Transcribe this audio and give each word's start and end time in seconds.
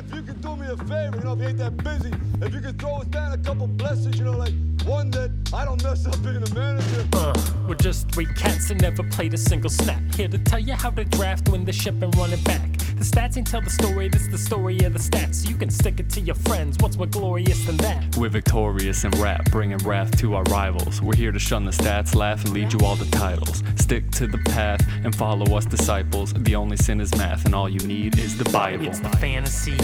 if 0.00 0.14
you 0.14 0.22
could 0.22 0.40
do 0.40 0.56
me 0.56 0.66
a 0.66 0.76
favor, 0.76 1.16
you 1.18 1.24
know, 1.24 1.32
if 1.34 1.40
you 1.40 1.48
ain't 1.48 1.58
that 1.58 1.76
busy, 1.84 2.10
if 2.40 2.54
you 2.54 2.60
could 2.60 2.78
throw 2.78 2.96
us 2.96 3.06
down 3.06 3.32
a 3.32 3.38
couple 3.38 3.66
blessings, 3.66 4.18
you 4.18 4.24
know, 4.24 4.32
like 4.32 4.52
one 4.84 5.10
that 5.10 5.30
I 5.52 5.64
don't 5.64 5.82
mess 5.82 6.06
up 6.06 6.22
being 6.22 6.42
a 6.42 6.54
manager. 6.54 7.06
Uh, 7.12 7.34
we're 7.68 7.74
just 7.74 8.10
three 8.10 8.26
cats 8.26 8.68
that 8.68 8.80
never 8.80 9.02
played 9.02 9.34
a 9.34 9.38
single 9.38 9.70
snap. 9.70 10.00
Here 10.14 10.28
to 10.28 10.38
tell 10.38 10.58
you 10.58 10.74
how 10.74 10.90
to 10.90 11.04
draft, 11.04 11.48
win 11.50 11.64
the 11.64 11.72
ship, 11.72 12.00
and 12.02 12.16
run 12.16 12.32
it 12.32 12.42
back. 12.44 12.69
The 13.00 13.06
stats 13.06 13.38
ain't 13.38 13.46
tell 13.46 13.62
the 13.62 13.70
story, 13.70 14.10
this 14.10 14.26
the 14.26 14.36
story 14.36 14.78
of 14.80 14.92
the 14.92 14.98
stats. 14.98 15.48
You 15.48 15.56
can 15.56 15.70
stick 15.70 16.00
it 16.00 16.10
to 16.10 16.20
your 16.20 16.34
friends, 16.34 16.76
what's 16.80 16.98
more 16.98 17.06
glorious 17.06 17.64
than 17.64 17.78
that? 17.78 18.14
We're 18.18 18.28
victorious 18.28 19.04
in 19.04 19.10
rap, 19.12 19.50
bringing 19.50 19.78
wrath 19.78 20.18
to 20.18 20.34
our 20.34 20.42
rivals. 20.44 21.00
We're 21.00 21.16
here 21.16 21.32
to 21.32 21.38
shun 21.38 21.64
the 21.64 21.70
stats, 21.70 22.14
laugh, 22.14 22.44
and 22.44 22.52
lead 22.52 22.74
you 22.74 22.80
all 22.80 22.96
the 22.96 23.10
titles. 23.16 23.62
Stick 23.76 24.10
to 24.10 24.26
the 24.26 24.36
path 24.36 24.86
and 25.02 25.16
follow 25.16 25.56
us, 25.56 25.64
disciples. 25.64 26.34
The 26.34 26.54
only 26.54 26.76
sin 26.76 27.00
is 27.00 27.10
math, 27.16 27.46
and 27.46 27.54
all 27.54 27.70
you 27.70 27.80
need 27.86 28.18
is 28.18 28.36
the 28.36 28.44
Bible. 28.50 28.86
It's 28.86 29.00
the 29.00 29.08
fantasy 29.16 29.78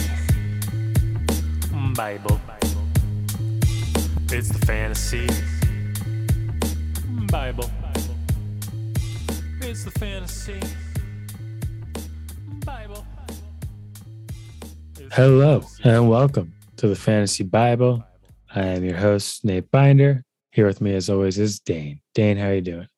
Bible. 1.94 2.38
It's 4.30 4.50
the 4.50 4.66
fantasy 4.66 5.26
Bible. 7.30 7.70
It's 9.62 9.84
the 9.84 9.90
fantasy 9.92 10.60
Hello 15.12 15.62
and 15.84 16.08
welcome 16.08 16.52
to 16.76 16.88
the 16.88 16.96
Fantasy 16.96 17.44
Bible. 17.44 18.04
I 18.54 18.62
am 18.62 18.84
your 18.84 18.96
host 18.96 19.44
Nate 19.44 19.70
Binder. 19.70 20.24
Here 20.52 20.66
with 20.66 20.80
me, 20.80 20.94
as 20.94 21.08
always, 21.10 21.38
is 21.38 21.60
Dane. 21.60 22.00
Dane, 22.14 22.36
how 22.36 22.48
are 22.48 22.54
you 22.54 22.60
doing? 22.60 22.88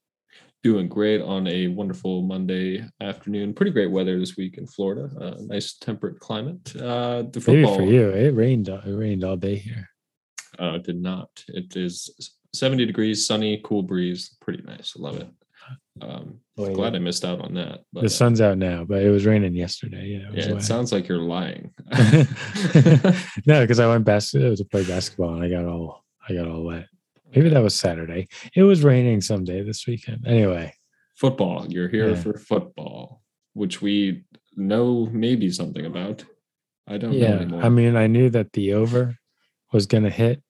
Doing 0.62 0.88
great 0.88 1.20
on 1.20 1.46
a 1.46 1.68
wonderful 1.68 2.22
Monday 2.22 2.84
afternoon. 3.00 3.54
Pretty 3.54 3.72
great 3.72 3.90
weather 3.90 4.18
this 4.18 4.36
week 4.36 4.58
in 4.58 4.66
Florida. 4.66 5.10
Uh, 5.20 5.34
nice 5.40 5.74
temperate 5.74 6.18
climate. 6.20 6.74
Uh, 6.76 7.22
the 7.22 7.42
Maybe 7.46 7.62
football 7.62 7.76
for 7.76 7.82
you, 7.82 8.08
it 8.10 8.34
rained. 8.34 8.68
It 8.68 8.83
rained 8.86 9.24
all 9.24 9.36
day 9.36 9.56
here. 9.56 9.88
uh, 10.58 10.78
did 10.78 11.00
not. 11.00 11.30
It 11.48 11.77
is 11.77 12.36
70 12.55 12.86
degrees, 12.86 13.27
sunny, 13.27 13.61
cool 13.64 13.83
breeze. 13.83 14.36
Pretty 14.40 14.62
nice. 14.62 14.94
Love 14.96 15.16
it. 15.20 15.28
Um, 16.00 16.40
Boy, 16.59 16.75
glad 16.75 16.97
I 16.97 16.98
missed 16.98 17.25
out 17.25 17.41
on 17.41 17.55
that. 17.55 17.84
But 17.92 18.03
the 18.03 18.11
sun's 18.11 18.41
out 18.41 18.59
now, 18.59 18.83
but 18.83 19.01
it 19.01 19.11
was 19.11 19.25
raining 19.25 19.55
yesterday. 19.55 20.06
Yeah, 20.06 20.28
it 20.31 20.34
yeah, 20.34 20.48
it 20.51 20.55
wet. 20.55 20.62
sounds 20.64 20.91
like 20.91 21.06
you're 21.06 21.19
lying. 21.19 21.73
no, 23.47 23.61
because 23.61 23.78
I 23.78 23.87
went 23.87 24.05
bas- 24.05 24.33
to 24.33 24.67
play 24.69 24.84
basketball 24.84 25.34
and 25.34 25.45
I 25.45 25.48
got 25.48 25.64
all 25.64 26.05
I 26.29 26.34
got 26.34 26.48
all 26.48 26.64
wet. 26.64 26.86
Maybe 27.34 27.48
that 27.51 27.62
was 27.62 27.77
Saturday. 27.77 28.27
It 28.56 28.64
was 28.64 28.83
raining 28.83 29.20
someday 29.20 29.62
this 29.62 29.86
weekend. 29.86 30.27
Anyway, 30.27 30.75
football. 31.14 31.67
You're 31.69 31.89
here 31.89 32.11
Yeah. 32.11 32.20
for 32.20 32.36
football, 32.36 33.23
which 33.53 33.81
we 33.81 34.25
know 34.56 35.09
maybe 35.12 35.51
something 35.51 35.86
about. 35.86 36.25
I 36.89 36.97
don't 36.98 37.12
know 37.12 37.19
yeah, 37.19 37.34
anymore. 37.34 37.62
I 37.62 37.69
mean, 37.69 37.97
I 37.97 38.09
knew 38.09 38.31
that 38.31 38.53
the 38.53 38.73
over 38.73 39.17
was 39.73 39.86
going 39.86 40.05
to 40.05 40.11
hit 40.11 40.42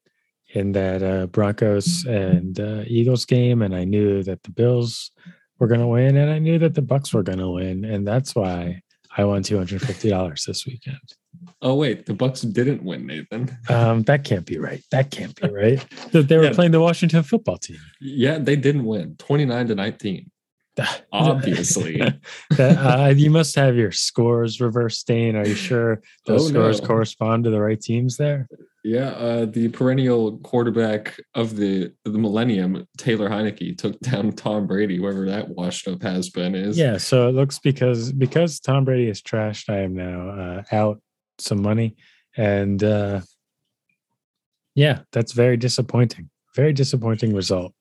in 0.55 0.73
that 0.73 1.03
uh, 1.03 1.27
Broncos 1.27 2.07
and 2.07 2.59
uh, 2.59 2.85
Eagles 2.87 3.27
game, 3.27 3.61
and 3.61 3.75
I 3.77 3.85
knew 3.85 4.23
that 4.23 4.43
the 4.45 4.51
Bills 4.51 5.11
were 5.59 5.67
going 5.67 5.81
to 5.81 5.87
win, 5.87 6.17
and 6.17 6.31
I 6.31 6.39
knew 6.39 6.59
that 6.61 6.75
the 6.75 6.83
Bucks 6.83 7.13
were 7.13 7.23
going 7.23 7.39
to 7.39 7.51
win, 7.51 7.85
and 7.85 8.07
that's 8.07 8.35
why 8.35 8.83
I 9.17 9.25
won 9.25 9.43
two 9.43 9.57
hundred 9.57 9.83
fifty 9.83 10.09
dollars 10.11 10.45
this 10.47 10.65
weekend. 10.67 10.99
oh 11.63 11.75
wait, 11.75 12.07
the 12.07 12.15
Bucks 12.15 12.43
didn't 12.43 12.83
win, 12.85 13.07
Nathan. 13.07 13.57
Um, 13.69 14.03
that 14.05 14.25
can't 14.25 14.47
be 14.47 14.59
right. 14.59 14.83
That 14.91 15.11
can't 15.11 15.35
be 15.41 15.49
right. 15.49 15.85
That 16.13 16.29
they 16.29 16.37
were 16.37 16.45
Yeah. 16.45 16.53
playing 16.53 16.73
the 16.73 16.81
Washington 16.81 17.23
football 17.23 17.59
team. 17.59 17.79
Yeah, 18.01 18.39
they 18.39 18.57
didn't 18.57 18.85
win. 18.85 19.17
29 19.19 19.69
to 19.69 19.75
19. 19.75 20.31
Obviously. 21.13 22.01
that, 22.57 22.77
uh, 22.79 23.09
you 23.09 23.31
must 23.31 23.55
have 23.57 23.77
your 23.77 23.91
scores 23.93 24.61
reversed, 24.61 25.07
Dane. 25.07 25.35
Are 25.37 25.47
you 25.47 25.55
sure 25.57 26.01
those 26.27 26.47
Oh, 26.47 26.49
scores 26.49 26.81
no. 26.81 26.87
correspond 26.87 27.45
to 27.45 27.51
the 27.51 27.61
right 27.61 27.81
teams 27.81 28.17
there? 28.17 28.47
Yeah, 28.89 29.11
uh, 29.11 29.45
the 29.45 29.69
perennial 29.69 30.39
quarterback 30.39 31.21
of 31.35 31.57
the 31.57 31.93
the 32.07 32.19
millennium, 32.19 32.87
Taylor 32.97 33.29
Heinicke, 33.29 33.77
took 33.77 34.01
down 34.01 34.33
Tom 34.33 34.67
Brady, 34.67 34.99
wherever 34.99 35.27
that 35.27 35.51
washed 35.51 35.87
up 35.89 36.03
has 36.03 36.31
been 36.31 36.55
is. 36.55 36.79
Yeah. 36.79 36.97
So 36.97 37.29
it 37.29 37.33
looks 37.33 37.59
because 37.59 38.13
because 38.13 38.61
Tom 38.61 38.87
Brady 38.87 39.09
is 39.09 39.21
trashed, 39.21 39.69
I 39.69 39.81
am 39.81 39.95
now 39.95 40.31
uh, 40.31 40.63
out 40.73 41.03
some 41.39 41.61
money, 41.61 41.97
and 42.35 42.83
uh, 42.83 43.21
yeah, 44.75 45.01
that's 45.13 45.33
very 45.33 45.59
disappointing. 45.59 46.31
Very 46.57 46.73
disappointing 46.73 47.35
result 47.35 47.75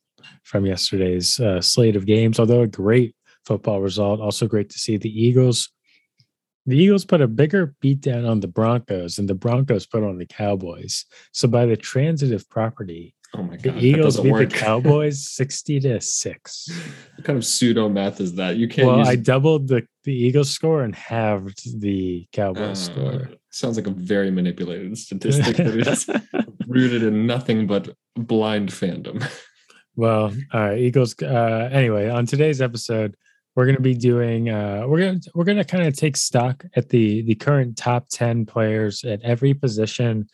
from 0.43 0.65
yesterday's 0.65 1.39
uh, 1.39 1.61
slate 1.61 1.95
of 1.95 2.05
games. 2.05 2.37
Although 2.37 2.63
a 2.63 2.67
great 2.67 3.15
football 3.45 3.79
result, 3.79 4.19
also 4.19 4.45
great 4.45 4.69
to 4.71 4.77
see 4.77 4.97
the 4.97 5.09
Eagles. 5.09 5.69
The 6.67 6.77
Eagles 6.77 7.05
put 7.05 7.21
a 7.21 7.27
bigger 7.27 7.73
beatdown 7.83 8.29
on 8.29 8.41
the 8.41 8.47
Broncos 8.47 9.15
than 9.15 9.25
the 9.25 9.33
Broncos 9.33 9.85
put 9.85 10.03
on 10.03 10.17
the 10.17 10.25
Cowboys. 10.25 11.05
So 11.31 11.47
by 11.47 11.65
the 11.65 11.77
transitive 11.77 12.47
property, 12.49 13.13
Oh 13.35 13.43
my 13.43 13.57
the 13.57 13.63
god, 13.63 13.75
that 13.75 13.83
Eagles 13.83 14.19
beat 14.19 14.31
work. 14.31 14.49
the 14.49 14.55
Cowboys 14.57 15.27
sixty 15.29 15.79
to 15.81 15.99
six. 15.99 16.69
what 17.15 17.25
kind 17.25 17.37
of 17.37 17.45
pseudo 17.45 17.89
math 17.89 18.21
is 18.21 18.35
that? 18.35 18.55
You 18.57 18.67
can't 18.69 18.87
Well, 18.87 18.99
use 18.99 19.07
I 19.09 19.15
doubled 19.17 19.67
the 19.67 19.85
the 20.05 20.13
Eagles 20.13 20.49
score 20.49 20.83
and 20.83 20.95
halved 20.95 21.81
the 21.81 22.25
Cowboys 22.31 22.87
uh, 22.89 22.93
score. 22.93 23.29
sounds 23.49 23.75
like 23.77 23.87
a 23.87 23.91
very 23.91 24.31
manipulated 24.31 24.97
statistic 24.97 25.57
that 25.57 25.67
is 25.67 26.09
rooted 26.67 27.03
in 27.03 27.27
nothing 27.27 27.67
but 27.67 27.89
blind 28.15 28.69
fandom. 28.69 29.21
well, 29.97 30.33
all 30.53 30.59
right, 30.61 30.77
Eagles. 30.79 31.13
Uh, 31.21 31.69
anyway, 31.71 32.07
on 32.09 32.25
today's 32.25 32.61
episode, 32.61 33.15
we're 33.57 33.65
going 33.65 33.75
to 33.75 33.81
be 33.81 33.95
doing. 33.95 34.51
Uh, 34.51 34.83
we're 34.87 34.99
gonna 34.99 35.19
we're 35.33 35.43
gonna 35.43 35.65
kind 35.65 35.87
of 35.87 35.95
take 35.95 36.15
stock 36.15 36.63
at 36.75 36.89
the 36.89 37.23
the 37.23 37.33
current 37.33 37.75
top 37.75 38.07
ten 38.07 38.45
players 38.45 39.03
at 39.03 39.19
every 39.23 39.55
position, 39.55 40.27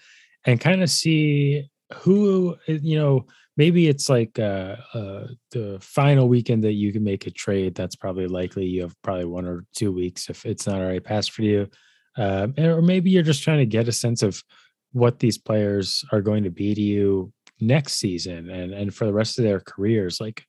and 0.45 0.59
kind 0.59 0.83
of 0.83 0.89
see 0.89 1.67
who 1.93 2.57
you 2.67 2.99
know. 2.99 3.25
Maybe 3.55 3.87
it's 3.87 4.09
like 4.09 4.39
uh, 4.39 4.77
uh, 4.95 5.27
the 5.51 5.77
final 5.79 6.27
weekend 6.27 6.63
that 6.63 6.73
you 6.73 6.91
can 6.91 7.03
make 7.03 7.27
a 7.27 7.31
trade. 7.31 7.75
That's 7.75 7.95
probably 7.95 8.25
likely. 8.27 8.65
You 8.65 8.81
have 8.81 9.01
probably 9.03 9.25
one 9.25 9.45
or 9.45 9.63
two 9.75 9.91
weeks 9.91 10.29
if 10.29 10.43
it's 10.45 10.65
not 10.67 10.81
already 10.81 10.99
passed 10.99 11.31
for 11.31 11.43
you, 11.43 11.69
um, 12.17 12.55
or 12.57 12.81
maybe 12.81 13.09
you're 13.09 13.23
just 13.23 13.43
trying 13.43 13.59
to 13.59 13.65
get 13.65 13.87
a 13.87 13.91
sense 13.93 14.21
of 14.21 14.43
what 14.91 15.19
these 15.19 15.37
players 15.37 16.03
are 16.11 16.21
going 16.21 16.43
to 16.43 16.49
be 16.49 16.75
to 16.75 16.81
you 16.81 17.31
next 17.61 17.93
season 17.93 18.49
and 18.49 18.73
and 18.73 18.93
for 18.93 19.05
the 19.05 19.13
rest 19.13 19.39
of 19.39 19.45
their 19.45 19.59
careers 19.59 20.19
like 20.19 20.43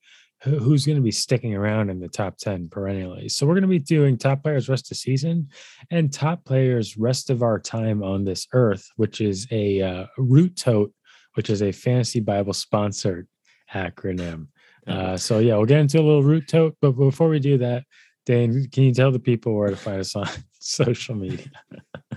who's 0.44 0.84
going 0.84 0.96
to 0.96 1.02
be 1.02 1.10
sticking 1.10 1.54
around 1.54 1.90
in 1.90 2.00
the 2.00 2.08
top 2.08 2.36
10 2.36 2.68
perennially. 2.68 3.28
So 3.28 3.46
we're 3.46 3.54
going 3.54 3.62
to 3.62 3.68
be 3.68 3.78
doing 3.78 4.18
top 4.18 4.42
players 4.42 4.68
rest 4.68 4.90
of 4.90 4.96
season 4.96 5.48
and 5.90 6.12
top 6.12 6.44
players 6.44 6.96
rest 6.98 7.30
of 7.30 7.42
our 7.42 7.58
time 7.58 8.02
on 8.02 8.24
this 8.24 8.46
earth 8.52 8.86
which 8.96 9.20
is 9.20 9.46
a 9.50 9.80
uh, 9.80 10.06
root 10.18 10.56
tote 10.56 10.92
which 11.34 11.50
is 11.50 11.62
a 11.62 11.72
fantasy 11.72 12.20
bible 12.20 12.52
sponsored 12.52 13.26
acronym. 13.72 14.48
Uh, 14.86 15.16
so 15.16 15.38
yeah 15.38 15.56
we'll 15.56 15.66
get 15.66 15.80
into 15.80 15.98
a 15.98 16.02
little 16.02 16.22
root 16.22 16.46
tote 16.46 16.76
but 16.80 16.92
before 16.92 17.28
we 17.28 17.38
do 17.38 17.56
that 17.58 17.84
dane 18.26 18.68
can 18.70 18.84
you 18.84 18.92
tell 18.92 19.10
the 19.10 19.18
people 19.18 19.54
where 19.54 19.70
to 19.70 19.76
find 19.76 20.00
us 20.00 20.14
on 20.14 20.28
social 20.60 21.14
media 21.14 21.48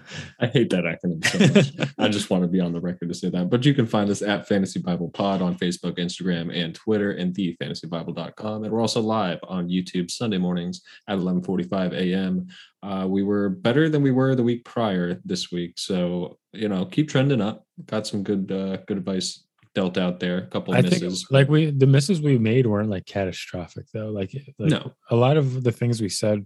I 0.40 0.48
hate 0.48 0.70
that 0.72 0.84
acronym 0.84 1.26
so 1.26 1.54
much. 1.80 1.90
I 1.98 2.08
just 2.08 2.30
want 2.30 2.44
to 2.44 2.48
be 2.48 2.60
on 2.60 2.74
the 2.74 2.80
record 2.80 3.10
to 3.10 3.16
say 3.16 3.30
that. 3.30 3.50
But 3.50 3.66
you 3.66 3.74
can 3.74 3.86
find 3.86 4.10
us 4.10 4.22
at 4.22 4.48
Fantasy 4.48 4.80
Bible 4.80 5.10
Pod 5.10 5.42
on 5.42 5.56
Facebook, 5.56 5.98
Instagram, 5.98 6.56
and 6.56 6.74
Twitter, 6.76 7.12
and 7.12 7.36
thefantasybible.com. 7.36 8.64
And 8.64 8.72
we're 8.72 8.82
also 8.82 9.02
live 9.02 9.40
on 9.48 9.70
YouTube 9.70 10.12
Sunday 10.12 10.38
mornings 10.38 10.82
at 11.08 11.18
11:45 11.18 11.94
a.m. 11.94 12.48
Uh, 12.84 13.06
we 13.08 13.24
were 13.24 13.50
better 13.50 13.90
than 13.90 14.02
we 14.02 14.12
were 14.12 14.36
the 14.36 14.44
week 14.44 14.64
prior 14.66 15.20
this 15.26 15.52
week, 15.52 15.74
so 15.78 16.38
you 16.54 16.70
know, 16.70 16.86
keep 16.86 17.10
trending 17.10 17.42
up. 17.42 17.66
Got 17.86 18.08
some 18.08 18.24
good 18.24 18.52
uh, 18.52 18.78
good 18.88 18.98
advice 18.98 19.44
dealt 19.76 19.98
out 19.98 20.20
there. 20.20 20.40
A 20.40 20.48
couple 20.48 20.74
of 20.74 20.80
I 20.80 20.82
misses. 20.82 21.22
think 21.22 21.32
like 21.32 21.50
we 21.50 21.70
the 21.72 21.86
misses 21.86 22.20
we 22.22 22.38
made 22.40 22.66
weren't 22.66 22.90
like 22.90 23.06
catastrophic 23.06 23.86
though. 23.94 24.10
Like, 24.10 24.32
like 24.58 24.72
No. 24.72 24.92
a 25.12 25.16
lot 25.16 25.38
of 25.38 25.64
the 25.64 25.72
things 25.72 26.02
we 26.02 26.10
said 26.10 26.46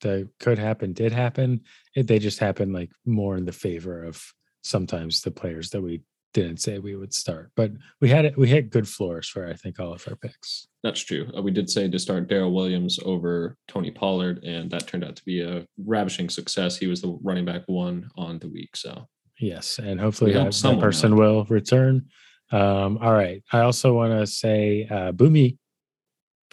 that 0.00 0.28
could 0.38 0.58
happen 0.58 0.92
did 0.92 1.12
happen. 1.12 1.60
It, 1.94 2.06
they 2.06 2.18
just 2.18 2.38
happened 2.38 2.72
like 2.72 2.90
more 3.04 3.36
in 3.36 3.44
the 3.44 3.52
favor 3.52 4.04
of 4.04 4.22
sometimes 4.62 5.20
the 5.20 5.30
players 5.30 5.70
that 5.70 5.82
we 5.82 6.02
didn't 6.32 6.58
say 6.58 6.78
we 6.78 6.94
would 6.94 7.12
start. 7.12 7.50
But 7.56 7.72
we 8.00 8.08
had 8.08 8.24
it. 8.24 8.38
We 8.38 8.48
had 8.48 8.70
good 8.70 8.88
floors 8.88 9.28
for 9.28 9.46
I 9.46 9.54
think 9.54 9.80
all 9.80 9.92
of 9.92 10.06
our 10.08 10.16
picks. 10.16 10.68
That's 10.82 11.00
true. 11.00 11.30
Uh, 11.36 11.42
we 11.42 11.50
did 11.50 11.68
say 11.68 11.88
to 11.88 11.98
start 11.98 12.28
Darrel 12.28 12.52
Williams 12.52 12.98
over 13.04 13.56
Tony 13.68 13.90
Pollard, 13.90 14.44
and 14.44 14.70
that 14.70 14.86
turned 14.86 15.04
out 15.04 15.16
to 15.16 15.24
be 15.24 15.42
a 15.42 15.66
ravishing 15.84 16.28
success. 16.28 16.76
He 16.76 16.86
was 16.86 17.02
the 17.02 17.18
running 17.22 17.44
back 17.44 17.62
one 17.66 18.08
on 18.16 18.38
the 18.38 18.48
week. 18.48 18.76
So 18.76 19.08
Yes, 19.40 19.78
and 19.78 19.98
hopefully 19.98 20.32
that, 20.32 20.52
that 20.52 20.80
person 20.80 21.16
will 21.16 21.44
return. 21.46 22.08
Um, 22.52 22.98
all 22.98 23.12
right. 23.12 23.42
I 23.52 23.60
also 23.60 23.94
want 23.94 24.12
to 24.12 24.26
say 24.26 24.86
uh, 24.90 25.12
Boomy. 25.12 25.56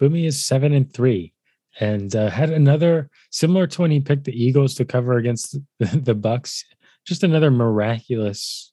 Boomy 0.00 0.26
is 0.26 0.44
seven 0.44 0.72
and 0.72 0.90
three, 0.90 1.34
and 1.80 2.14
uh, 2.14 2.28
had 2.28 2.50
another 2.50 3.10
similar 3.30 3.66
to 3.66 3.82
when 3.82 3.90
he 3.90 4.00
picked 4.00 4.24
the 4.24 4.44
Eagles 4.44 4.74
to 4.74 4.84
cover 4.84 5.16
against 5.16 5.56
the, 5.78 5.86
the 5.86 6.14
Bucks. 6.14 6.64
Just 7.06 7.22
another 7.22 7.50
miraculous 7.50 8.72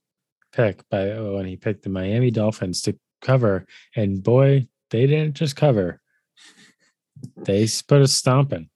pick 0.51 0.87
by 0.89 1.11
oh, 1.11 1.35
when 1.35 1.45
he 1.45 1.55
picked 1.55 1.83
the 1.83 1.89
Miami 1.89 2.31
Dolphins 2.31 2.81
to 2.83 2.97
cover, 3.21 3.65
and 3.95 4.21
boy, 4.21 4.67
they 4.89 5.07
didn't 5.07 5.35
just 5.35 5.55
cover; 5.55 6.01
they 7.37 7.67
put 7.87 8.01
a 8.01 8.07
stomping 8.07 8.69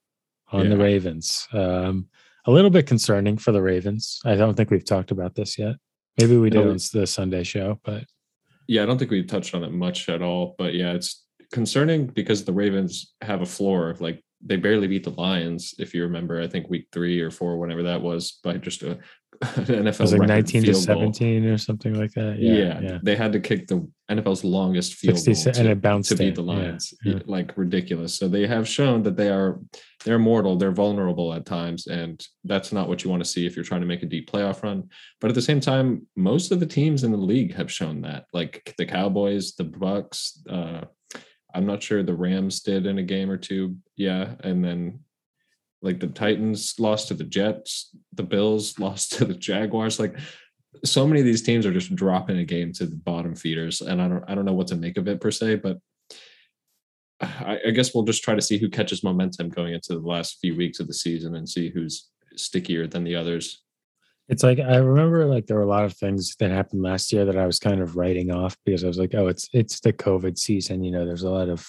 on 0.52 0.70
the 0.70 0.78
Ravens. 0.78 1.48
Um, 1.52 2.08
a 2.46 2.52
little 2.52 2.72
bit 2.72 2.88
concerning 2.88 3.38
for 3.38 3.52
the 3.52 3.62
Ravens. 3.62 4.20
I 4.26 4.36
don't 4.36 4.56
think 4.56 4.72
we've 4.72 4.86
talked 4.86 5.12
about 5.12 5.36
this 5.36 5.58
yet. 5.60 5.76
Maybe 6.18 6.38
we 6.38 6.50
did 6.50 6.66
No, 6.66 6.72
on 6.72 6.78
the 6.94 7.06
Sunday 7.06 7.44
show, 7.44 7.80
but 7.84 8.06
Yeah, 8.68 8.84
I 8.84 8.86
don't 8.86 8.98
think 8.98 9.12
we 9.12 9.24
touched 9.24 9.54
on 9.54 9.64
it 9.64 9.72
much 9.72 10.10
at 10.10 10.22
all, 10.22 10.56
but 10.58 10.74
yeah, 10.74 10.94
it's 10.94 11.24
concerning 11.52 12.08
because 12.08 12.44
the 12.44 12.54
Ravens 12.54 13.14
have 13.22 13.42
a 13.42 13.46
floor. 13.46 13.90
Of 13.90 14.02
like 14.02 14.24
they 14.42 14.56
barely 14.56 14.88
beat 14.88 15.04
the 15.04 15.12
Lions, 15.12 15.74
if 15.80 15.94
you 15.94 16.04
remember. 16.04 16.42
I 16.42 16.48
think 16.48 16.70
week 16.70 16.88
three 16.92 17.20
or 17.20 17.32
four, 17.32 17.58
whenever 17.58 17.84
that 17.84 18.02
was, 18.02 18.40
by 18.44 18.58
just 18.58 18.84
a 18.84 19.00
an 19.42 19.66
NFL 19.66 19.88
it 19.88 20.00
was 20.00 20.14
like 20.14 20.28
19 20.28 20.64
to 20.64 20.74
field 20.74 20.88
goal. 20.88 21.14
17 21.14 21.46
or 21.46 21.58
something 21.58 21.94
like 21.94 22.12
that. 22.12 22.40
Yeah, 22.40 22.54
Yeah. 22.54 22.80
Yeah. 22.82 22.98
they 23.02 23.16
had 23.16 23.32
to 23.32 23.40
kick 23.40 23.68
the 23.68 23.90
NFL's 24.12 24.44
longest 24.44 24.96
field 24.96 25.18
60 25.18 25.52
goal 25.52 25.62
and 25.62 25.70
it 25.70 25.82
bounced 25.82 26.10
to 26.10 26.18
beat 26.18 26.36
the 26.36 26.42
Lions. 26.42 26.94
yeah. 27.06 27.20
Like 27.26 27.58
ridiculous. 27.58 28.14
So 28.14 28.28
they 28.28 28.46
have 28.48 28.68
shown 28.68 29.02
that 29.04 29.16
they 29.16 29.30
are 29.30 29.60
they're 30.04 30.20
mortal, 30.20 30.58
they're 30.58 30.72
vulnerable 30.72 31.34
at 31.34 31.46
times, 31.46 31.88
and 31.88 32.26
that's 32.44 32.74
not 32.74 32.90
what 32.90 33.04
you 33.04 33.10
want 33.10 33.24
to 33.24 33.30
see 33.30 33.46
if 33.46 33.56
you're 33.56 33.64
trying 33.64 33.82
to 33.82 33.88
make 33.88 34.04
a 34.04 34.08
deep 34.08 34.30
playoff 34.30 34.62
run. 34.62 34.90
But 35.22 35.30
at 35.30 35.36
the 35.36 35.42
same 35.42 35.62
time, 35.62 36.06
most 36.18 36.52
of 36.52 36.60
the 36.60 36.66
teams 36.66 37.04
in 37.06 37.12
the 37.12 37.18
league 37.18 37.54
have 37.56 37.72
shown 37.72 38.02
that, 38.02 38.26
like 38.34 38.74
the 38.78 38.86
Cowboys, 38.86 39.56
the 39.56 39.66
Bucks. 39.66 40.42
Uh, 40.50 40.82
I'm 41.54 41.66
not 41.66 41.82
sure 41.82 42.04
the 42.04 42.14
Rams 42.14 42.62
did 42.62 42.86
in 42.86 43.00
a 43.00 43.04
game 43.04 43.30
or 43.30 43.38
two. 43.38 43.78
Yeah, 43.96 44.36
and 44.42 44.64
then 44.64 45.00
like 45.82 46.00
the 46.00 46.08
Titans 46.08 46.76
lost 46.80 47.08
to 47.08 47.14
the 47.14 47.24
Jets, 47.24 47.96
the 48.14 48.24
Bills 48.24 48.78
lost 48.80 49.14
to 49.14 49.26
the 49.26 49.34
Jaguars. 49.34 50.00
Like 50.00 50.18
so 50.86 51.08
many 51.08 51.20
of 51.20 51.26
these 51.26 51.42
teams 51.42 51.66
are 51.66 51.74
just 51.74 51.96
dropping 51.96 52.38
a 52.38 52.46
game 52.46 52.72
to 52.74 52.86
the 52.86 52.96
bottom 52.96 53.36
feeders, 53.36 53.82
and 53.82 54.02
I 54.02 54.08
don't 54.08 54.24
I 54.28 54.36
don't 54.36 54.46
know 54.46 54.54
what 54.54 54.68
to 54.68 54.76
make 54.76 54.98
of 54.98 55.08
it 55.08 55.22
per 55.22 55.32
se, 55.32 55.56
but 55.56 55.80
I, 57.22 57.60
I 57.68 57.72
guess 57.72 57.94
we'll 57.94 58.04
just 58.04 58.24
try 58.24 58.36
to 58.36 58.42
see 58.42 58.58
who 58.58 58.70
catches 58.70 59.04
momentum 59.04 59.50
going 59.50 59.74
into 59.74 59.94
the 59.94 60.08
last 60.08 60.38
few 60.40 60.56
weeks 60.56 60.80
of 60.80 60.88
the 60.88 60.94
season 60.94 61.36
and 61.36 61.48
see 61.48 61.70
who's 61.70 62.10
stickier 62.36 62.88
than 62.88 63.04
the 63.04 63.16
others. 63.16 63.64
It's 64.30 64.44
like 64.44 64.60
I 64.60 64.78
remember 64.78 65.26
like 65.26 65.48
there 65.48 65.58
were 65.58 65.64
a 65.64 65.68
lot 65.68 65.86
of 65.86 65.94
things 65.94 66.36
that 66.40 66.52
happened 66.52 66.84
last 66.84 67.12
year 67.12 67.26
that 67.26 67.38
I 67.38 67.48
was 67.48 67.60
kind 67.60 67.82
of 67.82 67.96
writing 67.96 68.32
off 68.32 68.56
because 68.64 68.84
I 68.84 68.88
was 68.88 69.00
like, 69.00 69.16
oh, 69.16 69.28
it's 69.28 69.50
it's 69.54 69.80
the 69.80 69.92
COVID 69.92 70.38
season. 70.38 70.84
You 70.84 70.92
know, 70.92 71.06
there's 71.06 71.24
a 71.24 71.30
lot 71.32 71.50
of 71.50 71.68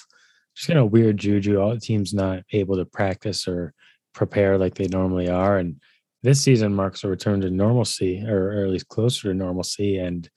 just 0.54 0.68
kind 0.68 0.78
of 0.78 0.92
weird 0.92 1.16
juju. 1.16 1.58
All 1.58 1.72
the 1.72 1.80
teams 1.80 2.12
not 2.12 2.42
able 2.52 2.76
to 2.76 2.84
practice 2.84 3.48
or 3.48 3.72
prepare 4.12 4.58
like 4.58 4.74
they 4.74 4.88
normally 4.88 5.30
are. 5.30 5.56
And 5.56 5.80
this 6.22 6.42
season 6.42 6.74
marks 6.74 7.02
a 7.02 7.08
return 7.08 7.40
to 7.40 7.50
normalcy, 7.50 8.22
or, 8.26 8.52
or 8.52 8.64
at 8.64 8.70
least 8.70 8.88
closer 8.88 9.28
to 9.28 9.34
normalcy. 9.34 9.96
And 9.96 10.28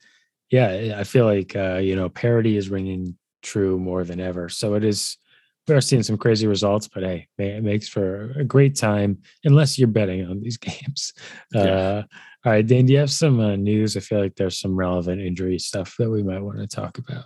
yeah, 0.50 0.96
I 0.98 1.04
feel 1.04 1.26
like 1.26 1.54
uh, 1.54 1.76
you 1.76 1.94
know 1.94 2.08
parity 2.08 2.56
is 2.56 2.70
ringing 2.70 3.18
true 3.42 3.78
more 3.78 4.02
than 4.02 4.20
ever. 4.20 4.48
So 4.48 4.74
it 4.74 4.84
is. 4.84 5.18
We 5.66 5.74
are 5.74 5.80
seeing 5.80 6.02
some 6.02 6.18
crazy 6.18 6.46
results, 6.46 6.88
but 6.88 7.02
hey, 7.02 7.26
it 7.38 7.62
makes 7.62 7.88
for 7.88 8.32
a 8.38 8.44
great 8.44 8.76
time 8.76 9.18
unless 9.44 9.78
you're 9.78 9.88
betting 9.88 10.26
on 10.26 10.40
these 10.40 10.56
games. 10.58 11.12
Yeah. 11.52 11.62
Uh, 11.62 12.02
all 12.44 12.52
right, 12.52 12.66
Dane, 12.66 12.84
do 12.84 12.92
you 12.92 12.98
have 12.98 13.10
some 13.10 13.40
uh, 13.40 13.56
news? 13.56 13.96
I 13.96 14.00
feel 14.00 14.20
like 14.20 14.34
there's 14.36 14.60
some 14.60 14.76
relevant 14.76 15.22
injury 15.22 15.58
stuff 15.58 15.94
that 15.98 16.10
we 16.10 16.22
might 16.22 16.42
want 16.42 16.58
to 16.58 16.66
talk 16.66 16.98
about. 16.98 17.24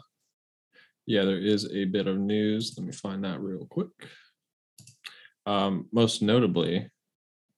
Yeah, 1.06 1.24
there 1.24 1.38
is 1.38 1.68
a 1.72 1.86
bit 1.86 2.06
of 2.06 2.18
news. 2.18 2.74
Let 2.76 2.86
me 2.86 2.92
find 2.92 3.24
that 3.24 3.40
real 3.40 3.66
quick. 3.66 3.88
Um, 5.46 5.88
most 5.90 6.22
notably, 6.22 6.88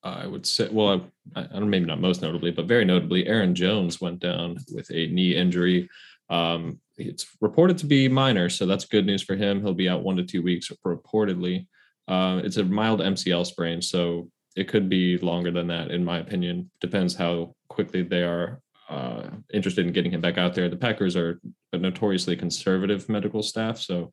I 0.03 0.27
would 0.27 0.47
say, 0.47 0.69
well, 0.71 1.11
I, 1.35 1.41
I 1.43 1.59
don't 1.59 1.69
maybe 1.69 1.85
not 1.85 2.01
most 2.01 2.23
notably, 2.23 2.51
but 2.51 2.67
very 2.67 2.85
notably, 2.85 3.27
Aaron 3.27 3.55
Jones 3.55 4.01
went 4.01 4.21
down 4.21 4.57
with 4.73 4.91
a 4.91 5.09
knee 5.09 5.35
injury. 5.37 5.89
Um, 6.31 6.81
it's 7.09 7.27
reported 7.41 7.79
to 7.79 7.87
be 7.87 8.09
minor, 8.09 8.49
so 8.49 8.67
that's 8.67 8.85
good 8.85 9.07
news 9.07 9.23
for 9.23 9.37
him. 9.37 9.61
He'll 9.61 9.75
be 9.75 9.89
out 9.89 10.03
one 10.03 10.17
to 10.17 10.25
two 10.25 10.43
weeks, 10.43 10.71
reportedly. 10.87 11.67
Uh, 12.09 12.41
it's 12.45 12.57
a 12.57 12.65
mild 12.65 13.01
MCL 13.01 13.47
sprain, 13.47 13.81
so 13.81 14.29
it 14.57 14.69
could 14.69 14.89
be 14.89 15.19
longer 15.19 15.51
than 15.51 15.69
that, 15.69 15.91
in 15.91 16.05
my 16.05 16.19
opinion. 16.19 16.71
Depends 16.81 17.15
how 17.15 17.55
quickly 17.69 18.03
they 18.03 18.23
are 18.23 18.61
uh, 18.89 19.29
interested 19.53 19.87
in 19.87 19.93
getting 19.93 20.13
him 20.13 20.21
back 20.21 20.37
out 20.37 20.55
there. 20.55 20.69
The 20.69 20.77
Packers 20.77 21.17
are 21.17 21.41
a 21.73 21.79
notoriously 21.79 22.37
conservative 22.37 23.09
medical 23.09 23.43
staff, 23.43 23.79
so 23.79 24.13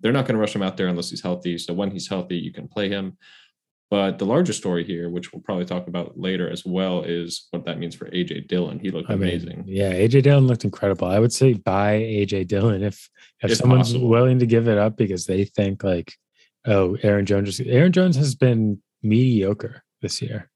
they're 0.00 0.12
not 0.12 0.26
going 0.26 0.34
to 0.34 0.40
rush 0.40 0.54
him 0.54 0.62
out 0.62 0.76
there 0.76 0.88
unless 0.88 1.10
he's 1.10 1.22
healthy. 1.22 1.58
So 1.58 1.74
when 1.74 1.90
he's 1.90 2.08
healthy, 2.08 2.36
you 2.36 2.52
can 2.52 2.68
play 2.68 2.88
him. 2.88 3.16
But 3.94 4.18
the 4.18 4.26
larger 4.26 4.52
story 4.52 4.82
here, 4.82 5.08
which 5.08 5.32
we'll 5.32 5.40
probably 5.42 5.66
talk 5.66 5.86
about 5.86 6.18
later 6.18 6.50
as 6.50 6.64
well, 6.66 7.02
is 7.04 7.46
what 7.52 7.64
that 7.66 7.78
means 7.78 7.94
for 7.94 8.06
AJ 8.06 8.48
Dillon. 8.48 8.80
He 8.80 8.90
looked 8.90 9.08
I 9.08 9.14
mean, 9.14 9.28
amazing. 9.28 9.62
yeah, 9.68 9.92
AJ 9.92 10.24
Dillon 10.24 10.48
looked 10.48 10.64
incredible. 10.64 11.06
I 11.06 11.20
would 11.20 11.32
say 11.32 11.52
buy 11.52 12.00
AJ 12.00 12.48
Dillon 12.48 12.82
if 12.82 13.08
if, 13.40 13.54
someone's 13.56 13.90
possible. 13.92 14.08
willing 14.08 14.40
to 14.40 14.46
give 14.46 14.66
it 14.66 14.78
up 14.78 14.96
because 14.96 15.26
they 15.26 15.44
think 15.44 15.84
like, 15.84 16.12
oh, 16.66 16.96
Aaron 17.04 17.24
Jones. 17.24 17.60
Aaron 17.60 17.92
Jones 17.92 18.16
has 18.16 18.34
been 18.34 18.82
mediocre 19.04 19.84
this 20.02 20.20
year. 20.20 20.50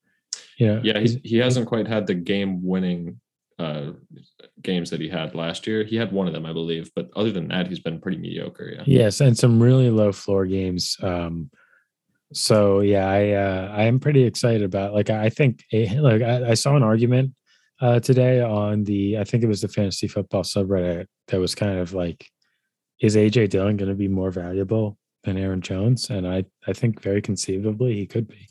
You 0.59 0.67
know, 0.67 0.81
Yeah, 0.83 0.99
he's- 0.99 1.19
he, 1.23 1.29
he 1.29 1.37
hasn't 1.37 1.69
quite 1.69 1.87
had 1.87 2.09
the 2.09 2.15
game 2.15 2.65
winning 2.65 3.21
uh, 3.61 3.93
games 4.61 4.91
that 4.91 5.01
he 5.01 5.09
had 5.09 5.37
last 5.37 5.65
year. 5.69 5.85
He 5.85 5.95
had 5.95 6.11
one 6.11 6.27
of 6.27 6.33
them, 6.33 6.45
I 6.45 6.53
believe. 6.53 6.91
But 6.97 7.09
other 7.15 7.31
than 7.31 7.47
that, 7.49 7.69
he's 7.69 7.79
been 7.79 8.01
pretty 8.01 8.19
mediocre. 8.19 8.69
Yeah. 8.69 8.83
Yes, 8.85 9.21
and 9.21 9.39
some 9.39 9.63
really 9.63 9.91
low 9.91 10.11
floor 10.11 10.45
games. 10.45 10.97
Um, 11.05 11.51
so 12.33 12.81
yeah, 12.81 13.09
I 13.09 13.31
uh, 13.31 13.73
I 13.75 13.85
am 13.85 14.01
pretty 14.01 14.25
excited 14.25 14.63
about. 14.63 14.95
Like 14.95 15.11
I 15.11 15.31
think 15.31 15.65
like 15.73 16.23
I, 16.23 16.51
I 16.51 16.55
saw 16.55 16.77
an 16.77 16.83
argument 16.83 17.33
uh, 17.81 18.01
today 18.01 18.41
on 18.43 18.85
the 18.85 19.19
I 19.19 19.25
think 19.25 19.43
it 19.43 19.49
was 19.49 19.61
the 19.61 19.69
fantasy 19.69 20.09
football 20.09 20.43
subreddit 20.43 21.07
that 21.29 21.41
was 21.41 21.55
kind 21.55 21.79
of 21.79 21.93
like, 21.93 22.27
is 23.01 23.17
AJ 23.17 23.51
Dillon 23.51 23.77
going 23.77 23.89
to 23.89 23.95
be 23.95 24.09
more 24.09 24.31
valuable 24.31 24.99
than 25.25 25.39
Aaron 25.39 25.61
Jones? 25.61 26.11
And 26.11 26.27
I 26.27 26.45
I 26.67 26.73
think 26.73 27.03
very 27.03 27.23
conceivably 27.23 27.95
he 27.95 28.07
could 28.07 28.29
be. 28.29 28.49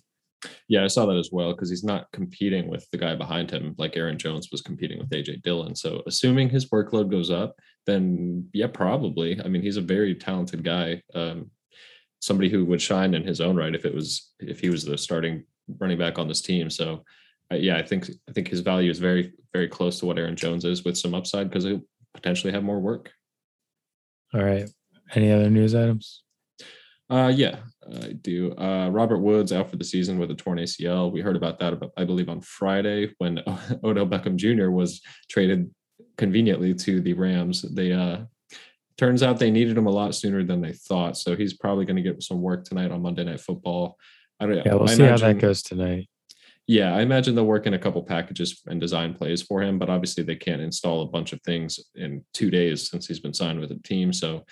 Yeah, 0.68 0.83
I 0.83 0.88
saw 0.88 1.06
that 1.06 1.18
as 1.18 1.29
well 1.31 1.53
because 1.53 1.69
he's 1.69 1.83
not 1.83 2.12
competing 2.12 2.68
with 2.68 2.89
the 2.91 2.97
guy 2.97 3.15
behind 3.15 3.50
him 3.50 3.75
like 3.77 3.97
Aaron 3.97 4.18
Jones 4.18 4.50
was 4.51 4.62
competing 4.62 5.00
with 5.00 5.09
AJ 5.09 5.41
Dillon. 5.41 5.75
So 5.75 6.03
assuming 6.06 6.50
his 6.50 6.69
workload 6.69 7.09
goes 7.09 7.31
up, 7.31 7.56
then 7.85 8.47
yeah, 8.53 8.68
probably. 8.68 9.39
I 9.41 9.47
mean, 9.47 9.62
he's 9.62 9.77
a 9.77 9.81
very 9.81 10.13
talented 10.15 10.63
guy. 10.63 11.01
Um, 11.15 11.51
somebody 12.19 12.49
who 12.49 12.65
would 12.65 12.81
shine 12.81 13.13
in 13.13 13.23
his 13.23 13.41
own 13.41 13.55
right 13.55 13.75
if 13.75 13.85
it 13.85 13.93
was 13.93 14.31
if 14.39 14.59
he 14.59 14.69
was 14.69 14.83
the 14.83 14.97
starting 14.97 15.43
running 15.79 15.97
back 15.97 16.17
on 16.17 16.27
this 16.27 16.41
team. 16.41 16.69
So 16.69 17.03
uh, 17.51 17.55
yeah, 17.55 17.77
I 17.77 17.83
think 17.83 18.09
I 18.29 18.31
think 18.31 18.47
his 18.47 18.61
value 18.61 18.91
is 18.91 18.99
very 18.99 19.33
very 19.53 19.67
close 19.67 19.99
to 19.99 20.05
what 20.05 20.17
Aaron 20.17 20.35
Jones 20.35 20.65
is 20.65 20.83
with 20.83 20.97
some 20.97 21.13
upside 21.13 21.49
because 21.49 21.63
he'll 21.63 21.83
potentially 22.13 22.53
have 22.53 22.63
more 22.63 22.79
work. 22.79 23.11
All 24.33 24.43
right. 24.43 24.69
Any 25.15 25.31
other 25.31 25.49
news 25.49 25.73
items? 25.73 26.23
Uh, 27.09 27.31
yeah, 27.33 27.59
I 28.03 28.11
do. 28.21 28.53
Uh, 28.57 28.89
Robert 28.89 29.19
Woods 29.19 29.53
out 29.53 29.69
for 29.69 29.77
the 29.77 29.85
season 29.85 30.19
with 30.19 30.29
a 30.31 30.35
torn 30.35 30.57
ACL. 30.57 31.11
We 31.11 31.21
heard 31.21 31.37
about 31.37 31.57
that, 31.59 31.71
about, 31.71 31.91
I 31.95 32.03
believe, 32.03 32.27
on 32.27 32.41
Friday 32.41 33.13
when 33.19 33.39
Odell 33.83 34.05
Beckham 34.05 34.36
Jr. 34.36 34.71
was 34.71 35.01
traded 35.29 35.71
conveniently 36.17 36.74
to 36.74 37.00
the 37.00 37.13
Rams. 37.13 37.62
They 37.62 37.93
uh, 37.93 38.25
turns 38.98 39.24
out 39.24 39.39
they 39.39 39.51
needed 39.51 39.77
him 39.77 39.88
a 39.88 39.92
lot 39.92 40.16
sooner 40.16 40.44
than 40.44 40.62
they 40.62 40.74
thought, 40.74 41.18
so 41.18 41.36
he's 41.36 41.54
probably 41.54 41.86
going 41.86 41.96
to 41.96 42.01
get 42.01 42.22
some 42.24 42.42
work 42.42 42.66
tonight 42.66 42.92
on 42.92 43.01
Monday 43.01 43.24
Night 43.24 43.42
Football. 43.42 43.98
I 44.39 44.46
don't. 44.46 44.66
Yeah, 44.66 44.74
we'll 44.75 44.89
I 44.89 44.94
see 44.94 45.04
how 45.04 45.18
that 45.18 45.39
goes 45.39 45.62
tonight. 45.62 46.10
Yeah, 46.68 46.94
I 46.94 47.01
imagine 47.01 47.34
they'll 47.34 47.46
work 47.46 47.66
in 47.66 47.75
a 47.75 47.80
couple 47.80 48.04
packages 48.04 48.62
and 48.68 48.82
design 48.82 49.13
plays 49.13 49.42
for 49.42 49.62
him, 49.62 49.80
but 49.80 49.89
obviously 49.89 50.24
they 50.24 50.36
can't 50.36 50.62
install 50.62 51.01
a 51.01 51.08
bunch 51.08 51.32
of 51.32 51.42
things 51.44 51.80
in 51.96 52.25
two 52.34 52.51
days 52.51 52.89
since 52.89 53.08
he's 53.08 53.22
been 53.22 53.34
signed 53.34 53.62
with 53.62 53.72
a 53.72 53.80
team. 53.84 54.12
So 54.12 54.44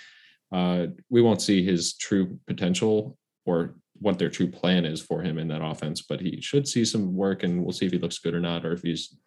uh, 0.53 0.87
we 1.09 1.21
won't 1.21 1.41
see 1.41 1.61
his 1.61 1.97
true 1.97 2.39
potential 2.47 3.17
or 3.45 3.75
what 3.99 4.17
their 4.17 4.29
true 4.29 4.49
plan 4.49 4.85
is 4.85 5.01
for 5.01 5.21
him 5.21 5.37
in 5.37 5.49
that 5.49 5.63
offense, 5.63 6.01
but 6.01 6.21
he 6.21 6.39
should 6.39 6.67
see 6.67 6.85
some 6.85 7.13
work 7.13 7.43
and 7.43 7.61
we'll 7.61 7.73
see 7.73 7.85
if 7.85 7.91
he 7.91 7.97
looks 7.97 8.19
good 8.19 8.33
or 8.33 8.39
not, 8.39 8.65
or 8.65 8.71
if 8.71 8.81
he's 8.81 9.17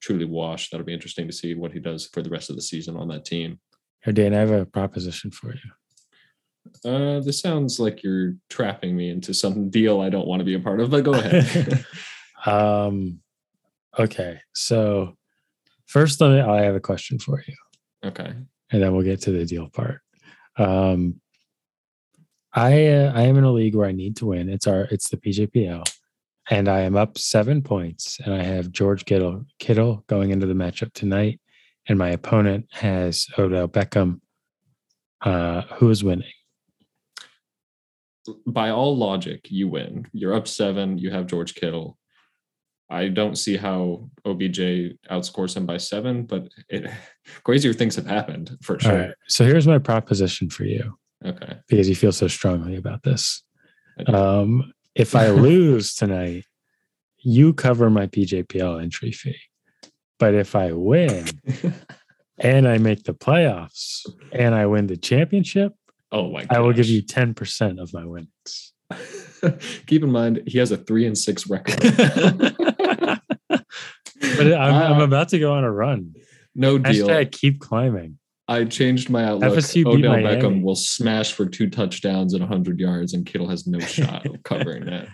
truly 0.00 0.24
washed. 0.24 0.70
That'll 0.70 0.86
be 0.86 0.94
interesting 0.94 1.26
to 1.26 1.32
see 1.34 1.54
what 1.54 1.72
he 1.72 1.80
does 1.80 2.06
for 2.06 2.22
the 2.22 2.30
rest 2.30 2.48
of 2.48 2.56
the 2.56 2.62
season 2.62 2.96
on 2.96 3.08
that 3.08 3.26
team. 3.26 3.60
Here, 4.04 4.12
Dan, 4.12 4.34
I 4.34 4.38
have 4.38 4.50
a 4.50 4.66
proposition 4.66 5.30
for 5.30 5.54
you. 5.54 6.90
Uh, 6.90 7.20
this 7.20 7.40
sounds 7.40 7.78
like 7.78 8.02
you're 8.02 8.34
trapping 8.48 8.96
me 8.96 9.10
into 9.10 9.34
some 9.34 9.70
deal 9.70 10.00
I 10.00 10.10
don't 10.10 10.26
want 10.26 10.40
to 10.40 10.44
be 10.44 10.54
a 10.54 10.60
part 10.60 10.80
of, 10.80 10.90
but 10.90 11.04
go 11.04 11.14
ahead. 11.14 11.84
Um, 12.44 13.20
okay, 13.96 14.40
so 14.52 15.16
first, 15.86 16.20
let 16.20 16.32
me, 16.32 16.40
I 16.40 16.62
have 16.62 16.74
a 16.74 16.80
question 16.80 17.20
for 17.20 17.40
you, 17.46 17.54
okay. 18.04 18.34
and 18.72 18.82
then 18.82 18.92
we'll 18.92 19.04
get 19.04 19.20
to 19.22 19.30
the 19.30 19.46
deal 19.46 19.68
part. 19.68 20.00
Um, 20.56 21.20
I 22.52 22.88
uh, 22.88 23.12
I 23.14 23.22
am 23.22 23.36
in 23.36 23.44
a 23.44 23.52
league 23.52 23.76
where 23.76 23.86
I 23.86 23.92
need 23.92 24.16
to 24.16 24.26
win. 24.26 24.48
It's 24.48 24.66
our 24.66 24.88
it's 24.90 25.08
the 25.08 25.18
PJPL, 25.18 25.88
and 26.50 26.68
I 26.68 26.80
am 26.80 26.96
up 26.96 27.16
seven 27.16 27.62
points, 27.62 28.18
and 28.24 28.34
I 28.34 28.42
have 28.42 28.72
George 28.72 29.04
Kittle 29.04 29.44
Kittle 29.60 30.02
going 30.08 30.30
into 30.30 30.46
the 30.46 30.54
matchup 30.54 30.92
tonight, 30.94 31.40
and 31.88 31.98
my 31.98 32.10
opponent 32.10 32.66
has 32.72 33.26
Odell 33.38 33.68
Beckham, 33.68 34.20
uh, 35.22 35.62
who 35.76 35.90
is 35.90 36.04
winning. 36.04 36.32
by 38.46 38.70
all 38.70 38.96
logic, 38.96 39.46
you 39.50 39.68
win. 39.68 40.06
You're 40.12 40.34
up 40.34 40.46
seven. 40.46 40.98
You 40.98 41.10
have 41.10 41.26
George 41.26 41.54
Kittle. 41.54 41.98
I 42.88 43.08
don't 43.08 43.36
see 43.36 43.56
how 43.56 44.10
OBJ 44.26 44.58
outscores 45.10 45.56
him 45.56 45.64
by 45.66 45.78
seven, 45.78 46.24
but 46.24 46.48
it, 46.68 46.90
crazier 47.44 47.72
things 47.72 47.96
have 47.96 48.06
happened 48.06 48.56
for 48.62 48.78
sure. 48.78 48.92
right, 48.92 49.14
so 49.28 49.44
here's 49.44 49.66
my 49.66 49.78
proposition 49.78 50.50
for 50.50 50.64
you. 50.64 50.98
Okay. 51.24 51.54
because 51.68 51.88
you 51.88 51.94
feel 51.94 52.12
so 52.12 52.26
strongly 52.26 52.76
about 52.76 53.02
this. 53.04 53.42
I. 53.98 54.12
Um, 54.12 54.72
if 54.94 55.14
I 55.14 55.28
lose 55.30 55.94
tonight, 55.94 56.44
you 57.18 57.52
cover 57.54 57.88
my 57.90 58.06
PJPL 58.06 58.82
entry 58.82 59.12
fee. 59.12 59.36
But 60.22 60.34
if 60.34 60.54
I 60.54 60.70
win 60.70 61.26
and 62.38 62.68
I 62.68 62.78
make 62.78 63.02
the 63.02 63.12
playoffs 63.12 64.06
and 64.30 64.54
I 64.54 64.66
win 64.66 64.86
the 64.86 64.96
championship, 64.96 65.74
oh 66.12 66.30
my! 66.30 66.46
I 66.48 66.60
will 66.60 66.72
give 66.72 66.86
you 66.86 67.02
ten 67.02 67.34
percent 67.34 67.80
of 67.80 67.92
my 67.92 68.04
winnings. 68.04 68.72
Keep 69.88 70.04
in 70.04 70.12
mind 70.12 70.44
he 70.46 70.58
has 70.58 70.70
a 70.70 70.76
three 70.76 71.06
and 71.06 71.18
six 71.18 71.48
record. 71.50 71.80
But 74.36 74.54
I'm, 74.54 74.92
I'm 74.92 75.00
about 75.00 75.28
to 75.30 75.38
go 75.40 75.52
on 75.52 75.64
a 75.64 75.70
run. 75.70 76.14
no 76.54 76.78
deal. 76.78 77.08
Hashtag 77.08 77.32
keep 77.32 77.60
climbing. 77.60 78.18
I 78.48 78.64
changed 78.64 79.10
my 79.10 79.24
outlook. 79.24 79.52
FSU 79.58 79.84
Odell. 79.84 80.14
Beckham 80.14 80.62
will 80.62 80.76
smash 80.76 81.32
for 81.32 81.44
two 81.46 81.68
touchdowns 81.68 82.32
and 82.32 82.40
100 82.40 82.78
yards, 82.78 83.12
and 83.12 83.26
Kittle 83.26 83.48
has 83.48 83.66
no 83.66 83.80
shot 83.80 84.24
of 84.24 84.42
covering 84.44 84.86
that. 84.86 85.08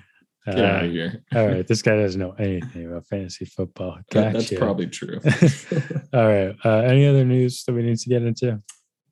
Get 0.54 0.64
out 0.64 0.82
Uh, 0.82 0.86
of 0.86 0.92
here. 0.92 1.22
all 1.34 1.46
right, 1.46 1.66
this 1.66 1.82
guy 1.82 1.96
doesn't 1.96 2.20
know 2.20 2.32
anything 2.38 2.86
about 2.86 3.06
fantasy 3.06 3.44
football. 3.44 3.98
That- 4.10 4.32
that's 4.34 4.52
probably 4.54 4.86
true. 4.86 5.18
All 6.14 6.26
right. 6.26 6.54
Uh, 6.64 6.78
any 6.80 7.06
other 7.06 7.24
news 7.24 7.64
that 7.64 7.72
we 7.74 7.82
need 7.82 7.98
to 7.98 8.08
get 8.08 8.22
into? 8.22 8.62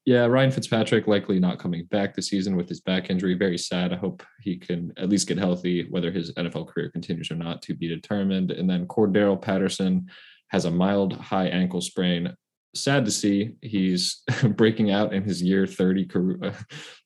yeah, 0.05 0.25
Ryan 0.26 0.52
Fitzpatrick 0.52 1.09
likely 1.09 1.40
not 1.40 1.59
coming 1.59 1.85
back 1.87 2.14
this 2.14 2.28
season 2.28 2.55
with 2.57 2.69
his 2.69 2.81
back 2.81 3.11
injury. 3.11 3.35
Very 3.35 3.59
sad. 3.59 3.93
I 3.93 3.97
hope 3.97 4.23
he 4.40 4.57
can 4.57 4.93
at 4.97 5.09
least 5.09 5.26
get 5.26 5.37
healthy. 5.37 5.87
Whether 5.90 6.12
his 6.12 6.33
NFL 6.35 6.69
career 6.69 6.90
continues 6.90 7.28
or 7.31 7.35
not 7.35 7.61
to 7.62 7.75
be 7.75 7.88
determined. 7.88 8.52
And 8.52 8.71
then 8.71 8.87
Cordarrelle 8.87 9.43
Patterson 9.43 10.07
has 10.50 10.64
a 10.64 10.71
mild 10.71 11.14
high 11.14 11.49
ankle 11.49 11.81
sprain. 11.81 12.33
Sad 12.76 13.05
to 13.07 13.11
see. 13.11 13.55
He's 13.62 14.23
breaking 14.50 14.93
out 14.93 15.12
in 15.12 15.25
his 15.25 15.43
year 15.43 15.66
30 15.66 16.05
career. 16.07 16.38
uh, 16.40 16.52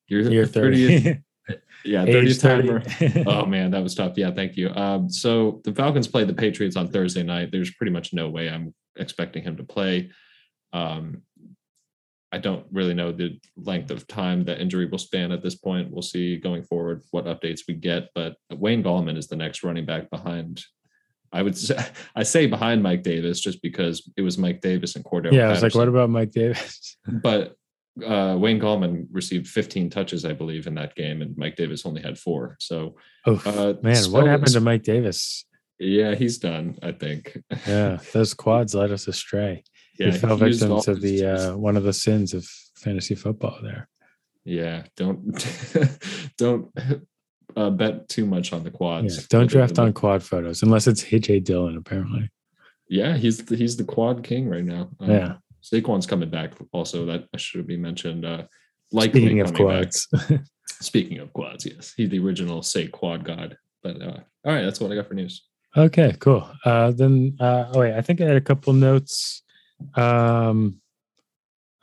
Year, 0.08 0.20
Year 0.30 0.44
30th 0.44 1.02
30. 1.04 1.18
Yeah, 1.84 2.04
Age 2.04 2.38
30th 2.38 2.40
timer. 2.40 2.80
30. 2.80 3.24
oh 3.26 3.46
man, 3.46 3.70
that 3.70 3.82
was 3.82 3.94
tough. 3.94 4.14
Yeah, 4.16 4.30
thank 4.30 4.56
you. 4.56 4.70
Um, 4.70 5.08
so 5.10 5.60
the 5.64 5.72
Falcons 5.72 6.08
played 6.08 6.28
the 6.28 6.34
Patriots 6.34 6.76
on 6.76 6.88
Thursday 6.88 7.22
night. 7.22 7.50
There's 7.52 7.72
pretty 7.72 7.92
much 7.92 8.12
no 8.12 8.28
way 8.28 8.48
I'm 8.48 8.74
expecting 8.96 9.42
him 9.42 9.56
to 9.56 9.64
play. 9.64 10.10
Um, 10.72 11.22
I 12.32 12.38
don't 12.38 12.64
really 12.70 12.94
know 12.94 13.10
the 13.10 13.40
length 13.56 13.90
of 13.90 14.06
time 14.06 14.44
that 14.44 14.60
injury 14.60 14.86
will 14.86 14.98
span 14.98 15.32
at 15.32 15.42
this 15.42 15.56
point. 15.56 15.90
We'll 15.90 16.02
see 16.02 16.36
going 16.36 16.62
forward 16.62 17.02
what 17.10 17.24
updates 17.24 17.62
we 17.66 17.74
get. 17.74 18.10
But 18.14 18.36
Wayne 18.52 18.84
Gallman 18.84 19.16
is 19.16 19.26
the 19.26 19.36
next 19.36 19.64
running 19.64 19.84
back 19.84 20.10
behind. 20.10 20.62
I 21.32 21.42
would 21.42 21.56
say 21.56 21.76
I 22.14 22.22
say 22.22 22.46
behind 22.46 22.82
Mike 22.82 23.02
Davis 23.02 23.40
just 23.40 23.62
because 23.62 24.08
it 24.16 24.22
was 24.22 24.38
Mike 24.38 24.60
Davis 24.60 24.94
and 24.96 25.04
Cordell. 25.04 25.32
yeah, 25.32 25.48
I 25.48 25.50
was 25.50 25.62
like, 25.62 25.74
what 25.74 25.88
about 25.88 26.10
Mike 26.10 26.30
Davis? 26.30 26.96
But 27.22 27.56
uh, 28.04 28.36
Wayne 28.38 28.60
Gallman 28.60 29.06
received 29.12 29.48
15 29.48 29.90
touches, 29.90 30.24
I 30.24 30.32
believe, 30.32 30.66
in 30.66 30.74
that 30.74 30.94
game, 30.94 31.22
and 31.22 31.36
Mike 31.36 31.56
Davis 31.56 31.84
only 31.86 32.02
had 32.02 32.18
four. 32.18 32.56
So 32.60 32.96
Oh 33.26 33.40
uh, 33.44 33.74
man, 33.82 34.10
what 34.10 34.26
happened 34.26 34.52
to 34.52 34.60
Mike 34.60 34.82
Davis? 34.82 35.44
Yeah, 35.78 36.14
he's 36.14 36.38
done. 36.38 36.78
I 36.82 36.92
think. 36.92 37.36
Yeah, 37.66 37.98
those 38.12 38.34
quads 38.34 38.74
led 38.74 38.90
us 38.92 39.08
astray. 39.08 39.64
Yeah, 39.98 40.12
he 40.12 40.18
fell 40.18 40.36
he 40.36 40.50
victim 40.50 40.80
to 40.82 40.94
the 40.94 41.24
uh, 41.26 41.56
one 41.56 41.76
of 41.76 41.84
the 41.84 41.92
sins 41.92 42.32
of 42.34 42.46
fantasy 42.76 43.14
football. 43.14 43.58
There. 43.62 43.88
yeah, 44.44 44.84
don't 44.96 45.20
don't 46.38 46.70
uh, 47.56 47.70
bet 47.70 48.08
too 48.08 48.24
much 48.26 48.52
on 48.52 48.62
the 48.62 48.70
Yeah, 48.70 48.76
quads. 48.76 49.26
don't 49.28 49.50
draft 49.50 49.78
on 49.78 49.92
quad 49.92 50.22
photos 50.22 50.62
unless 50.62 50.86
it's 50.86 51.04
AJ 51.04 51.44
Dillon. 51.44 51.76
Apparently. 51.76 52.30
Yeah, 52.88 53.16
he's 53.16 53.38
the, 53.44 53.56
he's 53.56 53.76
the 53.76 53.84
quad 53.84 54.22
king 54.24 54.48
right 54.48 54.64
now. 54.64 54.88
Um, 55.00 55.10
Yeah. 55.10 55.34
Saquon's 55.62 56.06
coming 56.06 56.30
back. 56.30 56.54
Also, 56.72 57.06
that 57.06 57.28
should 57.36 57.66
be 57.66 57.76
mentioned. 57.76 58.24
Uh, 58.24 58.44
likely 58.92 59.20
Speaking 59.20 59.40
of 59.40 59.54
quads, 59.54 60.08
Speaking 60.80 61.18
of 61.18 61.32
quads, 61.32 61.66
yes, 61.66 61.92
he's 61.96 62.08
the 62.08 62.18
original 62.18 62.62
say 62.62 62.86
quad 62.86 63.24
god. 63.24 63.56
But 63.82 64.00
uh, 64.00 64.20
all 64.44 64.52
right, 64.52 64.62
that's 64.62 64.80
what 64.80 64.90
I 64.90 64.94
got 64.94 65.08
for 65.08 65.14
news. 65.14 65.46
Okay, 65.76 66.16
cool. 66.18 66.48
Uh, 66.64 66.90
then, 66.90 67.36
uh, 67.38 67.66
oh 67.72 67.80
wait, 67.80 67.94
I 67.94 68.00
think 68.00 68.20
I 68.20 68.24
had 68.24 68.36
a 68.36 68.40
couple 68.40 68.72
notes. 68.72 69.42
Um, 69.94 70.80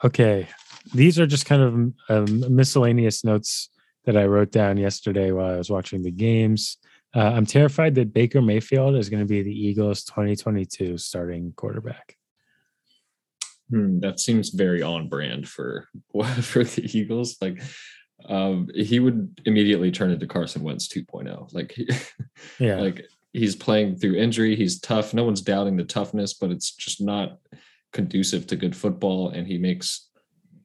okay, 0.04 0.48
these 0.94 1.20
are 1.20 1.28
just 1.28 1.46
kind 1.46 1.62
of 1.62 1.74
um, 2.10 2.56
miscellaneous 2.56 3.24
notes 3.24 3.70
that 4.06 4.18
I 4.18 4.26
wrote 4.26 4.52
down 4.52 4.78
yesterday 4.78 5.32
while 5.32 5.54
I 5.54 5.58
was 5.58 5.70
watching 5.70 6.02
the 6.02 6.12
games. 6.12 6.78
Uh, 7.16 7.32
I'm 7.36 7.46
terrified 7.46 7.96
that 7.96 8.14
Baker 8.14 8.42
Mayfield 8.42 8.96
is 8.96 9.10
going 9.10 9.22
to 9.22 9.28
be 9.28 9.42
the 9.42 9.52
Eagles' 9.52 10.04
2022 10.04 10.98
starting 10.98 11.54
quarterback. 11.56 12.17
Hmm, 13.70 14.00
that 14.00 14.20
seems 14.20 14.50
very 14.50 14.82
on 14.82 15.10
brand 15.10 15.48
for 15.48 15.88
for 16.42 16.64
the 16.64 16.90
Eagles. 16.98 17.38
Like 17.42 17.62
um, 18.28 18.70
he 18.74 19.00
would 19.00 19.42
immediately 19.46 19.92
turn 19.92 20.12
into 20.12 20.28
Carson 20.28 20.64
Wentz 20.64 20.88
2.0. 20.88 21.54
Like 21.54 21.72
he, 21.74 21.90
Yeah, 22.60 22.78
like 22.78 23.06
he's 23.34 23.56
playing 23.56 23.98
through 23.98 24.16
injury. 24.16 24.56
He's 24.56 24.80
tough. 24.80 25.14
No 25.14 25.24
one's 25.24 25.42
doubting 25.42 25.78
the 25.78 25.84
toughness, 25.84 26.34
but 26.34 26.52
it's 26.52 26.72
just 26.72 27.02
not 27.02 27.38
conducive 27.94 28.48
to 28.48 28.56
good 28.56 28.76
football. 28.76 29.30
And 29.30 29.48
he 29.48 29.58
makes 29.58 30.08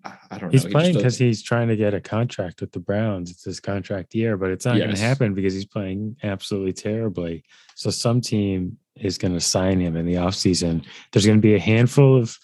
I 0.04 0.38
don't 0.38 0.42
know. 0.44 0.48
he's 0.50 0.64
playing 0.64 0.96
because 0.96 1.16
he's 1.16 1.42
trying 1.42 1.68
to 1.68 1.76
get 1.76 1.94
a 1.94 2.00
contract 2.00 2.60
with 2.60 2.72
the 2.72 2.80
Browns. 2.80 3.30
It's 3.30 3.44
his 3.44 3.60
contract 3.60 4.14
year, 4.14 4.36
but 4.36 4.50
it's 4.50 4.64
not 4.64 4.78
going 4.78 4.94
to 4.94 5.00
happen 5.00 5.34
because 5.34 5.54
he's 5.54 5.66
playing 5.66 6.16
absolutely 6.22 6.72
terribly. 6.72 7.44
So 7.76 7.90
some 7.90 8.20
team 8.20 8.78
is 8.96 9.16
going 9.16 9.34
to 9.34 9.40
sign 9.40 9.80
him 9.80 9.96
in 9.96 10.06
the 10.06 10.14
offseason. 10.14 10.84
There's 11.12 11.26
going 11.26 11.38
to 11.38 11.42
be 11.42 11.54
a 11.54 11.60
handful 11.60 12.16
of 12.16 12.36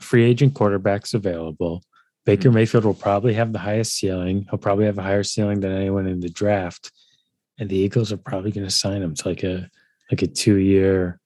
free 0.00 0.24
agent 0.24 0.54
quarterbacks 0.54 1.14
available. 1.14 1.82
Baker 2.26 2.48
Mm-hmm. 2.48 2.54
Mayfield 2.54 2.84
will 2.84 2.94
probably 2.94 3.34
have 3.34 3.52
the 3.52 3.58
highest 3.58 3.94
ceiling. 3.94 4.46
He'll 4.50 4.58
probably 4.58 4.86
have 4.86 4.98
a 4.98 5.02
higher 5.02 5.22
ceiling 5.22 5.60
than 5.60 5.72
anyone 5.72 6.06
in 6.06 6.20
the 6.20 6.28
draft. 6.28 6.92
And 7.58 7.68
the 7.68 7.76
Eagles 7.76 8.12
are 8.12 8.16
probably 8.16 8.52
going 8.52 8.66
to 8.66 8.72
sign 8.72 9.02
him 9.02 9.14
to 9.14 9.28
like 9.28 9.42
a 9.42 9.68
like 10.10 10.22
a 10.22 10.26
two 10.26 10.56
year, 10.56 11.20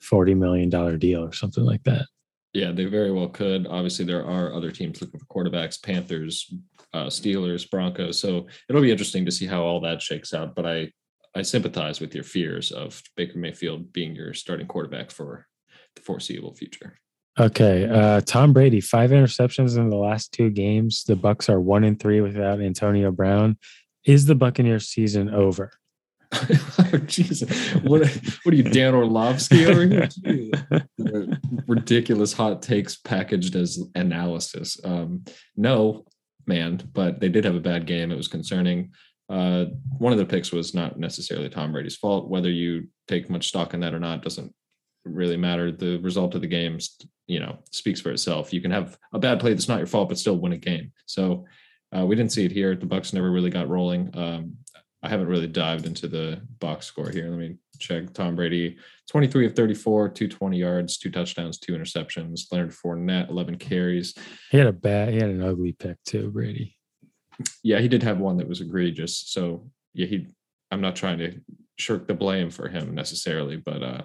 forty 0.00 0.34
million 0.34 0.70
dollar 0.70 0.96
deal 0.96 1.22
or 1.22 1.32
something 1.32 1.64
like 1.64 1.84
that. 1.84 2.06
Yeah, 2.54 2.72
they 2.72 2.86
very 2.86 3.12
well 3.12 3.28
could. 3.28 3.66
Obviously, 3.66 4.04
there 4.04 4.24
are 4.24 4.54
other 4.54 4.70
teams 4.70 5.00
looking 5.00 5.20
for 5.20 5.26
quarterbacks: 5.26 5.82
Panthers, 5.82 6.52
uh, 6.94 7.06
Steelers, 7.06 7.68
Broncos. 7.70 8.18
So 8.18 8.46
it'll 8.68 8.82
be 8.82 8.90
interesting 8.90 9.24
to 9.26 9.32
see 9.32 9.46
how 9.46 9.62
all 9.62 9.80
that 9.80 10.00
shakes 10.00 10.32
out. 10.32 10.54
But 10.54 10.66
I, 10.66 10.90
I 11.34 11.42
sympathize 11.42 12.00
with 12.00 12.14
your 12.14 12.24
fears 12.24 12.72
of 12.72 13.02
Baker 13.16 13.38
Mayfield 13.38 13.92
being 13.92 14.14
your 14.14 14.34
starting 14.34 14.66
quarterback 14.66 15.10
for 15.10 15.46
the 15.94 16.02
foreseeable 16.02 16.54
future. 16.54 16.98
Okay, 17.38 17.88
uh, 17.88 18.20
Tom 18.22 18.52
Brady, 18.52 18.80
five 18.80 19.10
interceptions 19.10 19.78
in 19.78 19.90
the 19.90 19.96
last 19.96 20.32
two 20.32 20.50
games. 20.50 21.04
The 21.04 21.14
Bucks 21.14 21.48
are 21.48 21.60
one 21.60 21.84
and 21.84 21.98
three 21.98 22.20
without 22.20 22.60
Antonio 22.60 23.12
Brown. 23.12 23.58
Is 24.04 24.26
the 24.26 24.34
Buccaneers 24.34 24.88
season 24.88 25.32
over? 25.32 25.70
oh, 26.32 26.98
Jesus, 27.06 27.48
what 27.82 28.06
what 28.42 28.52
are 28.52 28.56
you, 28.56 28.64
Dan 28.64 28.94
Orlovsky 28.94 29.66
over 29.66 29.86
here? 29.86 30.08
Ridiculous 31.68 32.32
hot 32.32 32.60
takes 32.60 32.96
packaged 32.96 33.54
as 33.54 33.78
analysis. 33.94 34.76
Um, 34.84 35.24
no, 35.56 36.04
man, 36.46 36.82
but 36.92 37.20
they 37.20 37.28
did 37.28 37.44
have 37.44 37.54
a 37.54 37.60
bad 37.60 37.86
game. 37.86 38.10
It 38.10 38.16
was 38.16 38.28
concerning. 38.28 38.90
Uh, 39.28 39.66
one 39.98 40.12
of 40.12 40.18
the 40.18 40.26
picks 40.26 40.50
was 40.50 40.74
not 40.74 40.98
necessarily 40.98 41.48
Tom 41.48 41.70
Brady's 41.70 41.96
fault. 41.96 42.28
Whether 42.28 42.50
you 42.50 42.88
take 43.06 43.30
much 43.30 43.46
stock 43.46 43.74
in 43.74 43.80
that 43.80 43.94
or 43.94 44.00
not 44.00 44.22
doesn't 44.22 44.52
really 45.04 45.36
matter. 45.36 45.70
The 45.70 45.98
result 45.98 46.34
of 46.34 46.40
the 46.40 46.46
games, 46.46 46.96
you 47.28 47.38
know, 47.38 47.58
speaks 47.70 48.00
for 48.00 48.10
itself. 48.10 48.52
You 48.52 48.60
can 48.60 48.70
have 48.72 48.98
a 49.12 49.18
bad 49.18 49.38
play 49.38 49.52
that's 49.52 49.68
not 49.68 49.78
your 49.78 49.86
fault, 49.86 50.08
but 50.08 50.18
still 50.18 50.38
win 50.38 50.52
a 50.52 50.56
game. 50.56 50.90
So 51.06 51.44
uh, 51.96 52.04
we 52.04 52.16
didn't 52.16 52.32
see 52.32 52.44
it 52.44 52.50
here. 52.50 52.74
The 52.74 52.86
Bucks 52.86 53.12
never 53.12 53.30
really 53.30 53.50
got 53.50 53.68
rolling. 53.68 54.10
Um, 54.16 54.56
I 55.02 55.08
haven't 55.08 55.28
really 55.28 55.46
dived 55.46 55.86
into 55.86 56.08
the 56.08 56.40
box 56.58 56.86
score 56.86 57.10
here. 57.10 57.28
Let 57.28 57.38
me 57.38 57.56
check. 57.78 58.12
Tom 58.12 58.34
Brady, 58.34 58.78
23 59.08 59.46
of 59.46 59.54
34, 59.54 60.08
220 60.08 60.58
yards, 60.58 60.98
two 60.98 61.10
touchdowns, 61.10 61.58
two 61.58 61.74
interceptions. 61.74 62.50
Leonard 62.50 62.72
Fournette, 62.72 63.30
11 63.30 63.58
carries. 63.58 64.14
He 64.50 64.58
had 64.58 64.66
a 64.66 64.72
bad, 64.72 65.10
he 65.10 65.16
had 65.16 65.30
an 65.30 65.42
ugly 65.42 65.72
pick 65.72 66.02
too, 66.04 66.30
Brady. 66.30 66.74
Yeah, 67.62 67.78
he 67.78 67.86
did 67.86 68.02
have 68.02 68.18
one 68.18 68.38
that 68.38 68.48
was 68.48 68.60
egregious. 68.60 69.16
So 69.16 69.70
yeah, 69.94 70.06
he. 70.06 70.26
I'm 70.70 70.82
not 70.82 70.96
trying 70.96 71.18
to 71.18 71.40
shirk 71.76 72.06
the 72.06 72.14
blame 72.14 72.50
for 72.50 72.68
him 72.68 72.94
necessarily, 72.94 73.56
but 73.56 73.82
uh, 73.82 74.02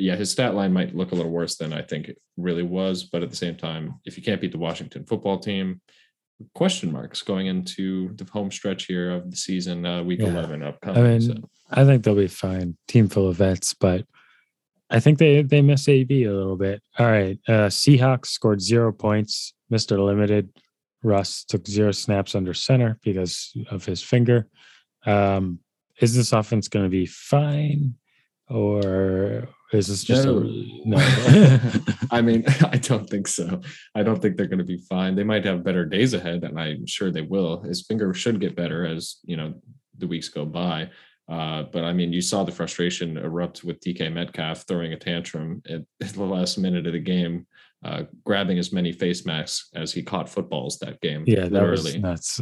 yeah, 0.00 0.16
his 0.16 0.30
stat 0.30 0.54
line 0.54 0.72
might 0.72 0.94
look 0.94 1.12
a 1.12 1.14
little 1.14 1.30
worse 1.30 1.56
than 1.56 1.72
I 1.72 1.82
think 1.82 2.08
it 2.08 2.18
really 2.36 2.62
was. 2.62 3.04
But 3.04 3.22
at 3.22 3.30
the 3.30 3.36
same 3.36 3.56
time, 3.56 3.94
if 4.04 4.16
you 4.16 4.22
can't 4.22 4.40
beat 4.40 4.52
the 4.52 4.58
Washington 4.58 5.04
football 5.04 5.38
team, 5.38 5.80
question 6.54 6.90
marks 6.90 7.22
going 7.22 7.46
into 7.46 8.14
the 8.16 8.24
home 8.24 8.50
stretch 8.50 8.86
here 8.86 9.10
of 9.10 9.30
the 9.30 9.36
season, 9.36 9.84
uh, 9.84 10.02
week 10.02 10.20
Yeah. 10.20 10.28
11 10.28 10.62
upcoming. 10.62 11.04
I 11.04 11.08
mean, 11.08 11.20
so. 11.20 11.34
I 11.70 11.84
think 11.84 12.02
they'll 12.04 12.14
be 12.14 12.26
fine. 12.26 12.76
Team 12.88 13.08
full 13.08 13.28
of 13.28 13.36
vets, 13.36 13.74
but 13.74 14.04
I 14.90 14.98
think 14.98 15.18
they 15.18 15.42
they 15.42 15.62
miss 15.62 15.88
AB 15.88 16.24
a 16.24 16.32
little 16.32 16.56
bit. 16.56 16.82
All 16.98 17.06
right, 17.06 17.38
uh, 17.46 17.68
Seahawks 17.68 18.26
scored 18.26 18.60
zero 18.60 18.92
points. 18.92 19.54
Mister 19.68 20.00
Limited, 20.00 20.50
Russ 21.02 21.44
took 21.44 21.66
zero 21.66 21.92
snaps 21.92 22.34
under 22.34 22.54
center 22.54 22.98
because 23.04 23.52
of 23.70 23.84
his 23.84 24.02
finger. 24.02 24.48
Um, 25.06 25.60
is 26.00 26.16
this 26.16 26.32
offense 26.32 26.66
going 26.66 26.86
to 26.86 26.90
be 26.90 27.06
fine, 27.06 27.94
or 28.48 29.48
is 29.72 29.86
this 29.88 30.04
just 30.04 30.24
No. 30.24 30.38
a 30.38 30.80
no? 30.84 31.60
I 32.10 32.22
mean, 32.22 32.44
I 32.62 32.76
don't 32.78 33.08
think 33.08 33.28
so. 33.28 33.60
I 33.94 34.02
don't 34.02 34.20
think 34.20 34.36
they're 34.36 34.46
going 34.46 34.58
to 34.58 34.64
be 34.64 34.78
fine. 34.88 35.14
They 35.14 35.24
might 35.24 35.44
have 35.44 35.64
better 35.64 35.84
days 35.84 36.14
ahead, 36.14 36.44
and 36.44 36.58
I'm 36.58 36.86
sure 36.86 37.10
they 37.10 37.22
will. 37.22 37.62
His 37.62 37.82
finger 37.82 38.12
should 38.14 38.40
get 38.40 38.56
better 38.56 38.84
as 38.86 39.16
you 39.24 39.36
know 39.36 39.54
the 39.98 40.06
weeks 40.08 40.28
go 40.28 40.44
by. 40.44 40.90
Uh, 41.28 41.62
but 41.72 41.84
I 41.84 41.92
mean, 41.92 42.12
you 42.12 42.20
saw 42.20 42.42
the 42.42 42.50
frustration 42.52 43.16
erupt 43.16 43.62
with 43.62 43.78
DK 43.80 44.12
Metcalf 44.12 44.64
throwing 44.66 44.92
a 44.92 44.96
tantrum 44.98 45.62
at, 45.68 45.82
at 46.02 46.08
the 46.14 46.24
last 46.24 46.58
minute 46.58 46.86
of 46.88 46.92
the 46.92 46.98
game, 46.98 47.46
uh, 47.84 48.02
grabbing 48.24 48.58
as 48.58 48.72
many 48.72 48.90
face 48.90 49.24
masks 49.24 49.70
as 49.76 49.92
he 49.92 50.02
caught 50.02 50.28
footballs 50.28 50.78
that 50.80 51.00
game. 51.00 51.22
Yeah, 51.26 51.42
that 51.42 51.52
literally. 51.52 51.76
was 51.76 51.96
nuts. 51.96 52.40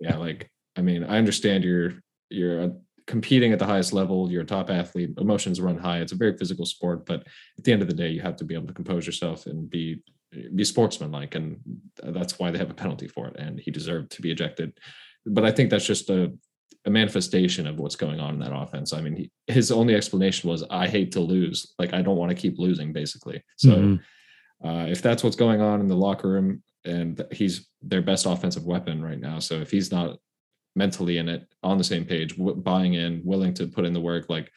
yeah, 0.00 0.16
like 0.16 0.48
I 0.76 0.82
mean, 0.82 1.02
I 1.04 1.18
understand 1.18 1.64
you're 1.64 1.94
you're 2.30 2.72
competing 3.06 3.52
at 3.52 3.58
the 3.58 3.66
highest 3.66 3.92
level. 3.92 4.30
You're 4.30 4.42
a 4.42 4.46
top 4.46 4.70
athlete. 4.70 5.10
Emotions 5.18 5.60
run 5.60 5.78
high. 5.78 6.00
It's 6.00 6.12
a 6.12 6.16
very 6.16 6.36
physical 6.36 6.66
sport, 6.66 7.06
but 7.06 7.26
at 7.58 7.64
the 7.64 7.72
end 7.72 7.82
of 7.82 7.88
the 7.88 7.94
day, 7.94 8.08
you 8.08 8.20
have 8.20 8.36
to 8.36 8.44
be 8.44 8.54
able 8.54 8.66
to 8.68 8.74
compose 8.74 9.06
yourself 9.06 9.46
and 9.46 9.68
be 9.68 10.02
be 10.54 10.64
sportsmanlike, 10.64 11.34
and 11.34 11.58
that's 12.02 12.38
why 12.38 12.50
they 12.50 12.58
have 12.58 12.70
a 12.70 12.74
penalty 12.74 13.06
for 13.06 13.28
it. 13.28 13.36
And 13.36 13.60
he 13.60 13.70
deserved 13.70 14.10
to 14.12 14.22
be 14.22 14.30
ejected. 14.30 14.72
But 15.26 15.44
I 15.44 15.50
think 15.50 15.70
that's 15.70 15.86
just 15.86 16.10
a 16.10 16.32
a 16.84 16.90
manifestation 16.90 17.66
of 17.66 17.78
what's 17.78 17.94
going 17.94 18.18
on 18.18 18.34
in 18.34 18.40
that 18.40 18.54
offense. 18.54 18.92
I 18.92 19.00
mean, 19.00 19.14
he, 19.14 19.30
his 19.46 19.70
only 19.70 19.94
explanation 19.94 20.50
was, 20.50 20.64
"I 20.70 20.88
hate 20.88 21.12
to 21.12 21.20
lose. 21.20 21.74
Like 21.78 21.92
I 21.94 22.02
don't 22.02 22.16
want 22.16 22.30
to 22.30 22.40
keep 22.40 22.58
losing." 22.58 22.92
Basically, 22.92 23.42
so 23.56 23.70
mm-hmm. 23.70 24.66
uh, 24.66 24.86
if 24.86 25.02
that's 25.02 25.22
what's 25.22 25.36
going 25.36 25.60
on 25.60 25.80
in 25.80 25.86
the 25.86 25.96
locker 25.96 26.28
room, 26.28 26.62
and 26.84 27.24
he's 27.30 27.68
their 27.82 28.02
best 28.02 28.26
offensive 28.26 28.64
weapon 28.64 29.02
right 29.02 29.20
now, 29.20 29.38
so 29.38 29.56
if 29.56 29.70
he's 29.70 29.92
not 29.92 30.18
mentally 30.74 31.18
in 31.18 31.28
it, 31.28 31.46
on 31.62 31.78
the 31.78 31.84
same 31.84 32.04
page, 32.04 32.36
w- 32.36 32.56
buying 32.56 32.94
in, 32.94 33.22
willing 33.24 33.54
to 33.54 33.66
put 33.66 33.84
in 33.84 33.92
the 33.92 34.00
work, 34.00 34.26
like, 34.28 34.50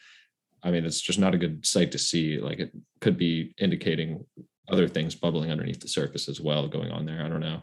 I 0.62 0.70
mean, 0.70 0.84
it's 0.84 1.00
just 1.00 1.18
not 1.18 1.34
a 1.34 1.38
good 1.38 1.64
sight 1.64 1.92
to 1.92 1.98
see. 1.98 2.38
Like 2.38 2.58
it 2.58 2.72
could 3.00 3.16
be 3.16 3.54
indicating 3.58 4.24
other 4.68 4.88
things 4.88 5.14
bubbling 5.14 5.50
underneath 5.50 5.80
the 5.80 5.88
surface 5.88 6.28
as 6.28 6.40
well 6.40 6.66
going 6.66 6.90
on 6.90 7.06
there. 7.06 7.24
I 7.24 7.28
don't 7.28 7.40
know. 7.40 7.62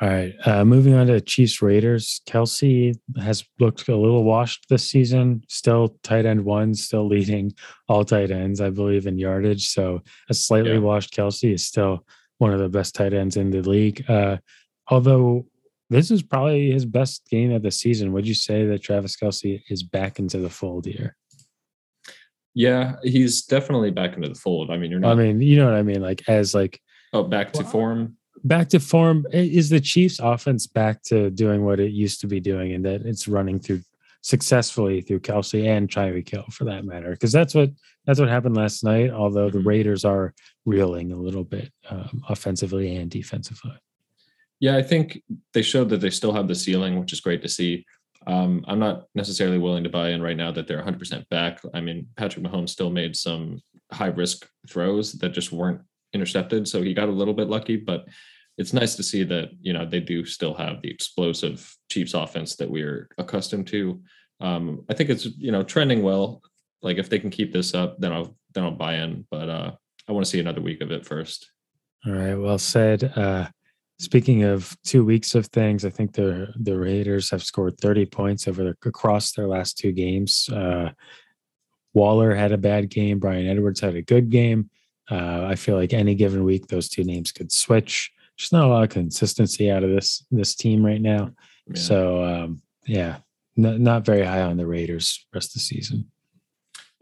All 0.00 0.08
right. 0.08 0.34
Uh, 0.44 0.64
moving 0.64 0.94
on 0.94 1.06
to 1.08 1.20
Chiefs 1.20 1.62
Raiders. 1.62 2.22
Kelce 2.26 2.98
has 3.20 3.44
looked 3.60 3.88
a 3.88 3.96
little 3.96 4.24
washed 4.24 4.66
this 4.68 4.88
season. 4.88 5.44
Still 5.48 5.96
tight 6.02 6.24
end 6.24 6.44
one, 6.44 6.74
still 6.74 7.06
leading 7.06 7.52
all 7.88 8.04
tight 8.04 8.30
ends, 8.30 8.60
I 8.60 8.70
believe, 8.70 9.06
in 9.06 9.18
yardage. 9.18 9.68
So 9.68 10.02
a 10.30 10.34
slightly 10.34 10.72
yeah. 10.72 10.78
washed 10.78 11.14
Kelce 11.14 11.54
is 11.54 11.66
still 11.66 12.04
one 12.38 12.52
of 12.52 12.58
the 12.58 12.68
best 12.68 12.94
tight 12.94 13.12
ends 13.12 13.36
in 13.36 13.50
the 13.50 13.60
league. 13.60 14.04
Uh, 14.08 14.38
although 14.88 15.46
this 15.92 16.10
is 16.10 16.22
probably 16.22 16.70
his 16.70 16.84
best 16.84 17.26
game 17.28 17.52
of 17.52 17.62
the 17.62 17.70
season. 17.70 18.12
Would 18.12 18.26
you 18.26 18.34
say 18.34 18.66
that 18.66 18.82
Travis 18.82 19.16
Kelce 19.16 19.62
is 19.68 19.82
back 19.82 20.18
into 20.18 20.38
the 20.38 20.50
fold 20.50 20.86
here? 20.86 21.16
Yeah, 22.54 22.96
he's 23.02 23.42
definitely 23.42 23.90
back 23.90 24.14
into 24.14 24.28
the 24.28 24.34
fold. 24.34 24.70
I 24.70 24.76
mean, 24.76 24.90
you're 24.90 25.00
not. 25.00 25.12
I 25.12 25.14
mean, 25.14 25.40
you 25.40 25.56
know 25.56 25.66
what 25.66 25.74
I 25.74 25.82
mean? 25.82 26.02
Like 26.02 26.28
as 26.28 26.54
like 26.54 26.80
oh, 27.12 27.22
back 27.22 27.52
to 27.54 27.64
form 27.64 28.16
back 28.44 28.68
to 28.70 28.80
form 28.80 29.26
is 29.32 29.68
the 29.68 29.80
chiefs 29.80 30.18
offense 30.18 30.66
back 30.66 31.02
to 31.04 31.30
doing 31.30 31.64
what 31.64 31.80
it 31.80 31.92
used 31.92 32.20
to 32.20 32.26
be 32.26 32.40
doing 32.40 32.72
and 32.72 32.84
that 32.84 33.02
it's 33.02 33.28
running 33.28 33.58
through 33.58 33.80
successfully 34.22 35.00
through 35.00 35.20
Kelce 35.20 35.66
and 35.66 35.88
Tyreek 35.88 36.28
Hill 36.28 36.46
for 36.50 36.64
that 36.64 36.84
matter 36.84 37.10
because 37.10 37.32
that's 37.32 37.54
what 37.54 37.70
that's 38.06 38.20
what 38.20 38.28
happened 38.28 38.56
last 38.56 38.84
night 38.84 39.10
although 39.10 39.50
the 39.50 39.58
mm-hmm. 39.58 39.68
Raiders 39.68 40.04
are 40.04 40.34
reeling 40.64 41.12
a 41.12 41.16
little 41.16 41.44
bit 41.44 41.72
um, 41.90 42.22
offensively 42.28 42.96
and 42.96 43.10
defensively 43.10 43.74
yeah 44.62 44.76
I 44.76 44.82
think 44.82 45.22
they 45.52 45.62
showed 45.62 45.90
that 45.90 46.00
they 46.00 46.10
still 46.10 46.32
have 46.32 46.48
the 46.48 46.54
ceiling 46.54 46.98
which 46.98 47.12
is 47.12 47.20
great 47.20 47.42
to 47.42 47.48
see 47.48 47.84
um, 48.24 48.64
I'm 48.68 48.78
not 48.78 49.06
necessarily 49.16 49.58
willing 49.58 49.82
to 49.82 49.90
buy 49.90 50.10
in 50.10 50.22
right 50.22 50.36
now 50.36 50.52
that 50.52 50.66
they're 50.66 50.82
100% 50.82 51.28
back 51.28 51.60
I 51.74 51.80
mean 51.80 52.06
Patrick 52.16 52.44
Mahomes 52.44 52.70
still 52.70 52.90
made 52.90 53.14
some 53.16 53.60
high 53.90 54.14
risk 54.22 54.48
throws 54.68 55.12
that 55.14 55.30
just 55.30 55.52
weren't 55.52 55.82
intercepted 56.14 56.66
so 56.66 56.80
he 56.80 56.94
got 56.94 57.08
a 57.10 57.18
little 57.20 57.34
bit 57.34 57.48
lucky 57.48 57.76
but 57.76 58.06
it's 58.58 58.72
nice 58.72 58.94
to 58.96 59.02
see 59.02 59.24
that 59.24 59.50
you 59.60 59.72
know 59.72 59.86
they 59.86 60.00
do 60.00 60.24
still 60.24 60.54
have 60.54 60.82
the 60.82 60.90
explosive 60.90 61.76
Chiefs 61.90 62.14
offense 62.14 62.56
that 62.56 62.70
we're 62.70 63.08
accustomed 63.18 63.66
to. 63.68 64.00
Um, 64.40 64.84
I 64.90 64.94
think 64.94 65.10
it's 65.10 65.24
you 65.24 65.52
know 65.52 65.62
trending 65.62 66.02
well. 66.02 66.42
Like 66.82 66.98
if 66.98 67.08
they 67.08 67.18
can 67.18 67.30
keep 67.30 67.52
this 67.52 67.74
up, 67.74 67.98
then 67.98 68.12
I'll 68.12 68.36
then 68.54 68.64
I'll 68.64 68.70
buy 68.72 68.94
in. 68.96 69.26
But 69.30 69.48
uh, 69.48 69.72
I 70.08 70.12
want 70.12 70.24
to 70.24 70.30
see 70.30 70.40
another 70.40 70.60
week 70.60 70.80
of 70.80 70.90
it 70.90 71.06
first. 71.06 71.50
All 72.06 72.12
right, 72.12 72.34
well 72.34 72.58
said. 72.58 73.12
Uh, 73.16 73.48
speaking 74.02 74.42
of 74.42 74.76
two 74.82 75.04
weeks 75.04 75.34
of 75.34 75.46
things, 75.46 75.84
I 75.84 75.90
think 75.90 76.12
the 76.12 76.52
the 76.56 76.76
Raiders 76.76 77.30
have 77.30 77.42
scored 77.42 77.78
30 77.78 78.06
points 78.06 78.48
over 78.48 78.64
the, 78.64 78.76
across 78.88 79.32
their 79.32 79.46
last 79.46 79.78
two 79.78 79.92
games. 79.92 80.48
Uh, 80.48 80.90
Waller 81.94 82.34
had 82.34 82.52
a 82.52 82.58
bad 82.58 82.88
game. 82.90 83.18
Bryan 83.18 83.46
Edwards 83.46 83.80
had 83.80 83.94
a 83.94 84.02
good 84.02 84.30
game. 84.30 84.70
Uh, 85.10 85.44
I 85.44 85.54
feel 85.56 85.76
like 85.76 85.92
any 85.92 86.14
given 86.14 86.42
week, 86.42 86.66
those 86.66 86.88
two 86.88 87.04
names 87.04 87.32
could 87.32 87.52
switch 87.52 88.12
just 88.36 88.52
not 88.52 88.64
a 88.64 88.68
lot 88.68 88.82
of 88.82 88.90
consistency 88.90 89.70
out 89.70 89.84
of 89.84 89.90
this 89.90 90.24
this 90.30 90.54
team 90.54 90.84
right 90.84 91.00
now. 91.00 91.30
Yeah. 91.68 91.80
So 91.80 92.24
um, 92.24 92.62
yeah, 92.86 93.18
not 93.56 94.04
very 94.04 94.24
high 94.24 94.42
on 94.42 94.56
the 94.56 94.66
Raiders 94.66 95.26
rest 95.34 95.50
of 95.50 95.54
the 95.54 95.60
season. 95.60 96.10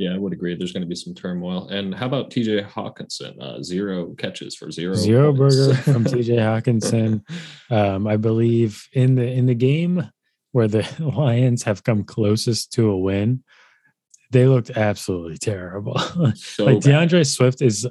Yeah, 0.00 0.14
I 0.14 0.18
would 0.18 0.32
agree. 0.32 0.54
There's 0.54 0.72
going 0.72 0.80
to 0.80 0.88
be 0.88 0.94
some 0.94 1.14
turmoil. 1.14 1.68
And 1.68 1.94
how 1.94 2.06
about 2.06 2.30
TJ 2.30 2.66
Hockenson? 2.70 3.38
Uh, 3.38 3.62
zero 3.62 4.14
catches 4.14 4.56
for 4.56 4.70
zero. 4.70 4.94
Zero 4.94 5.30
points. 5.34 5.56
burger 5.56 5.74
from 5.92 6.04
TJ 6.04 6.38
Hockenson. 6.38 7.22
Um, 7.70 8.06
I 8.06 8.16
believe 8.16 8.88
in 8.94 9.16
the 9.16 9.30
in 9.30 9.44
the 9.44 9.54
game 9.54 10.10
where 10.52 10.68
the 10.68 10.88
Lions 11.14 11.64
have 11.64 11.84
come 11.84 12.02
closest 12.02 12.72
to 12.72 12.88
a 12.88 12.96
win, 12.96 13.44
they 14.30 14.46
looked 14.46 14.70
absolutely 14.70 15.36
terrible. 15.36 16.00
So 16.34 16.64
like 16.64 16.80
D'Andre 16.80 17.22
Swift 17.24 17.60
is 17.60 17.86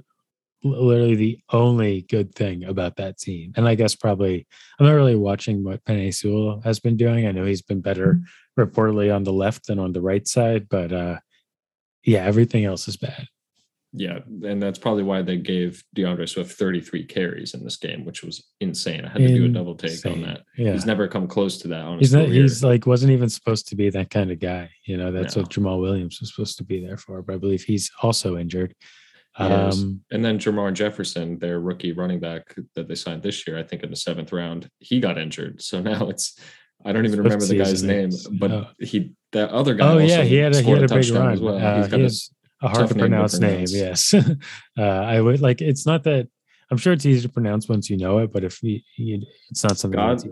literally 0.63 1.15
the 1.15 1.39
only 1.51 2.07
good 2.09 2.33
thing 2.33 2.63
about 2.63 2.95
that 2.95 3.19
team. 3.19 3.53
And 3.55 3.67
I 3.67 3.75
guess 3.75 3.93
probably 3.95 4.47
I'm 4.79 4.87
not 4.87 4.93
really 4.93 5.15
watching 5.15 5.63
what 5.63 5.85
Penei 5.85 6.11
Sewell 6.11 6.61
has 6.63 6.79
been 6.79 6.97
doing. 6.97 7.27
I 7.27 7.31
know 7.31 7.45
he's 7.45 7.61
been 7.61 7.81
better 7.81 8.15
mm-hmm. 8.15 8.61
reportedly 8.61 9.15
on 9.15 9.23
the 9.23 9.31
left 9.31 9.67
than 9.67 9.77
on 9.77 9.93
the 9.93 10.01
right 10.01 10.27
side, 10.27 10.67
but 10.69 10.91
uh 10.91 11.19
yeah, 12.03 12.23
everything 12.23 12.65
else 12.65 12.87
is 12.87 12.97
bad. 12.97 13.27
Yeah, 13.91 14.19
and 14.43 14.61
that's 14.61 14.77
probably 14.77 15.01
why 15.01 15.23
they 15.23 15.37
gave 15.37 15.83
D'Andre 15.95 16.27
Swift 16.27 16.51
33 16.51 17.05
carries 17.05 17.55
in 17.55 17.63
this 17.63 17.77
game, 17.77 18.05
which 18.05 18.23
was 18.23 18.47
insane. 18.59 19.03
I 19.03 19.09
had 19.09 19.17
to 19.17 19.27
do 19.27 19.45
a 19.45 19.49
double 19.49 19.73
take 19.73 20.05
on 20.05 20.21
that. 20.21 20.43
Yeah. 20.55 20.73
He's 20.73 20.85
never 20.85 21.07
come 21.07 21.27
close 21.27 21.57
to 21.59 21.67
that. 21.69 21.97
He's 21.97 22.13
not, 22.13 22.27
he's 22.27 22.63
like 22.63 22.85
wasn't 22.85 23.13
even 23.13 23.29
supposed 23.29 23.67
to 23.69 23.75
be 23.75 23.89
that 23.89 24.11
kind 24.11 24.29
of 24.29 24.39
guy. 24.39 24.69
You 24.85 24.97
know, 24.97 25.11
that's 25.11 25.35
no. 25.35 25.41
what 25.41 25.51
Jamaal 25.51 25.81
Williams 25.81 26.19
was 26.19 26.31
supposed 26.31 26.57
to 26.59 26.63
be 26.63 26.85
there 26.85 26.97
for. 26.97 27.23
But 27.23 27.33
I 27.33 27.37
believe 27.39 27.63
he's 27.63 27.89
also 28.03 28.37
injured. 28.37 28.75
Um, 29.37 30.01
and 30.11 30.23
then 30.23 30.37
Jermar 30.37 30.73
Jefferson, 30.73 31.39
their 31.39 31.59
rookie 31.59 31.93
running 31.93 32.19
back 32.19 32.55
that 32.75 32.87
they 32.87 32.95
signed 32.95 33.23
this 33.23 33.47
year, 33.47 33.57
I 33.57 33.63
think 33.63 33.83
in 33.83 33.89
the 33.89 33.95
seventh 33.95 34.33
round, 34.33 34.69
he 34.79 34.99
got 34.99 35.17
injured. 35.17 35.61
So 35.61 35.81
now 35.81 36.09
it's 36.09 36.39
I 36.85 36.91
don't 36.91 37.05
even 37.05 37.21
remember 37.21 37.45
the 37.45 37.57
guy's 37.57 37.83
name, 37.83 38.11
but 38.33 38.51
oh. 38.51 38.67
he 38.79 39.13
that 39.31 39.49
other 39.49 39.75
guy. 39.75 39.93
Oh 39.93 39.97
yeah, 39.97 40.23
he 40.23 40.35
had 40.35 40.55
a, 40.55 40.61
he 40.61 40.71
had 40.71 40.81
a, 40.81 40.85
a 40.85 40.99
big 40.99 41.09
run. 41.11 41.33
As 41.33 41.39
Well. 41.39 41.55
Uh, 41.55 41.87
he 41.87 42.01
has 42.01 42.31
got 42.61 42.69
a 42.69 42.73
hard 42.73 42.89
to 42.89 42.95
pronounce 42.95 43.39
name. 43.39 43.65
yes, 43.69 44.13
uh, 44.77 44.81
I 44.81 45.21
would 45.21 45.41
like. 45.41 45.61
It's 45.61 45.85
not 45.85 46.03
that 46.03 46.27
I'm 46.71 46.77
sure 46.77 46.93
it's 46.93 47.05
easy 47.05 47.21
to 47.21 47.29
pronounce 47.29 47.67
once 47.67 47.89
you 47.89 47.97
know 47.97 48.19
it, 48.19 48.31
but 48.31 48.43
if 48.43 48.61
you, 48.61 48.79
you 48.97 49.25
it's 49.49 49.63
not 49.63 49.77
something 49.77 49.97
God, 49.99 50.23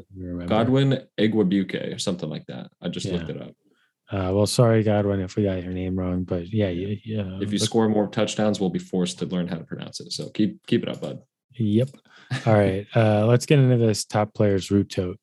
Godwin 0.47 1.03
Igwebuike 1.19 1.95
or 1.95 1.99
something 1.99 2.29
like 2.29 2.45
that. 2.47 2.69
I 2.81 2.89
just 2.89 3.05
yeah. 3.05 3.13
looked 3.13 3.29
it 3.29 3.41
up. 3.41 3.55
Uh, 4.09 4.31
well, 4.33 4.45
sorry, 4.45 4.83
Godwin, 4.83 5.19
if 5.19 5.35
we 5.35 5.43
got 5.43 5.61
your 5.63 5.73
name 5.73 5.97
wrong, 5.97 6.23
but 6.23 6.47
yeah, 6.53 6.69
yeah. 6.69 6.95
yeah. 7.03 7.39
If 7.41 7.51
you 7.51 7.59
score 7.59 7.89
more 7.89 8.07
touchdowns, 8.07 8.59
we'll 8.59 8.69
be 8.69 8.79
forced 8.79 9.19
to 9.19 9.25
learn 9.25 9.47
how 9.47 9.57
to 9.57 9.63
pronounce 9.63 9.99
it. 9.99 10.11
So 10.13 10.29
keep 10.29 10.65
keep 10.65 10.83
it 10.83 10.89
up, 10.89 11.01
bud. 11.01 11.21
Yep. 11.55 11.89
All 12.45 12.53
right. 12.53 12.85
Uh, 12.95 13.25
let's 13.25 13.45
get 13.45 13.59
into 13.59 13.77
this 13.77 14.05
top 14.05 14.33
players 14.33 14.71
root 14.71 14.89
tote. 14.89 15.19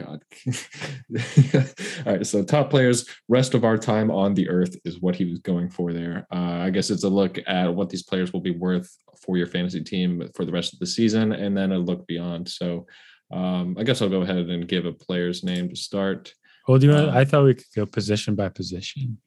God. 0.00 0.22
All 2.06 2.12
right. 2.12 2.26
So 2.26 2.42
top 2.42 2.70
players, 2.70 3.08
rest 3.28 3.54
of 3.54 3.64
our 3.64 3.76
time 3.76 4.10
on 4.10 4.34
the 4.34 4.48
earth 4.48 4.76
is 4.84 5.00
what 5.00 5.16
he 5.16 5.24
was 5.24 5.38
going 5.40 5.70
for 5.70 5.92
there. 5.92 6.26
Uh, 6.32 6.64
I 6.64 6.70
guess 6.70 6.90
it's 6.90 7.04
a 7.04 7.08
look 7.08 7.38
at 7.46 7.74
what 7.74 7.90
these 7.90 8.02
players 8.02 8.32
will 8.32 8.40
be 8.40 8.50
worth 8.50 8.90
for 9.24 9.36
your 9.36 9.46
fantasy 9.46 9.82
team 9.82 10.28
for 10.34 10.44
the 10.44 10.52
rest 10.52 10.72
of 10.72 10.78
the 10.78 10.86
season, 10.86 11.32
and 11.32 11.56
then 11.56 11.72
a 11.72 11.78
look 11.78 12.06
beyond. 12.06 12.48
So 12.48 12.86
um, 13.30 13.76
I 13.78 13.84
guess 13.84 14.02
I'll 14.02 14.08
go 14.08 14.22
ahead 14.22 14.48
and 14.48 14.66
give 14.66 14.86
a 14.86 14.92
player's 14.92 15.44
name 15.44 15.68
to 15.68 15.76
start. 15.76 16.32
Well, 16.66 16.78
do 16.78 16.86
you 16.86 16.92
want? 16.92 17.08
Um, 17.08 17.16
I 17.16 17.24
thought 17.24 17.44
we 17.44 17.54
could 17.54 17.66
go 17.74 17.86
position 17.86 18.34
by 18.34 18.48
position. 18.48 19.18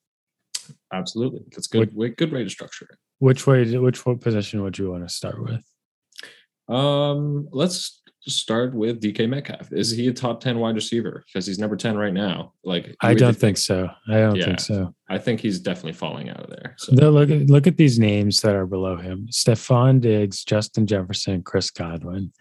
Absolutely, 0.94 1.42
that's 1.52 1.68
good. 1.68 1.94
What, 1.94 2.18
good 2.18 2.32
way 2.32 2.44
to 2.44 2.50
structure 2.50 2.88
it. 2.92 2.98
Which 3.20 3.48
way? 3.48 3.78
Which 3.78 4.04
position 4.04 4.64
would 4.64 4.78
you 4.78 4.92
want 4.92 5.08
to 5.08 5.14
start 5.14 5.42
with? 5.42 5.64
Um, 6.68 7.48
let's 7.52 8.02
start 8.28 8.74
with 8.74 9.02
DK 9.02 9.28
Metcalf. 9.28 9.72
Is 9.72 9.92
he 9.92 10.08
a 10.08 10.14
top 10.14 10.40
ten 10.40 10.60
wide 10.60 10.76
receiver? 10.76 11.24
Because 11.28 11.46
he's 11.46 11.60
number 11.60 11.76
ten 11.76 11.98
right 11.98 12.14
now. 12.14 12.54
Like 12.64 12.96
I 13.02 13.14
don't 13.14 13.38
think 13.38 13.58
so. 13.58 13.90
I 14.08 14.20
don't 14.20 14.36
yeah, 14.36 14.46
think 14.46 14.60
so. 14.60 14.94
I 15.10 15.18
think 15.18 15.42
he's 15.42 15.60
definitely 15.60 15.94
falling 15.94 16.30
out 16.30 16.42
of 16.42 16.50
there. 16.50 16.76
So 16.78 16.94
no, 16.94 17.10
look 17.10 17.30
at 17.30 17.50
look 17.50 17.68
at 17.68 17.78
these 17.78 18.00
names 18.00 18.42
that 18.42 18.56
are 18.56 18.66
below 18.66 18.98
him: 18.98 19.28
Stefon 19.32 20.02
Diggs, 20.02 20.44
Justin 20.44 20.88
Jefferson, 20.88 21.44
Chris 21.44 21.70
Godwin. 21.70 22.32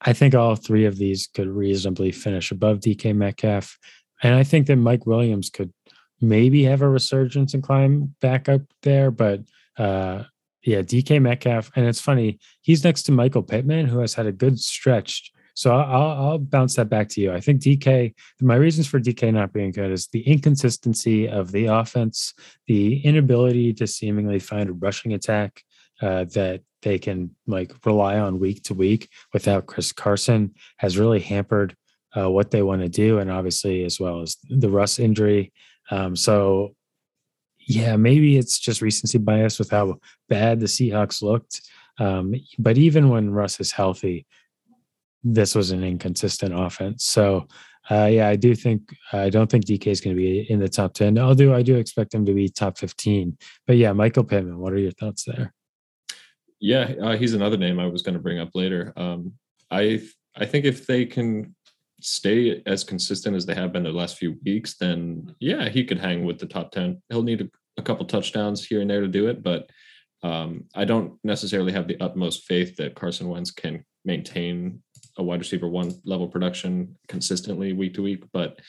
I 0.00 0.12
think 0.12 0.34
all 0.34 0.54
three 0.54 0.84
of 0.84 0.96
these 0.96 1.26
could 1.26 1.48
reasonably 1.48 2.12
finish 2.12 2.50
above 2.50 2.80
DK 2.80 3.14
Metcalf. 3.14 3.78
And 4.22 4.34
I 4.34 4.44
think 4.44 4.66
that 4.66 4.76
Mike 4.76 5.06
Williams 5.06 5.50
could 5.50 5.72
maybe 6.20 6.64
have 6.64 6.82
a 6.82 6.88
resurgence 6.88 7.54
and 7.54 7.62
climb 7.62 8.14
back 8.20 8.48
up 8.48 8.62
there. 8.82 9.10
But 9.10 9.42
uh, 9.76 10.24
yeah, 10.68 10.82
DK 10.82 11.20
Metcalf. 11.22 11.70
And 11.74 11.86
it's 11.86 12.00
funny, 12.00 12.38
he's 12.60 12.84
next 12.84 13.04
to 13.04 13.12
Michael 13.12 13.42
Pittman, 13.42 13.86
who 13.86 14.00
has 14.00 14.12
had 14.12 14.26
a 14.26 14.32
good 14.32 14.60
stretch 14.60 15.32
So 15.54 15.74
I'll, 15.74 16.10
I'll 16.22 16.38
bounce 16.38 16.76
that 16.76 16.90
back 16.90 17.08
to 17.10 17.20
you. 17.20 17.32
I 17.32 17.40
think 17.40 17.62
DK, 17.62 18.14
my 18.40 18.54
reasons 18.54 18.86
for 18.86 19.00
DK 19.00 19.32
not 19.32 19.52
being 19.52 19.72
good 19.72 19.90
is 19.90 20.08
the 20.08 20.20
inconsistency 20.20 21.26
of 21.26 21.50
the 21.50 21.66
offense, 21.66 22.34
the 22.66 23.00
inability 23.00 23.72
to 23.74 23.86
seemingly 23.86 24.38
find 24.38 24.68
a 24.68 24.74
rushing 24.74 25.14
attack 25.14 25.64
uh, 26.02 26.24
that 26.34 26.60
they 26.82 26.98
can 26.98 27.34
like 27.46 27.72
rely 27.84 28.18
on 28.18 28.38
week 28.38 28.62
to 28.64 28.74
week 28.74 29.08
without 29.32 29.66
Chris 29.66 29.90
Carson 29.90 30.54
has 30.76 30.98
really 30.98 31.18
hampered 31.18 31.74
uh, 32.16 32.30
what 32.30 32.50
they 32.50 32.62
want 32.62 32.82
to 32.82 32.88
do, 32.88 33.18
and 33.18 33.30
obviously 33.30 33.84
as 33.84 33.98
well 33.98 34.20
as 34.20 34.36
the 34.48 34.70
Russ 34.70 34.98
injury. 34.98 35.52
Um, 35.90 36.14
so 36.14 36.76
yeah, 37.68 37.96
maybe 37.96 38.38
it's 38.38 38.58
just 38.58 38.80
recency 38.80 39.18
bias 39.18 39.58
with 39.58 39.70
how 39.70 39.98
bad 40.30 40.58
the 40.58 40.66
Seahawks 40.66 41.20
looked. 41.20 41.60
Um, 41.98 42.34
but 42.58 42.78
even 42.78 43.10
when 43.10 43.30
Russ 43.30 43.60
is 43.60 43.72
healthy, 43.72 44.26
this 45.22 45.54
was 45.54 45.70
an 45.70 45.84
inconsistent 45.84 46.58
offense. 46.58 47.04
So, 47.04 47.46
uh, 47.90 48.06
yeah, 48.06 48.28
I 48.28 48.36
do 48.36 48.54
think 48.54 48.94
I 49.12 49.28
don't 49.28 49.50
think 49.50 49.66
DK 49.66 49.88
is 49.88 50.00
going 50.00 50.16
to 50.16 50.20
be 50.20 50.50
in 50.50 50.60
the 50.60 50.68
top 50.68 50.94
ten. 50.94 51.18
Although 51.18 51.54
I 51.54 51.60
do 51.60 51.76
expect 51.76 52.14
him 52.14 52.24
to 52.24 52.32
be 52.32 52.48
top 52.48 52.78
fifteen. 52.78 53.36
But 53.66 53.76
yeah, 53.76 53.92
Michael 53.92 54.24
Pittman. 54.24 54.58
What 54.58 54.72
are 54.72 54.78
your 54.78 54.92
thoughts 54.92 55.24
there? 55.24 55.52
Yeah, 56.60 56.94
uh, 57.02 57.16
he's 57.16 57.34
another 57.34 57.58
name 57.58 57.78
I 57.78 57.86
was 57.86 58.02
going 58.02 58.14
to 58.14 58.20
bring 58.20 58.38
up 58.38 58.50
later. 58.54 58.94
Um, 58.96 59.34
I 59.70 60.00
I 60.36 60.46
think 60.46 60.64
if 60.64 60.86
they 60.86 61.04
can 61.04 61.54
stay 62.00 62.62
as 62.66 62.84
consistent 62.84 63.34
as 63.36 63.44
they 63.44 63.54
have 63.54 63.72
been 63.72 63.82
the 63.82 63.90
last 63.90 64.16
few 64.16 64.38
weeks, 64.44 64.76
then 64.76 65.34
yeah, 65.40 65.68
he 65.68 65.84
could 65.84 65.98
hang 65.98 66.24
with 66.24 66.38
the 66.38 66.46
top 66.46 66.70
ten. 66.72 67.02
He'll 67.08 67.22
need 67.22 67.40
a, 67.40 67.48
a 67.78 67.82
couple 67.82 68.04
touchdowns 68.06 68.66
here 68.66 68.80
and 68.80 68.90
there 68.90 69.00
to 69.00 69.08
do 69.08 69.28
it, 69.28 69.42
but 69.42 69.70
um, 70.22 70.64
I 70.74 70.84
don't 70.84 71.14
necessarily 71.22 71.72
have 71.72 71.86
the 71.86 72.00
utmost 72.00 72.44
faith 72.44 72.76
that 72.76 72.94
Carson 72.94 73.28
Wentz 73.28 73.50
can 73.50 73.84
maintain 74.04 74.82
a 75.16 75.22
wide 75.22 75.40
receiver 75.40 75.68
one 75.68 75.92
level 76.04 76.28
production 76.28 76.96
consistently 77.08 77.72
week 77.72 77.94
to 77.94 78.02
week. 78.02 78.24
But 78.32 78.60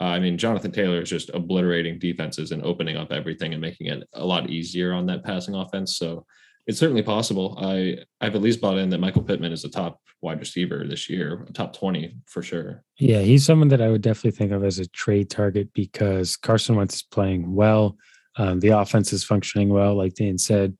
uh, 0.00 0.04
I 0.04 0.20
mean, 0.20 0.38
Jonathan 0.38 0.72
Taylor 0.72 1.00
is 1.00 1.10
just 1.10 1.30
obliterating 1.30 1.98
defenses 1.98 2.52
and 2.52 2.62
opening 2.64 2.96
up 2.96 3.12
everything 3.12 3.52
and 3.52 3.60
making 3.60 3.88
it 3.88 4.02
a 4.14 4.24
lot 4.24 4.50
easier 4.50 4.92
on 4.92 5.06
that 5.06 5.24
passing 5.24 5.54
offense. 5.54 5.96
So 5.96 6.26
it's 6.66 6.78
certainly 6.78 7.02
possible. 7.02 7.58
I 7.60 7.98
I've 8.20 8.34
at 8.34 8.42
least 8.42 8.60
bought 8.60 8.78
in 8.78 8.90
that 8.90 9.00
Michael 9.00 9.22
Pittman 9.22 9.52
is 9.52 9.64
a 9.64 9.70
top 9.70 10.00
wide 10.22 10.40
receiver 10.40 10.84
this 10.86 11.08
year, 11.08 11.46
top 11.54 11.74
20 11.74 12.14
for 12.26 12.42
sure. 12.42 12.82
Yeah, 12.98 13.20
he's 13.20 13.44
someone 13.44 13.68
that 13.68 13.80
I 13.80 13.88
would 13.88 14.02
definitely 14.02 14.32
think 14.32 14.52
of 14.52 14.64
as 14.64 14.78
a 14.78 14.86
trade 14.88 15.30
target 15.30 15.72
because 15.72 16.36
Carson 16.36 16.76
Wentz 16.76 16.96
is 16.96 17.02
playing 17.02 17.54
well. 17.54 17.96
Um, 18.36 18.60
the 18.60 18.68
offense 18.68 19.12
is 19.12 19.24
functioning 19.24 19.68
well. 19.68 19.94
Like 19.94 20.14
Dan 20.14 20.38
said, 20.38 20.76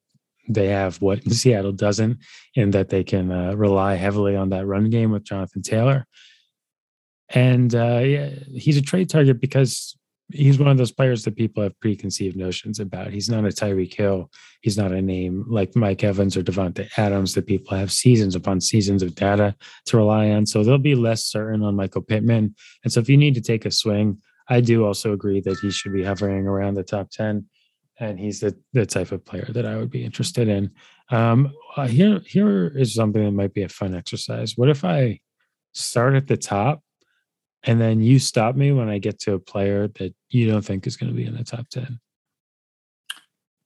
they 0.48 0.68
have 0.68 1.00
what 1.00 1.24
Seattle 1.32 1.72
doesn't, 1.72 2.18
in 2.54 2.70
that 2.72 2.88
they 2.88 3.04
can 3.04 3.30
uh, 3.30 3.54
rely 3.54 3.94
heavily 3.94 4.36
on 4.36 4.50
that 4.50 4.66
run 4.66 4.90
game 4.90 5.10
with 5.10 5.24
Jonathan 5.24 5.62
Taylor. 5.62 6.06
And 7.32 7.74
uh, 7.74 8.00
yeah, 8.04 8.30
he's 8.54 8.76
a 8.76 8.82
trade 8.82 9.08
target 9.08 9.40
because 9.40 9.96
he's 10.32 10.58
one 10.58 10.68
of 10.68 10.78
those 10.78 10.92
players 10.92 11.24
that 11.24 11.36
people 11.36 11.62
have 11.62 11.78
preconceived 11.80 12.36
notions 12.36 12.80
about. 12.80 13.12
He's 13.12 13.28
not 13.28 13.44
a 13.44 13.48
Tyreek 13.48 13.94
Hill. 13.94 14.30
He's 14.60 14.76
not 14.76 14.92
a 14.92 15.02
name 15.02 15.44
like 15.48 15.76
Mike 15.76 16.04
Evans 16.04 16.36
or 16.36 16.42
Davante 16.42 16.88
Adams 16.96 17.34
that 17.34 17.46
people 17.46 17.76
have 17.76 17.92
seasons 17.92 18.34
upon 18.34 18.60
seasons 18.60 19.02
of 19.02 19.14
data 19.14 19.54
to 19.86 19.96
rely 19.96 20.30
on. 20.30 20.46
So 20.46 20.62
they'll 20.62 20.78
be 20.78 20.94
less 20.94 21.24
certain 21.24 21.62
on 21.62 21.76
Michael 21.76 22.02
Pittman. 22.02 22.54
And 22.84 22.92
so 22.92 23.00
if 23.00 23.08
you 23.08 23.16
need 23.16 23.34
to 23.34 23.40
take 23.40 23.64
a 23.64 23.70
swing, 23.70 24.18
I 24.50 24.60
do 24.60 24.84
also 24.84 25.12
agree 25.12 25.40
that 25.42 25.60
he 25.60 25.70
should 25.70 25.92
be 25.92 26.02
hovering 26.02 26.46
around 26.46 26.74
the 26.74 26.82
top 26.82 27.10
10 27.10 27.46
and 28.00 28.18
he's 28.18 28.40
the, 28.40 28.58
the 28.72 28.84
type 28.84 29.12
of 29.12 29.24
player 29.24 29.46
that 29.50 29.64
I 29.64 29.76
would 29.76 29.90
be 29.90 30.04
interested 30.04 30.48
in. 30.48 30.72
Um, 31.10 31.52
uh, 31.76 31.86
here, 31.86 32.20
here 32.26 32.66
is 32.66 32.92
something 32.94 33.24
that 33.24 33.30
might 33.30 33.54
be 33.54 33.62
a 33.62 33.68
fun 33.68 33.94
exercise. 33.94 34.56
What 34.56 34.68
if 34.68 34.84
I 34.84 35.20
start 35.72 36.14
at 36.14 36.26
the 36.26 36.36
top 36.36 36.82
and 37.62 37.80
then 37.80 38.00
you 38.00 38.18
stop 38.18 38.56
me 38.56 38.72
when 38.72 38.88
I 38.88 38.98
get 38.98 39.20
to 39.20 39.34
a 39.34 39.38
player 39.38 39.86
that 39.86 40.14
you 40.30 40.50
don't 40.50 40.64
think 40.64 40.86
is 40.86 40.96
going 40.96 41.10
to 41.10 41.16
be 41.16 41.26
in 41.26 41.36
the 41.36 41.44
top 41.44 41.68
10? 41.68 42.00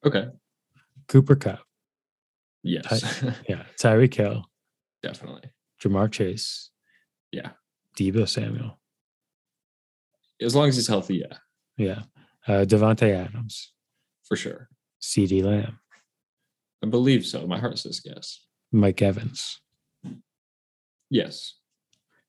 Okay. 0.05 0.27
Cooper 1.07 1.35
Kupp. 1.35 1.61
Yes. 2.61 3.19
Ty- 3.19 3.33
yeah. 3.49 3.63
Tyreek 3.79 4.13
Hill. 4.13 4.45
Definitely. 5.01 5.49
Ja'Marr 5.81 6.11
Chase. 6.11 6.69
Yeah. 7.31 7.51
Deebo 7.97 8.29
Samuel. 8.29 8.77
As 10.41 10.55
long 10.55 10.67
as 10.69 10.75
he's 10.75 10.87
healthy, 10.87 11.17
yeah. 11.17 11.37
Yeah. 11.77 12.03
Uh, 12.47 12.65
Davante 12.65 13.13
Adams. 13.13 13.71
For 14.23 14.35
sure. 14.35 14.69
CeeDee 15.01 15.43
Lamb. 15.43 15.79
I 16.83 16.87
believe 16.87 17.25
so. 17.25 17.45
My 17.47 17.59
heart 17.59 17.79
says 17.79 18.01
yes. 18.05 18.41
Mike 18.71 19.01
Evans. 19.01 19.59
Yes. 21.09 21.55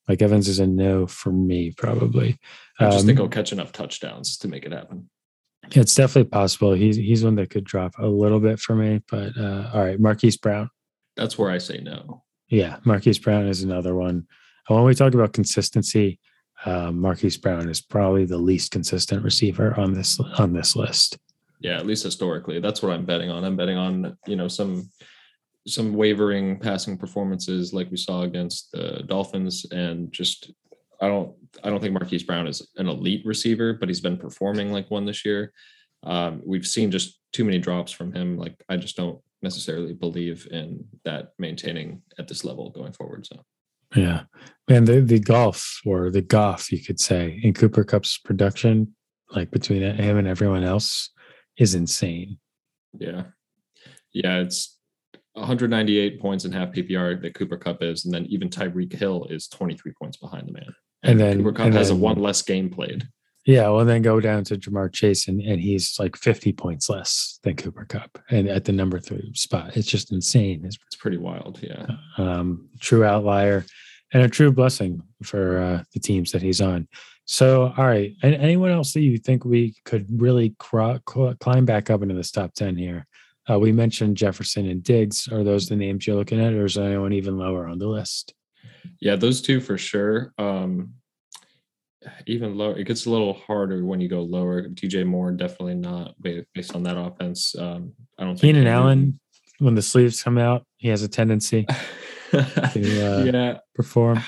Mike 0.09 0.23
Evans 0.23 0.49
is 0.49 0.59
a 0.61 0.67
no 0.67 1.07
for 1.07 1.33
me, 1.33 1.73
probably. 1.77 2.39
I 2.79 2.87
just 2.87 3.01
Um, 3.01 3.07
think 3.07 3.19
he'll 3.19 3.29
catch 3.29 3.53
enough 3.53 3.73
touchdowns 3.73 4.37
to 4.39 4.49
make 4.49 4.65
it 4.65 4.73
happen. 4.73 5.11
It's 5.73 5.95
definitely 5.95 6.31
possible. 6.31 6.75
He's 6.75 6.95
he's 6.97 7.25
one 7.25 7.35
that 7.37 7.51
could 7.51 7.65
drop 7.65 7.95
a 7.99 8.07
little 8.07 8.39
bit 8.39 8.61
for 8.61 8.77
me, 8.77 9.03
but 9.11 9.37
uh, 9.37 9.71
all 9.75 9.83
right, 9.85 9.99
Marquise 9.99 10.37
Brown. 10.37 10.71
That's 11.17 11.37
where 11.37 11.51
I 11.51 11.59
say 11.59 11.81
no. 11.81 12.23
Yeah, 12.49 12.77
Marquise 12.85 13.19
Brown 13.19 13.49
is 13.49 13.63
another 13.65 13.95
one. 13.97 14.29
When 14.69 14.85
we 14.85 14.95
talk 14.95 15.15
about 15.15 15.33
consistency, 15.33 16.21
uh, 16.65 16.91
Marquise 16.91 17.37
Brown 17.37 17.69
is 17.69 17.81
probably 17.81 18.25
the 18.25 18.39
least 18.39 18.71
consistent 18.71 19.23
receiver 19.23 19.79
on 19.79 19.93
this 19.93 20.19
on 20.39 20.53
this 20.53 20.75
list. 20.75 21.19
Yeah, 21.61 21.77
at 21.77 21.87
least 21.87 22.05
historically, 22.05 22.61
that's 22.61 22.83
what 22.83 22.93
I'm 22.93 23.05
betting 23.05 23.31
on. 23.31 23.45
I'm 23.45 23.57
betting 23.57 23.77
on 23.77 24.17
you 24.27 24.37
know 24.37 24.49
some 24.49 24.91
some 25.67 25.95
wavering 25.95 26.59
passing 26.59 26.97
performances 26.97 27.73
like 27.73 27.91
we 27.91 27.97
saw 27.97 28.23
against 28.23 28.71
the 28.73 29.03
Dolphins, 29.07 29.67
and 29.71 30.13
just 30.13 30.53
I 31.01 31.09
don't 31.09 31.35
I 31.63 31.71
don't 31.71 31.81
think 31.81 31.93
Marquise 31.93 32.23
Brown 32.23 32.47
is 32.47 32.67
an 32.77 32.89
elite 32.89 33.25
receiver, 33.25 33.73
but 33.75 33.89
he's 33.89 34.01
been 34.01 34.17
performing 34.17 34.73
like 34.73 34.91
one 34.91 35.05
this 35.05 35.25
year. 35.25 35.53
Um, 36.03 36.43
we've 36.45 36.67
seen 36.67 36.91
just 36.91 37.21
too 37.33 37.45
many 37.45 37.59
drops 37.59 37.93
from 37.93 38.13
him. 38.13 38.39
Like 38.39 38.63
I 38.69 38.77
just 38.77 38.97
don't 38.97 39.21
necessarily 39.43 39.93
believe 39.93 40.49
in 40.51 40.85
that 41.05 41.33
maintaining 41.39 42.03
at 42.19 42.29
this 42.29 42.45
level 42.45 42.71
going 42.71 42.93
forward. 42.93 43.27
So 43.27 43.45
Yeah, 43.97 44.23
and 44.69 44.87
the 44.87 45.01
the 45.01 45.19
golf 45.19 45.81
or 45.87 46.11
the 46.11 46.23
golf, 46.23 46.71
you 46.71 46.83
could 46.85 47.01
say, 47.01 47.41
in 47.43 47.55
Cooper 47.55 47.83
Kupp's 47.85 48.19
production, 48.19 48.95
like 49.31 49.51
between 49.51 49.83
him 49.83 50.19
and 50.19 50.29
everyone 50.29 50.63
else, 50.65 51.11
is 51.59 51.75
insane. 51.75 52.39
yeah, 52.99 53.25
yeah, 54.13 54.39
it's 54.41 54.79
198 55.35 56.21
points 56.21 56.45
in 56.45 56.53
half 56.53 56.71
PPR 56.73 57.21
that 57.23 57.35
Cooper 57.35 57.57
Kupp 57.59 57.83
is, 57.83 58.05
and 58.05 58.15
then 58.15 58.27
even 58.27 58.49
Tyreek 58.49 58.93
Hill 58.93 59.27
is 59.31 59.49
23 59.49 59.93
points 60.01 60.17
behind 60.17 60.49
the 60.49 60.53
man. 60.53 60.75
And 61.03 61.21
then- 61.21 61.39
Cooper 61.39 61.53
Kupp 61.53 61.67
and 61.67 61.75
has 61.75 61.91
a 61.91 61.95
one 61.97 62.19
less 62.21 62.43
game 62.43 62.71
played. 62.71 63.07
Yeah, 63.45 63.69
well, 63.69 63.85
then 63.85 64.03
go 64.03 64.19
down 64.19 64.43
to 64.45 64.57
Ja'Marr 64.57 64.93
Chase, 64.93 65.29
and, 65.29 65.41
and 65.41 65.61
he's 65.61 66.01
like 66.01 66.17
50 66.17 66.53
points 66.55 66.89
less 66.91 67.39
than 67.45 67.55
Cooper 67.55 67.85
Kupp, 67.85 68.19
and 68.29 68.49
at 68.49 68.65
the 68.65 68.73
number 68.73 68.99
three 68.99 69.31
spot, 69.35 69.77
it's 69.77 69.87
just 69.87 70.11
insane. 70.11 70.65
It's 70.65 70.77
It's 70.89 70.97
pretty 70.97 71.19
wild. 71.19 71.61
Yeah. 71.63 71.87
um, 72.19 72.69
true 72.81 73.05
outlier 73.05 73.65
and 74.13 74.23
a 74.23 74.29
true 74.29 74.53
blessing 74.53 75.03
for 75.23 75.59
uh, 75.59 75.83
the 75.93 76.01
teams 76.01 76.33
that 76.33 76.43
he's 76.43 76.61
on. 76.61 76.89
So, 77.25 77.73
all 77.77 77.87
right, 77.87 78.13
and 78.23 78.35
anyone 78.35 78.71
else 78.71 78.93
that 78.93 79.01
you 79.01 79.19
think 79.19 79.45
we 79.45 79.75
could 79.85 80.07
really 80.21 80.55
cro- 80.59 81.01
cl- 81.09 81.35
climb 81.41 81.65
back 81.65 81.91
up 81.91 82.03
into 82.03 82.15
this 82.15 82.31
top 82.31 82.55
10 82.55 82.77
here? 82.77 83.07
Uh, 83.51 83.59
we 83.59 83.73
mentioned 83.73 84.17
Jefferson 84.17 84.69
and 84.69 84.83
Diggs. 84.83 85.29
Are 85.29 85.43
those 85.43 85.69
the 85.69 85.77
names 85.77 86.07
you're 86.07 86.17
looking 86.17 86.41
at, 86.41 86.53
or 86.53 86.65
is 86.65 86.79
anyone 86.79 87.13
even 87.13 87.37
lower 87.37 87.67
on 87.67 87.79
the 87.79 87.89
list? 87.89 88.33
Yeah, 89.01 89.17
those 89.17 89.41
two 89.41 89.61
for 89.61 89.77
sure. 89.77 90.33
Um, 90.39 90.95
even 92.27 92.57
lower, 92.57 92.79
it 92.79 92.87
gets 92.87 93.07
a 93.07 93.11
little 93.11 93.35
harder 93.35 93.85
when 93.85 94.01
you 94.01 94.09
go 94.09 94.23
lower. 94.23 94.63
DJ 94.63 95.05
Moore 95.05 95.33
definitely 95.33 95.75
not 95.75 96.15
based 96.23 96.75
on 96.75 96.83
that 96.85 96.97
offense. 96.97 97.57
Um, 97.59 97.93
I 98.19 98.25
don't 98.25 98.35
think 98.39 98.55
Keenan 98.55 98.69
Allen, 98.69 99.19
when 99.59 99.75
the 99.75 99.83
sleeves 99.83 100.23
come 100.23 100.39
out, 100.39 100.65
he 100.77 100.89
has 100.89 101.03
a 101.03 101.09
tendency 101.09 101.67
to 102.31 103.21
uh, 103.21 103.25
yeah, 103.25 103.59
perform. 103.75 104.23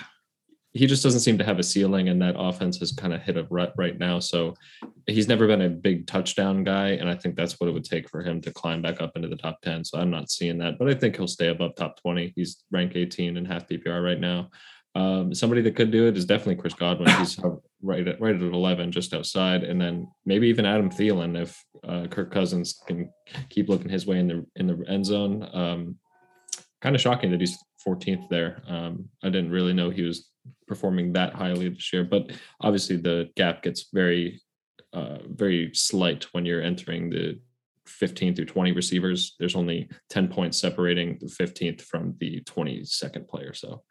he 0.72 0.86
just 0.86 1.02
doesn't 1.02 1.20
seem 1.20 1.38
to 1.38 1.44
have 1.44 1.58
a 1.58 1.62
ceiling, 1.62 2.08
and 2.08 2.20
that 2.22 2.36
offense 2.38 2.78
has 2.78 2.92
kind 2.92 3.12
of 3.12 3.22
hit 3.22 3.36
a 3.36 3.46
rut 3.50 3.74
right 3.76 3.98
now. 3.98 4.18
So 4.18 4.54
he's 5.06 5.28
never 5.28 5.46
been 5.46 5.62
a 5.62 5.68
big 5.68 6.06
touchdown 6.06 6.64
guy, 6.64 6.90
and 6.90 7.08
I 7.08 7.14
think 7.14 7.36
that's 7.36 7.58
what 7.58 7.68
it 7.68 7.72
would 7.72 7.84
take 7.84 8.08
for 8.08 8.22
him 8.22 8.40
to 8.42 8.52
climb 8.52 8.82
back 8.82 9.00
up 9.00 9.16
into 9.16 9.28
the 9.28 9.36
top 9.36 9.60
ten. 9.62 9.84
So 9.84 9.98
I'm 9.98 10.10
not 10.10 10.30
seeing 10.30 10.58
that, 10.58 10.78
but 10.78 10.88
I 10.88 10.94
think 10.94 11.16
he'll 11.16 11.26
stay 11.26 11.48
above 11.48 11.74
top 11.76 12.00
twenty. 12.00 12.32
He's 12.36 12.64
rank 12.70 12.92
18 12.94 13.36
and 13.36 13.46
half 13.46 13.68
PPR 13.68 14.04
right 14.04 14.20
now. 14.20 14.50
Um, 14.94 15.34
somebody 15.34 15.62
that 15.62 15.76
could 15.76 15.92
do 15.92 16.08
it 16.08 16.16
is 16.16 16.24
definitely 16.24 16.56
Chris 16.56 16.74
Godwin. 16.74 17.10
He's 17.18 17.38
right 17.82 18.06
at 18.06 18.20
right 18.20 18.34
at 18.34 18.42
11, 18.42 18.90
just 18.90 19.14
outside, 19.14 19.62
and 19.62 19.80
then 19.80 20.08
maybe 20.24 20.48
even 20.48 20.66
Adam 20.66 20.90
Thielen 20.90 21.40
if 21.40 21.64
uh, 21.86 22.06
Kirk 22.08 22.32
Cousins 22.32 22.80
can 22.86 23.10
keep 23.48 23.68
looking 23.68 23.88
his 23.88 24.06
way 24.06 24.18
in 24.18 24.28
the 24.28 24.46
in 24.56 24.66
the 24.66 24.84
end 24.88 25.06
zone. 25.06 25.48
Um, 25.52 25.96
kind 26.80 26.94
of 26.94 27.00
shocking 27.00 27.30
that 27.30 27.40
he's 27.40 27.58
14th 27.88 28.28
there. 28.28 28.62
Um, 28.68 29.08
I 29.22 29.28
didn't 29.30 29.50
really 29.50 29.72
know 29.72 29.90
he 29.90 30.02
was 30.02 30.30
performing 30.66 31.12
that 31.14 31.34
highly 31.34 31.68
this 31.68 31.92
year, 31.92 32.04
but 32.04 32.30
obviously 32.60 32.96
the 32.96 33.30
gap 33.36 33.62
gets 33.62 33.88
very 33.92 34.40
uh, 34.92 35.18
very 35.28 35.70
slight 35.74 36.24
when 36.32 36.46
you're 36.46 36.62
entering 36.62 37.10
the 37.10 37.38
15 37.86 38.34
through 38.34 38.46
20 38.46 38.72
receivers. 38.72 39.36
There's 39.38 39.56
only 39.56 39.88
10 40.10 40.28
points 40.28 40.58
separating 40.58 41.18
the 41.20 41.26
15th 41.26 41.82
from 41.82 42.14
the 42.20 42.42
22nd 42.42 43.28
player. 43.28 43.52
So 43.52 43.82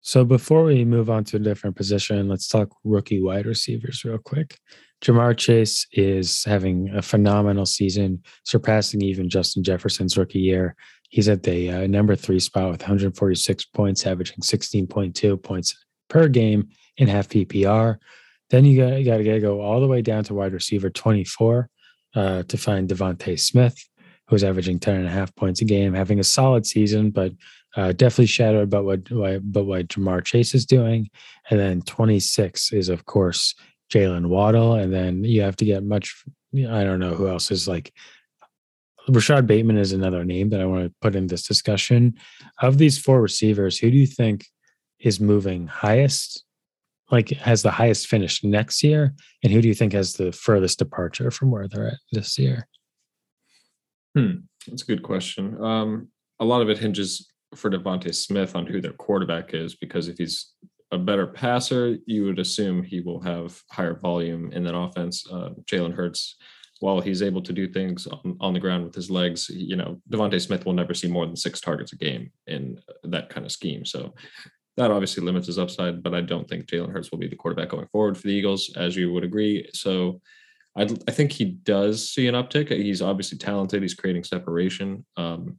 So 0.00 0.24
before 0.24 0.64
we 0.64 0.84
move 0.84 1.08
on 1.08 1.24
to 1.24 1.36
a 1.36 1.40
different 1.40 1.76
position, 1.76 2.28
let's 2.28 2.48
talk 2.48 2.68
rookie 2.84 3.22
wide 3.22 3.46
receivers 3.46 4.04
real 4.04 4.18
quick. 4.18 4.58
Ja'Marr 5.02 5.36
Chase 5.36 5.86
is 5.92 6.44
having 6.44 6.90
a 6.94 7.02
phenomenal 7.02 7.66
season, 7.66 8.22
surpassing 8.44 9.02
even 9.02 9.28
Justin 9.28 9.62
Jefferson's 9.62 10.16
rookie 10.16 10.40
year. 10.40 10.76
He's 11.14 11.28
at 11.28 11.44
the 11.44 11.70
uh, 11.70 11.86
number 11.86 12.16
three 12.16 12.40
spot 12.40 12.72
with 12.72 12.80
146 12.80 13.66
points, 13.66 14.04
averaging 14.04 14.40
16.2 14.40 15.40
points 15.40 15.86
per 16.08 16.26
game 16.26 16.70
in 16.96 17.06
half 17.06 17.28
PPR. 17.28 17.98
Then 18.50 18.64
you 18.64 18.76
got, 18.82 19.00
got 19.04 19.18
to 19.18 19.38
go 19.38 19.60
all 19.60 19.80
the 19.80 19.86
way 19.86 20.02
down 20.02 20.24
to 20.24 20.34
wide 20.34 20.52
receiver 20.52 20.90
24 20.90 21.70
uh, 22.16 22.42
to 22.42 22.58
find 22.58 22.88
DeVonta 22.88 23.38
Smith, 23.38 23.78
who's 24.26 24.42
averaging 24.42 24.80
10 24.80 24.96
and 24.96 25.06
a 25.06 25.10
half 25.10 25.32
points 25.36 25.60
a 25.60 25.64
game, 25.64 25.94
having 25.94 26.18
a 26.18 26.24
solid 26.24 26.66
season, 26.66 27.12
but 27.12 27.30
uh, 27.76 27.92
definitely 27.92 28.26
shadowed 28.26 28.68
by 28.68 28.80
what, 28.80 29.04
but 29.04 29.66
what 29.66 29.86
Ja'Marr 29.86 30.24
Chase 30.24 30.52
is 30.52 30.66
doing. 30.66 31.08
And 31.48 31.60
then 31.60 31.82
26 31.82 32.72
is, 32.72 32.88
of 32.88 33.06
course, 33.06 33.54
Jaylen 33.88 34.26
Waddle. 34.26 34.74
And 34.74 34.92
then 34.92 35.22
you 35.22 35.42
have 35.42 35.54
to 35.58 35.64
get 35.64 35.84
much, 35.84 36.24
I 36.56 36.82
don't 36.82 36.98
know 36.98 37.14
who 37.14 37.28
else 37.28 37.52
is 37.52 37.68
like, 37.68 37.92
Rashod 39.08 39.46
Bateman 39.46 39.76
is 39.76 39.92
another 39.92 40.24
name 40.24 40.50
that 40.50 40.60
I 40.60 40.66
want 40.66 40.86
to 40.86 40.94
put 41.00 41.14
in 41.14 41.26
this 41.26 41.42
discussion. 41.42 42.14
Of 42.60 42.78
these 42.78 42.98
four 42.98 43.20
receivers, 43.20 43.78
who 43.78 43.90
do 43.90 43.96
you 43.96 44.06
think 44.06 44.46
is 44.98 45.20
moving 45.20 45.66
highest 45.66 46.44
like 47.10 47.28
has 47.28 47.62
the 47.62 47.70
highest 47.70 48.06
finish 48.06 48.42
next 48.42 48.82
year 48.82 49.14
and 49.42 49.52
who 49.52 49.60
do 49.60 49.68
you 49.68 49.74
think 49.74 49.92
has 49.92 50.14
the 50.14 50.32
furthest 50.32 50.78
departure 50.78 51.30
from 51.30 51.50
where 51.50 51.68
they're 51.68 51.88
at 51.88 51.98
this 52.12 52.38
year 52.38 52.66
hmm 54.16 54.36
that's 54.66 54.82
a 54.82 54.86
good 54.86 55.02
question 55.02 55.62
um, 55.62 56.08
a 56.40 56.44
lot 56.44 56.62
of 56.62 56.70
it 56.70 56.78
hinges 56.78 57.30
for 57.54 57.70
DeVonta 57.70 58.14
Smith 58.14 58.56
on 58.56 58.66
who 58.66 58.80
their 58.80 58.92
quarterback 58.92 59.54
is 59.54 59.74
because 59.76 60.08
if 60.08 60.16
he's 60.18 60.54
a 60.92 60.98
better 60.98 61.26
passer, 61.26 61.96
you 62.06 62.24
would 62.24 62.38
assume 62.38 62.82
he 62.82 63.00
will 63.00 63.20
have 63.20 63.60
higher 63.70 63.98
volume 63.98 64.52
in 64.52 64.64
that 64.64 64.76
offense. 64.76 65.24
Uh, 65.30 65.50
Jalen 65.64 65.94
Hurts, 65.94 66.36
while 66.80 67.00
he's 67.00 67.22
able 67.22 67.42
to 67.42 67.52
do 67.52 67.68
things 67.68 68.06
on, 68.06 68.36
on, 68.40 68.52
the 68.52 68.60
ground 68.60 68.84
with 68.84 68.94
his 68.94 69.10
legs, 69.10 69.48
you 69.48 69.76
know, 69.76 70.00
DeVonta 70.10 70.40
Smith 70.40 70.66
will 70.66 70.72
never 70.72 70.92
see 70.92 71.08
more 71.08 71.26
than 71.26 71.36
six 71.36 71.60
targets 71.60 71.92
a 71.92 71.96
game 71.96 72.30
in 72.46 72.78
that 73.04 73.30
kind 73.30 73.46
of 73.46 73.52
scheme. 73.52 73.84
So 73.84 74.14
that 74.76 74.90
obviously 74.90 75.22
limits 75.22 75.46
his 75.46 75.58
upside, 75.58 76.02
but 76.02 76.14
I 76.14 76.20
don't 76.20 76.48
think 76.48 76.66
Jalen 76.66 76.92
Hurts 76.92 77.10
will 77.10 77.18
be 77.18 77.28
the 77.28 77.36
quarterback 77.36 77.68
going 77.68 77.86
forward 77.92 78.16
for 78.16 78.26
the 78.26 78.34
Eagles, 78.34 78.70
as 78.76 78.96
you 78.96 79.12
would 79.12 79.24
agree. 79.24 79.68
So 79.72 80.20
I, 80.76 80.82
I 80.82 81.12
think 81.12 81.32
he 81.32 81.44
does 81.44 82.10
see 82.10 82.26
an 82.26 82.34
uptick. 82.34 82.70
He's 82.70 83.02
obviously 83.02 83.38
talented. 83.38 83.82
He's 83.82 83.94
creating 83.94 84.24
separation. 84.24 85.06
Um, 85.16 85.58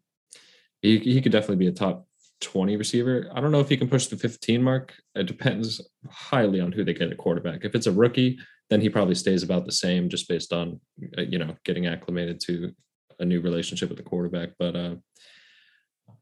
he, 0.81 0.99
he 0.99 1.21
could 1.21 1.31
definitely 1.31 1.55
be 1.57 1.67
a 1.67 1.71
top 1.71 2.07
20 2.41 2.75
receiver. 2.75 3.31
I 3.33 3.39
don't 3.39 3.51
know 3.51 3.61
if 3.61 3.69
he 3.69 3.77
can 3.77 3.87
push 3.87 4.07
the 4.07 4.17
15 4.17 4.61
mark. 4.61 4.93
It 5.15 5.27
depends 5.27 5.81
highly 6.09 6.59
on 6.59 6.73
who 6.73 6.83
they 6.83 6.93
get 6.93 7.11
at 7.11 7.17
quarterback. 7.17 7.63
If 7.63 7.75
it's 7.75 7.87
a 7.87 7.91
rookie, 7.91 8.37
then 8.69 8.81
he 8.81 8.89
probably 8.89 9.15
stays 9.15 9.43
about 9.43 9.65
the 9.65 9.71
same 9.71 10.09
just 10.09 10.27
based 10.27 10.51
on, 10.51 10.79
uh, 11.17 11.21
you 11.21 11.37
know, 11.37 11.55
getting 11.63 11.87
acclimated 11.87 12.39
to 12.41 12.73
a 13.19 13.25
new 13.25 13.41
relationship 13.41 13.89
with 13.89 13.97
the 13.97 14.03
quarterback. 14.03 14.49
But 14.57 14.75
uh, 14.75 14.95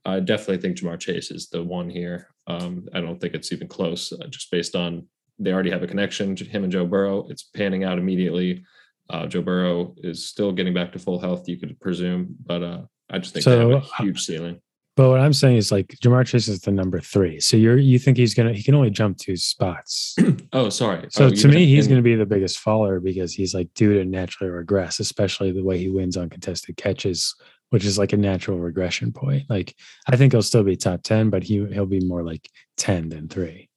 I 0.06 0.20
definitely 0.20 0.58
think 0.58 0.78
Ja'Marr 0.78 1.00
Chase 1.00 1.32
is 1.32 1.50
the 1.50 1.64
one 1.64 1.90
here. 1.90 2.28
Um, 2.48 2.88
I 2.94 3.00
don't 3.00 3.20
think 3.20 3.34
it's 3.34 3.52
even 3.52 3.68
close, 3.68 4.12
uh, 4.12 4.28
just 4.28 4.52
based 4.52 4.76
on 4.76 5.08
they 5.40 5.52
already 5.52 5.72
have 5.72 5.84
a 5.84 5.88
connection. 5.88 6.36
Him 6.36 6.64
and 6.64 6.72
Joe 6.72 6.86
Burrow, 6.86 7.26
it's 7.30 7.44
panning 7.44 7.84
out 7.84 7.98
immediately. 7.98 8.64
Uh, 9.10 9.26
Joe 9.26 9.42
Burrow 9.42 9.96
is 9.98 10.28
still 10.28 10.52
getting 10.52 10.74
back 10.74 10.92
to 10.94 11.00
full 11.00 11.20
health, 11.20 11.48
you 11.50 11.58
could 11.58 11.80
presume, 11.80 12.36
but 12.46 12.64
uh, 12.64 12.82
I 13.10 13.20
just 13.20 13.34
think 13.34 13.44
so, 13.44 13.52
they 13.52 13.74
have 13.76 13.84
a 13.84 14.04
huge 14.04 14.22
ceiling. 14.22 14.62
But 14.96 15.10
what 15.10 15.20
I'm 15.20 15.34
saying 15.34 15.58
is 15.58 15.72
like 15.72 15.88
Ja'Marr 16.04 16.26
Chase 16.26 16.48
is 16.48 16.62
the 16.62 16.72
number 16.72 17.00
three. 17.00 17.40
So 17.40 17.58
you're 17.58 17.78
you 17.78 17.98
think 17.98 18.18
he's 18.18 18.34
gonna 18.34 18.54
he 18.54 18.62
can 18.62 18.76
only 18.76 18.92
jump 18.92 19.18
two 19.18 19.36
spots. 19.36 20.16
oh, 20.54 20.70
sorry. 20.70 21.08
So 21.10 21.26
oh, 21.26 21.30
to 21.30 21.48
me, 21.48 21.66
he's 21.66 21.88
gonna 21.88 22.02
be 22.02 22.16
the 22.16 22.26
biggest 22.26 22.60
faller 22.60 23.00
because 23.00 23.34
he's 23.34 23.54
like 23.54 23.74
due 23.74 23.94
to 23.96 24.06
naturally 24.06 24.52
regress, 24.52 25.00
especially 25.00 25.52
the 25.52 25.64
way 25.64 25.80
he 25.80 25.90
wins 25.90 26.18
on 26.18 26.30
contested 26.30 26.78
catches 26.78 27.36
which 27.74 27.86
is 27.86 27.98
like 27.98 28.14
a 28.14 28.18
natural 28.18 28.60
regression 28.60 29.12
point. 29.12 29.50
Like 29.50 29.76
I 30.08 30.16
think 30.16 30.32
he'll 30.32 30.44
still 30.44 30.64
be 30.64 30.76
top 30.76 31.02
10, 31.02 31.32
but 31.32 31.42
he 31.42 31.66
he'll 31.74 31.88
be 31.88 32.06
more 32.06 32.24
like 32.24 32.48
10 32.78 33.10
than 33.10 33.28
3. 33.28 33.68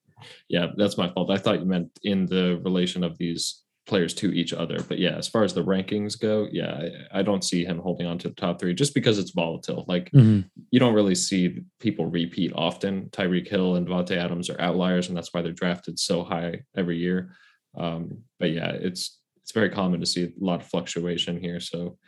Yeah, 0.50 0.66
that's 0.76 0.98
my 0.98 1.10
fault. 1.10 1.30
I 1.30 1.38
thought 1.38 1.60
you 1.60 1.64
meant 1.64 1.98
in 2.02 2.26
the 2.26 2.60
relation 2.62 3.02
of 3.02 3.16
these 3.16 3.62
players 3.86 4.12
to 4.14 4.32
each 4.32 4.52
other. 4.52 4.82
But 4.82 4.98
yeah, 4.98 5.16
as 5.16 5.28
far 5.28 5.44
as 5.44 5.54
the 5.54 5.64
rankings 5.64 6.20
go, 6.20 6.48
yeah, 6.50 6.88
I, 7.12 7.20
I 7.20 7.22
don't 7.22 7.44
see 7.44 7.64
him 7.64 7.78
holding 7.78 8.06
on 8.06 8.18
to 8.18 8.28
the 8.28 8.34
top 8.34 8.60
3 8.60 8.74
just 8.74 8.94
because 8.94 9.18
it's 9.18 9.30
volatile. 9.30 9.84
Like 9.86 10.10
mm-hmm. 10.10 10.40
you 10.70 10.80
don't 10.80 10.94
really 10.94 11.14
see 11.14 11.60
people 11.78 12.06
repeat 12.06 12.52
often. 12.54 13.08
Tyreek 13.10 13.48
Hill 13.48 13.76
and 13.76 13.86
Davante 13.86 14.16
Adams 14.16 14.50
are 14.50 14.60
outliers 14.60 15.08
and 15.08 15.16
that's 15.16 15.32
why 15.32 15.42
they're 15.42 15.52
drafted 15.52 15.98
so 15.98 16.24
high 16.24 16.62
every 16.76 16.98
year. 16.98 17.36
Um, 17.76 18.22
but 18.40 18.50
yeah, 18.50 18.70
it's 18.70 19.20
it's 19.42 19.52
very 19.52 19.70
common 19.70 20.00
to 20.00 20.06
see 20.06 20.24
a 20.24 20.44
lot 20.44 20.60
of 20.60 20.66
fluctuation 20.66 21.40
here. 21.40 21.60
So 21.60 21.98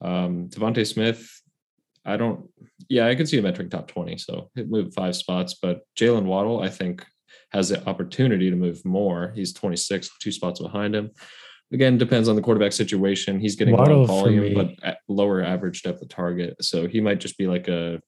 um, 0.00 0.48
DeVonta 0.48 0.86
Smith, 0.86 1.42
I 2.04 2.16
don't. 2.16 2.48
Yeah, 2.88 3.08
I 3.08 3.16
could 3.16 3.28
see 3.28 3.38
him 3.38 3.46
entering 3.46 3.70
top 3.70 3.88
twenty, 3.88 4.18
so 4.18 4.50
it 4.54 4.70
moved 4.70 4.94
five 4.94 5.16
spots. 5.16 5.54
But 5.54 5.80
Jaylen 5.98 6.24
Waddle, 6.24 6.60
I 6.60 6.68
think, 6.68 7.04
has 7.52 7.68
the 7.68 7.86
opportunity 7.88 8.50
to 8.50 8.56
move 8.56 8.84
more. 8.84 9.32
He's 9.34 9.52
twenty 9.52 9.76
six, 9.76 10.10
two 10.20 10.32
spots 10.32 10.60
behind 10.60 10.94
him. 10.94 11.10
Again, 11.72 11.98
depends 11.98 12.28
on 12.28 12.36
the 12.36 12.42
quarterback 12.42 12.72
situation. 12.72 13.40
He's 13.40 13.56
getting 13.56 13.74
more 13.74 14.06
volume, 14.06 14.54
but 14.54 14.98
lower 15.08 15.42
average 15.42 15.82
depth 15.82 16.00
of 16.00 16.08
target. 16.08 16.56
So 16.60 16.86
he 16.86 17.00
might 17.00 17.18
just 17.18 17.36
be 17.38 17.48
like 17.48 17.66
a 17.66 18.00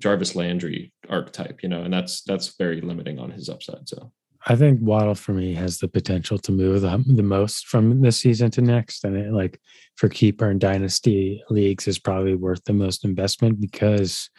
Jarvis 0.00 0.34
Landry 0.34 0.92
archetype, 1.08 1.62
you 1.62 1.68
know, 1.68 1.82
and 1.82 1.92
that's 1.92 2.22
that's 2.22 2.56
very 2.56 2.80
limiting 2.80 3.18
on 3.18 3.30
his 3.30 3.48
upside. 3.48 3.88
So 3.88 4.12
I 4.46 4.56
think 4.56 4.80
Waddle 4.80 5.14
for 5.14 5.34
me 5.34 5.54
has 5.54 5.78
the 5.78 5.88
potential 5.88 6.38
to 6.38 6.52
move 6.52 6.80
the, 6.80 7.04
the 7.06 7.22
most 7.22 7.66
from 7.66 8.00
this 8.00 8.16
season 8.18 8.50
to 8.52 8.62
next. 8.62 9.04
And 9.04 9.16
it, 9.16 9.32
like 9.32 9.60
for 9.96 10.08
keeper 10.08 10.48
and 10.48 10.58
dynasty 10.58 11.42
leagues 11.50 11.86
is 11.86 11.98
probably 11.98 12.34
worth 12.34 12.64
the 12.64 12.72
most 12.72 13.04
investment 13.04 13.60
because 13.60 14.30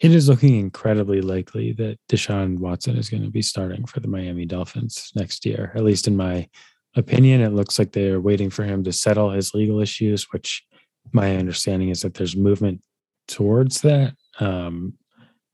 it 0.00 0.12
is 0.12 0.28
looking 0.28 0.58
incredibly 0.58 1.20
likely 1.20 1.72
that 1.72 1.98
Deshaun 2.10 2.58
Watson 2.58 2.96
is 2.96 3.10
going 3.10 3.22
to 3.22 3.30
be 3.30 3.42
starting 3.42 3.84
for 3.86 4.00
the 4.00 4.08
Miami 4.08 4.46
Dolphins 4.46 5.12
next 5.14 5.44
year. 5.44 5.72
At 5.74 5.84
least 5.84 6.08
in 6.08 6.16
my 6.16 6.48
opinion, 6.96 7.42
it 7.42 7.52
looks 7.52 7.78
like 7.78 7.92
they're 7.92 8.20
waiting 8.20 8.50
for 8.50 8.64
him 8.64 8.82
to 8.84 8.92
settle 8.92 9.30
his 9.30 9.54
legal 9.54 9.80
issues, 9.80 10.32
which 10.32 10.64
my 11.12 11.36
understanding 11.36 11.90
is 11.90 12.02
that 12.02 12.14
there's 12.14 12.36
movement 12.36 12.80
towards 13.28 13.82
that. 13.82 14.14
Um, 14.38 14.94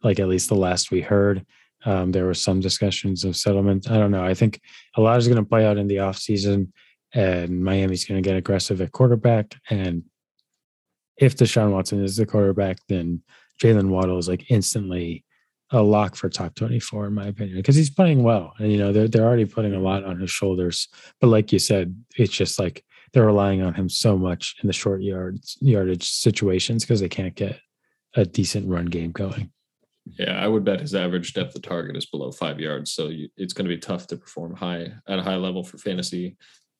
like 0.03 0.21
at 0.21 0.29
least 0.29 0.49
the 0.49 0.55
last 0.55 0.91
we 0.91 1.01
heard 1.01 1.45
um, 1.85 2.13
there 2.13 2.27
were 2.27 2.35
some 2.35 2.61
discussions 2.61 3.25
of 3.25 3.37
settlement. 3.37 3.91
I 3.91 3.99
don't 3.99 4.11
know. 4.11 4.25
I 4.25 4.35
think 4.35 4.61
a 4.97 5.01
lot 5.01 5.19
is 5.19 5.29
going 5.29 5.43
to 5.43 5.49
play 5.49 5.65
out 5.65 5.79
in 5.79 5.87
the 5.87 5.97
offseason, 5.97 6.73
and 7.15 7.63
Miami's 7.63 8.05
going 8.05 8.21
to 8.21 8.29
get 8.29 8.37
aggressive 8.37 8.81
at 8.81 8.93
quarterback. 8.93 9.55
And 9.71 10.03
if 11.17 11.37
Deshaun 11.37 11.71
Watson 11.71 12.03
is 12.03 12.17
the 12.17 12.27
quarterback, 12.27 12.79
then 12.89 13.23
Jaylen 13.63 13.89
Waddle 13.89 14.19
is 14.19 14.29
like 14.29 14.51
instantly 14.51 15.25
a 15.71 15.83
lock 15.83 16.15
for 16.15 16.29
top 16.29 16.55
24, 16.55 17.07
in 17.07 17.15
my 17.15 17.27
opinion, 17.27 17.57
because 17.57 17.75
he's 17.75 17.91
playing 17.91 18.23
well. 18.23 18.53
And, 18.59 18.71
you 18.71 18.79
know, 18.79 18.93
they're, 18.93 19.09
they're 19.09 19.27
already 19.27 19.47
putting 19.47 19.75
a 19.75 19.81
lot 19.81 20.05
on 20.05 20.21
his 20.21 20.31
shoulders. 20.31 20.89
But 21.21 21.29
like 21.29 21.53
you 21.53 21.59
said, 21.59 21.97
it's 22.17 22.33
just 22.33 22.59
like 22.59 22.85
they're 23.13 23.27
relying 23.27 23.63
on 23.63 23.75
him 23.75 23.89
so 23.89 24.17
much 24.17 24.57
in 24.63 24.67
the 24.67 24.73
short 24.73 25.03
yards, 25.03 25.57
yardage 25.61 26.09
situations 26.09 26.85
because 26.85 27.01
they 27.01 27.09
can't 27.09 27.35
get 27.35 27.59
a 28.15 28.25
decent 28.25 28.69
run 28.69 28.87
game 28.87 29.11
going. 29.11 29.51
Yeah, 30.19 30.41
I 30.41 30.47
would 30.47 30.65
bet 30.65 30.81
his 30.81 30.95
average 30.95 31.35
depth 31.35 31.57
of 31.57 31.63
target 31.63 31.97
is 31.97 32.07
below 32.07 32.31
five 32.31 32.61
yards, 32.61 32.93
so 32.93 33.09
you, 33.09 33.29
it's 33.37 33.53
going 33.53 33.69
to 33.69 33.75
be 33.75 33.81
tough 33.81 34.07
to 34.09 34.17
perform 34.17 34.55
high 34.55 34.93
at 35.09 35.19
a 35.19 35.23
high 35.23 35.35
level 35.35 35.65
for 35.65 35.79
fantasy 35.79 36.37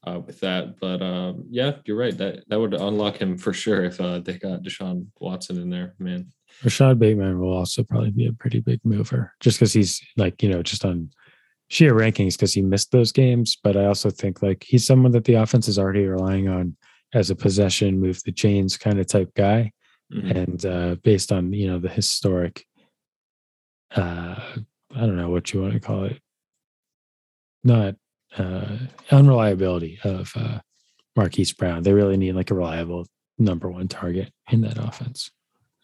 uh, 0.07 0.21
with 0.21 0.39
that. 0.41 0.79
But 0.79 1.03
um, 1.03 1.45
yeah, 1.51 1.73
you're 1.85 1.97
right. 1.97 2.17
That 2.17 2.49
that 2.49 2.61
would 2.61 2.75
unlock 2.75 3.17
him 3.17 3.37
for 3.37 3.53
sure 3.53 3.85
if 3.85 4.01
uh, 4.01 4.21
they 4.21 4.35
got 4.35 4.63
Deshaun 4.63 5.07
Watson 5.19 5.61
in 5.61 5.71
there, 5.71 5.95
man. 5.99 6.29
Rashod 6.65 6.99
Bateman 6.99 7.39
will 7.39 7.53
also 7.53 7.83
probably 7.83 8.11
be 8.11 8.27
a 8.27 8.33
pretty 8.33 8.61
big 8.61 8.81
mover, 8.85 9.33
just 9.41 9.59
because 9.59 9.73
he's 9.73 10.01
like 10.17 10.43
you 10.43 10.49
know 10.49 10.63
just 10.63 10.85
on 10.85 11.11
sheer 11.69 11.95
rankings 11.95 12.35
because 12.35 12.55
he 12.55 12.63
missed 12.63 12.93
those 12.93 13.13
games. 13.13 13.57
But 13.63 13.77
I 13.77 13.87
also 13.87 14.11
think 14.11 14.43
like 14.43 14.65
he's 14.67 14.87
someone 14.87 15.13
that 15.13 15.25
the 15.25 15.35
offense 15.35 15.69
is 15.69 15.79
already 15.79 16.07
relying 16.07 16.49
on 16.49 16.77
as 17.15 17.31
a 17.31 17.37
possession, 17.37 18.01
move 18.01 18.21
the 18.25 18.33
chains 18.33 18.77
kind 18.77 18.99
of 18.99 19.07
type 19.07 19.33
guy. 19.35 19.73
Mm-hmm. 20.13 20.31
And 20.31 20.67
uh, 20.67 20.97
based 21.03 21.33
on 21.33 21.53
you 21.53 21.67
know 21.67 21.79
the 21.79 21.89
historic 21.89 22.65
uh, 23.95 24.37
I 24.95 25.01
don't 25.01 25.17
know 25.17 25.31
what 25.31 25.53
you 25.53 25.63
want 25.63 25.75
to 25.75 25.81
call 25.81 26.05
it, 26.05 26.21
not 27.65 27.95
uh, 28.37 28.79
unreliability 29.11 29.99
of 30.05 30.33
uh, 30.37 30.61
Marquise 31.15 31.53
Brown. 31.53 31.83
They 31.83 31.93
really 31.93 32.17
need 32.17 32.35
like 32.35 32.51
a 32.51 32.55
reliable 32.55 33.07
number 33.39 33.71
one 33.71 33.89
target 33.89 34.33
in 34.51 34.63
that 34.63 34.79
offense. 34.79 35.31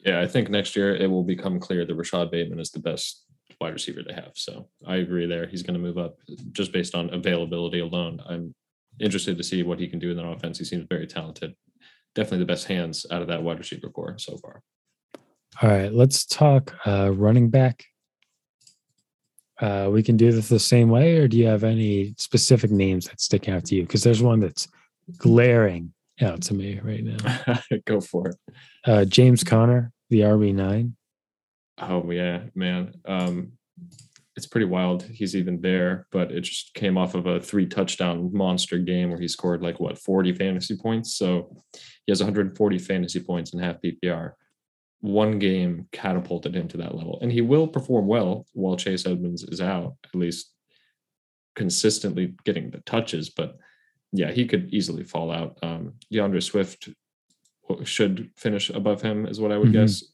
Yeah, 0.05 0.21
I 0.21 0.27
think 0.27 0.51
next 0.51 0.75
year 0.75 0.95
it 0.95 1.09
will 1.09 1.23
become 1.23 1.61
clear 1.61 1.85
that 1.85 1.95
Rashod 1.95 2.31
Bateman 2.31 2.61
is 2.61 2.71
the 2.71 2.81
best 2.81 3.25
wide 3.61 3.73
receiver 3.73 4.03
they 4.03 4.15
have. 4.15 4.33
So 4.35 4.69
I 4.87 4.97
agree 4.97 5.27
there. 5.27 5.47
He's 5.47 5.63
going 5.63 5.75
to 5.75 5.81
move 5.81 5.99
up 5.99 6.17
just 6.53 6.73
based 6.73 6.95
on 6.95 7.13
availability 7.15 7.79
alone. 7.79 8.21
I'm 8.29 8.55
interested 9.01 9.37
to 9.37 9.45
see 9.45 9.63
what 9.63 9.79
he 9.79 9.87
can 9.87 9.99
do 9.99 10.11
in 10.11 10.17
that 10.17 10.27
offense. 10.27 10.59
He 10.59 10.65
seems 10.65 10.87
very 10.89 11.07
talented. 11.07 11.55
Definitely 12.15 12.41
the 12.41 12.47
best 12.47 12.67
hands 12.67 13.07
out 13.11 13.23
of 13.23 13.29
that 13.29 13.43
wide 13.43 13.59
receiver 13.59 13.89
corps 13.89 14.19
so 14.19 14.37
far. 14.39 14.63
All 15.61 15.69
right, 15.69 15.93
let's 15.93 16.27
talk 16.27 16.75
uh, 16.87 17.13
running 17.13 17.51
back 17.51 17.85
uh, 19.63 19.89
we 19.89 20.03
can 20.03 20.17
do 20.17 20.33
this 20.33 20.49
the 20.49 20.59
same 20.59 20.89
way, 20.89 21.17
or 21.19 21.29
do 21.29 21.37
you 21.37 21.47
have 21.47 21.63
any 21.63 22.15
specific 22.19 22.73
names 22.73 23.07
that 23.07 23.21
stick 23.21 23.49
out 23.49 23.65
to 23.65 23.77
you? 23.77 23.83
Because 23.83 24.03
there's 24.03 24.21
one 24.21 24.41
that's 24.41 24.67
glaring 25.19 25.93
out 26.21 26.43
to 26.43 26.55
me 26.55 26.81
right 26.83 27.05
now. 27.05 27.59
Go 27.87 28.01
for 28.01 28.29
it. 28.29 28.37
Uh, 28.85 29.05
James 29.05 29.45
Conner, 29.45 29.92
the 30.13 30.21
RB 30.21 30.55
nine. 30.55 30.95
Oh 31.79 32.09
yeah, 32.11 32.43
man. 32.55 32.93
Um, 33.07 33.53
it's 34.37 34.47
pretty 34.47 34.67
wild. 34.67 35.03
He's 35.03 35.35
even 35.35 35.63
there, 35.63 36.07
but 36.13 36.31
it 36.31 36.43
just 36.43 36.75
came 36.75 36.99
off 36.99 37.15
of 37.15 37.27
a 37.27 37.41
three 37.41 37.67
touchdown 37.67 38.31
monster 38.33 38.79
game 38.79 39.09
where 39.09 39.19
he 39.19 39.27
scored 39.27 39.63
like 39.63 39.81
what 39.81 39.99
40 39.99 40.35
fantasy 40.35 40.77
points. 40.77 41.17
So 41.17 41.57
he 42.05 42.13
has 42.13 42.21
140 42.21 42.79
fantasy 42.79 43.21
points 43.21 43.55
in 43.55 43.61
half 43.61 43.77
PPR. 43.81 44.33
One 45.01 45.39
game 45.39 45.89
catapulted 45.93 46.55
him 46.55 46.69
to 46.69 46.77
that 46.77 46.95
level, 46.95 47.19
and 47.23 47.33
he 47.33 47.41
will 47.41 47.67
perform 47.67 48.07
well 48.07 48.47
while 48.53 48.77
Chase 48.77 49.07
Edmonds 49.07 49.43
is 49.45 49.63
out, 49.63 49.97
at 50.05 50.15
least 50.15 50.51
consistently 51.57 52.35
getting 52.45 52.71
the 52.71 52.81
touches. 52.81 53.31
But 53.31 53.57
yeah, 54.13 54.31
he 54.31 54.47
could 54.47 54.75
easily 54.75 55.05
fall 55.05 55.33
out. 55.33 55.59
Um, 55.63 55.95
D'Andre 56.11 56.41
Swift 56.41 56.91
should 57.85 58.31
finish 58.37 58.71
above 58.71 59.03
him, 59.03 59.27
is 59.27 59.41
what 59.41 59.53
I 59.53 59.59
would 59.59 59.69
Mhm. 59.71 59.73
guess 59.73 60.05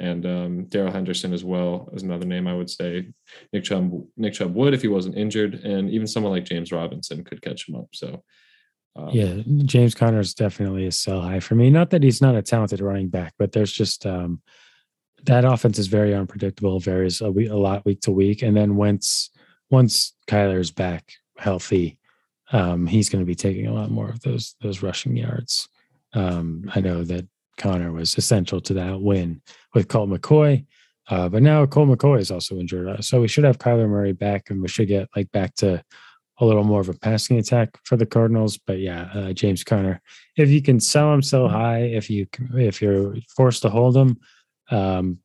and 0.00 0.24
um, 0.26 0.64
Darrell 0.66 0.92
Henderson 0.92 1.32
as 1.32 1.42
well 1.42 1.88
is 1.92 2.04
another 2.04 2.24
name 2.24 2.46
I 2.46 2.54
would 2.54 2.70
say. 2.70 3.08
Nick 3.52 3.64
Chubb, 3.64 3.90
Nick 4.16 4.34
Chubb 4.34 4.54
would 4.54 4.72
if 4.72 4.82
he 4.82 4.86
wasn't 4.88 5.16
injured, 5.18 5.54
and 5.64 5.90
even 5.90 6.06
someone 6.06 6.30
like 6.32 6.44
James 6.44 6.70
Robinson 6.70 7.24
could 7.24 7.42
catch 7.42 7.68
him 7.68 7.74
up. 7.74 7.88
So, 7.92 8.22
um, 8.94 9.08
Yeah, 9.12 9.42
James 9.64 9.96
Conner 9.96 10.20
is 10.20 10.34
definitely 10.34 10.86
a 10.86 10.92
sell 10.92 11.20
high 11.20 11.40
for 11.40 11.56
me. 11.56 11.68
Not 11.68 11.90
that 11.90 12.04
he's 12.04 12.22
not 12.22 12.36
a 12.36 12.42
talented 12.42 12.80
running 12.80 13.08
back, 13.08 13.34
but 13.40 13.50
there's 13.50 13.72
just 13.72 14.06
um, 14.06 14.40
that 15.24 15.44
offense 15.44 15.80
is 15.80 15.88
very 15.88 16.14
unpredictable, 16.14 16.78
varies 16.78 17.20
a, 17.20 17.30
week, 17.32 17.50
a 17.50 17.56
lot 17.56 17.84
week 17.84 18.00
to 18.02 18.12
week. 18.12 18.42
And 18.42 18.56
then 18.56 18.76
once 18.76 19.30
once 19.68 20.14
Kyler's 20.28 20.70
back 20.70 21.12
healthy, 21.38 21.98
um, 22.52 22.86
he's 22.86 23.08
going 23.08 23.22
to 23.22 23.26
be 23.26 23.34
taking 23.34 23.66
a 23.66 23.74
lot 23.74 23.90
more 23.90 24.08
of 24.08 24.20
those 24.20 24.54
those 24.62 24.80
rushing 24.80 25.16
yards. 25.16 25.68
Um, 26.18 26.70
I 26.74 26.80
know 26.80 27.04
that 27.04 27.26
Conner 27.58 27.92
was 27.92 28.16
essential 28.18 28.60
to 28.62 28.74
that 28.74 29.00
win 29.00 29.40
with 29.74 29.88
Colt 29.88 30.10
McCoy. 30.10 30.66
Uh, 31.08 31.28
but 31.28 31.42
now 31.42 31.64
Colt 31.66 31.88
McCoy 31.88 32.20
is 32.20 32.30
also 32.30 32.58
injured. 32.58 32.88
Uh, 32.88 33.00
So 33.00 33.20
we 33.20 33.28
should 33.28 33.44
have 33.44 33.58
Kyler 33.58 33.88
Murray 33.88 34.12
back 34.12 34.50
and 34.50 34.60
we 34.60 34.68
should 34.68 34.88
get 34.88 35.08
like 35.16 35.30
back 35.32 35.54
to 35.56 35.82
a 36.40 36.44
little 36.44 36.64
more 36.64 36.80
of 36.80 36.88
a 36.88 36.94
passing 36.94 37.38
attack 37.38 37.70
for 37.84 37.96
the 37.96 38.06
Cardinals. 38.06 38.58
But 38.58 38.78
yeah, 38.78 39.10
uh, 39.14 39.32
James 39.32 39.64
Conner, 39.64 40.00
if 40.36 40.48
you 40.48 40.62
can 40.62 40.80
sell 40.80 41.12
him 41.12 41.22
so 41.22 41.48
high, 41.48 41.80
if 41.82 42.10
you 42.10 42.26
if 42.54 42.80
you're 42.82 43.16
forced 43.36 43.62
to 43.62 43.70
hold 43.70 43.96
him, 43.96 44.18
um, 44.70 45.18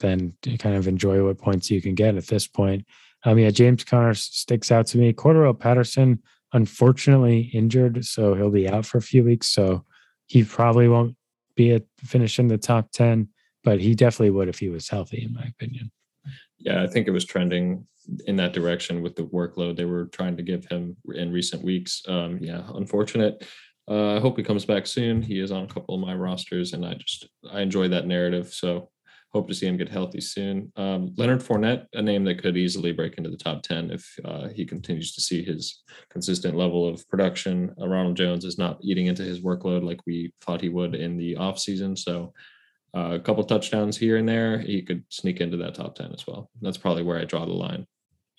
then 0.00 0.34
kind 0.58 0.76
of 0.76 0.88
enjoy 0.88 1.24
what 1.24 1.38
points 1.38 1.70
you 1.70 1.82
can 1.82 1.94
get 1.94 2.16
at 2.16 2.26
this 2.26 2.46
point. 2.46 2.84
Um, 3.24 3.38
yeah, 3.38 3.50
James 3.50 3.84
Conner 3.84 4.14
sticks 4.14 4.72
out 4.72 4.86
to 4.88 4.98
me. 4.98 5.12
Cordarrelle 5.12 5.58
Patterson, 5.58 6.22
unfortunately 6.52 7.50
injured, 7.52 8.04
so 8.04 8.34
he'll 8.34 8.50
be 8.50 8.68
out 8.68 8.86
for 8.86 8.98
a 8.98 9.02
few 9.02 9.22
weeks. 9.22 9.48
So 9.48 9.84
he 10.30 10.44
probably 10.44 10.86
won't 10.86 11.16
be 11.56 11.72
at 11.72 11.82
finish 11.98 12.38
in 12.38 12.46
the 12.46 12.56
top 12.56 12.92
ten, 12.92 13.28
but 13.64 13.80
he 13.80 13.96
definitely 13.96 14.30
would 14.30 14.48
if 14.48 14.60
he 14.60 14.68
was 14.68 14.88
healthy, 14.88 15.24
in 15.24 15.34
my 15.34 15.42
opinion. 15.42 15.90
yeah, 16.58 16.84
I 16.84 16.86
think 16.86 17.08
it 17.08 17.10
was 17.10 17.24
trending 17.24 17.84
in 18.26 18.36
that 18.36 18.52
direction 18.52 19.02
with 19.02 19.16
the 19.16 19.24
workload 19.24 19.76
they 19.76 19.84
were 19.84 20.06
trying 20.06 20.36
to 20.36 20.44
give 20.44 20.64
him 20.66 20.96
in 21.14 21.32
recent 21.32 21.64
weeks. 21.64 22.02
Um, 22.06 22.38
yeah, 22.40 22.62
unfortunate. 22.74 23.44
Uh, 23.90 24.16
I 24.16 24.20
hope 24.20 24.36
he 24.36 24.44
comes 24.44 24.64
back 24.64 24.86
soon. 24.86 25.20
He 25.20 25.40
is 25.40 25.50
on 25.50 25.64
a 25.64 25.66
couple 25.74 25.96
of 25.96 26.00
my 26.00 26.14
rosters, 26.14 26.74
and 26.74 26.86
I 26.86 26.94
just 26.94 27.28
I 27.52 27.60
enjoy 27.60 27.88
that 27.88 28.06
narrative. 28.06 28.54
So 28.54 28.90
hope 29.32 29.48
to 29.48 29.54
see 29.54 29.66
him 29.66 29.76
get 29.76 29.88
healthy 29.88 30.20
soon. 30.20 30.72
Um, 30.76 31.14
Leonard 31.16 31.40
Fournette, 31.40 31.86
a 31.94 32.02
name 32.02 32.24
that 32.24 32.42
could 32.42 32.56
easily 32.56 32.92
break 32.92 33.14
into 33.16 33.30
the 33.30 33.36
top 33.36 33.62
ten 33.62 33.90
if 33.90 34.04
uh, 34.24 34.48
he 34.48 34.64
continues 34.66 35.14
to 35.14 35.20
see 35.20 35.42
his 35.44 35.82
consistent 36.10 36.56
level 36.56 36.88
of 36.88 37.08
production. 37.08 37.74
Uh, 37.80 37.86
Ronald 37.88 38.16
Jones 38.16 38.44
is 38.44 38.58
not 38.58 38.78
eating 38.82 39.06
into 39.06 39.22
his 39.22 39.40
workload 39.40 39.84
like 39.84 40.00
we 40.06 40.32
thought 40.40 40.60
he 40.60 40.68
would 40.68 40.94
in 40.94 41.16
the 41.16 41.36
offseason. 41.36 41.96
So 41.96 42.32
uh, 42.96 43.12
a 43.12 43.20
couple 43.20 43.44
touchdowns 43.44 43.96
here 43.96 44.16
and 44.16 44.28
there, 44.28 44.58
he 44.58 44.82
could 44.82 45.04
sneak 45.10 45.40
into 45.40 45.56
that 45.58 45.74
top 45.76 45.94
10 45.94 46.12
as 46.12 46.26
well. 46.26 46.50
That's 46.60 46.78
probably 46.78 47.04
where 47.04 47.18
I 47.20 47.24
draw 47.24 47.44
the 47.44 47.52
line. 47.52 47.86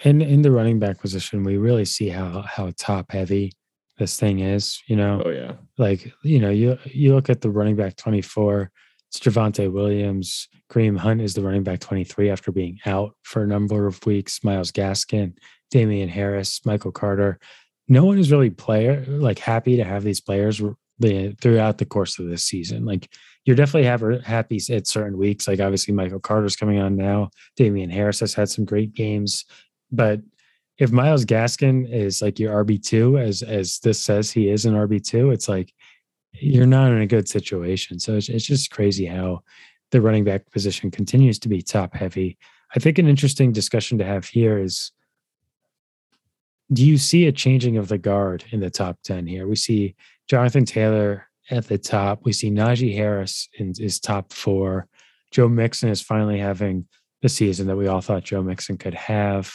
In 0.04 0.22
in 0.22 0.42
the 0.42 0.52
running 0.52 0.80
back 0.80 1.00
position, 1.00 1.44
we 1.44 1.58
really 1.58 1.86
see 1.86 2.10
how 2.10 2.42
how 2.42 2.72
top 2.78 3.12
heavy 3.12 3.52
this 4.00 4.20
thing 4.20 4.40
is. 4.40 4.82
You 4.88 4.96
know, 4.96 5.22
Oh, 5.24 5.30
yeah. 5.30 5.54
like 5.78 6.12
you 6.24 6.40
know 6.40 6.50
you 6.50 6.78
you 6.86 7.14
look 7.14 7.30
at 7.30 7.40
the 7.40 7.52
running 7.52 7.76
back 7.76 7.96
24 7.98 8.72
it's 9.12 9.20
Javonte 9.20 9.70
Williams 9.70 10.48
Kareem 10.72 10.98
Hunt 10.98 11.22
is 11.22 11.34
the 11.34 11.42
running 11.42 11.64
back 11.64 11.82
23 11.82 12.30
after 12.30 12.52
being 12.52 12.80
out 12.86 13.14
for 13.24 13.44
a 13.44 13.48
number 13.48 13.86
of 13.86 14.06
weeks 14.06 14.42
Myles 14.42 14.72
Gaskin 14.72 15.34
Damien 15.70 16.08
Harris 16.08 16.66
Michael 16.66 16.94
Carter. 16.94 17.38
No 17.90 18.06
one 18.06 18.18
is 18.18 18.32
really 18.32 18.50
player 18.50 19.04
like 19.08 19.38
happy 19.38 19.76
to 19.76 19.84
have 19.84 20.04
these 20.04 20.22
players 20.22 20.62
throughout 21.02 21.78
the 21.78 21.86
course 21.86 22.20
of 22.20 22.28
this 22.28 22.46
season. 22.46 22.86
Like 22.86 23.10
you're 23.44 23.56
definitely 23.56 23.88
have, 23.88 24.24
happy 24.24 24.62
at 24.70 24.88
certain 24.88 25.18
weeks. 25.18 25.48
Like 25.48 25.60
obviously 25.60 25.94
Michael 25.94 26.20
Carter's 26.20 26.56
coming 26.56 26.80
on 26.80 26.96
now. 26.96 27.32
Damien 27.58 27.90
Harris 27.90 28.22
has 28.22 28.34
had 28.34 28.50
some 28.50 28.64
great 28.64 28.94
games. 28.94 29.44
But 29.92 30.22
if 30.78 30.92
Myles 30.92 31.26
Gaskin 31.26 31.92
is 31.92 32.22
like 32.22 32.40
your 32.40 32.64
RB 32.64 32.82
two, 32.82 33.18
as 33.18 33.42
as 33.42 33.80
this 33.80 34.00
says 34.00 34.32
he 34.32 34.50
is 34.50 34.66
an 34.66 34.74
RB 34.74 35.04
two, 35.04 35.32
it's 35.32 35.50
like 35.50 35.74
you're 36.34 36.66
not 36.66 36.92
in 36.92 37.02
a 37.02 37.08
good 37.08 37.28
situation. 37.28 38.00
So 38.00 38.16
it's, 38.16 38.30
it's 38.30 38.46
just 38.46 38.72
crazy 38.72 39.06
how 39.06 39.44
the 39.92 40.02
running 40.02 40.24
back 40.24 40.50
position 40.52 40.92
continues 40.92 41.38
to 41.40 41.50
be 41.50 41.62
top 41.62 41.94
heavy. 41.94 42.38
I 42.76 42.80
think 42.80 42.98
an 42.98 43.08
interesting 43.08 43.52
discussion 43.52 43.98
to 43.98 44.06
have 44.06 44.26
here 44.26 44.58
is 44.58 44.92
do 46.72 46.86
you 46.86 46.98
see 46.98 47.28
a 47.28 47.34
changing 47.34 47.78
of 47.78 47.90
the 47.90 47.98
guard 47.98 48.46
in 48.52 48.62
the 48.62 48.70
top 48.70 48.98
10 49.04 49.28
here? 49.28 49.46
We 49.48 49.58
see 49.58 49.96
Jonathan 50.30 50.64
Taylor 50.64 51.28
at 51.50 51.68
the 51.68 51.78
top. 51.78 52.22
We 52.24 52.32
see 52.32 52.50
Najee 52.50 52.96
Harris 52.96 53.50
in 53.60 53.74
is 53.78 54.00
top 54.00 54.32
four. 54.32 54.88
Joe 55.32 55.50
Mixon 55.50 55.90
is 55.90 56.02
finally 56.02 56.40
having 56.40 56.88
the 57.22 57.30
season 57.30 57.68
that 57.68 57.76
we 57.76 57.88
all 57.88 58.02
thought 58.02 58.24
Joe 58.24 58.42
Mixon 58.42 58.78
could 58.78 58.94
have. 58.94 59.54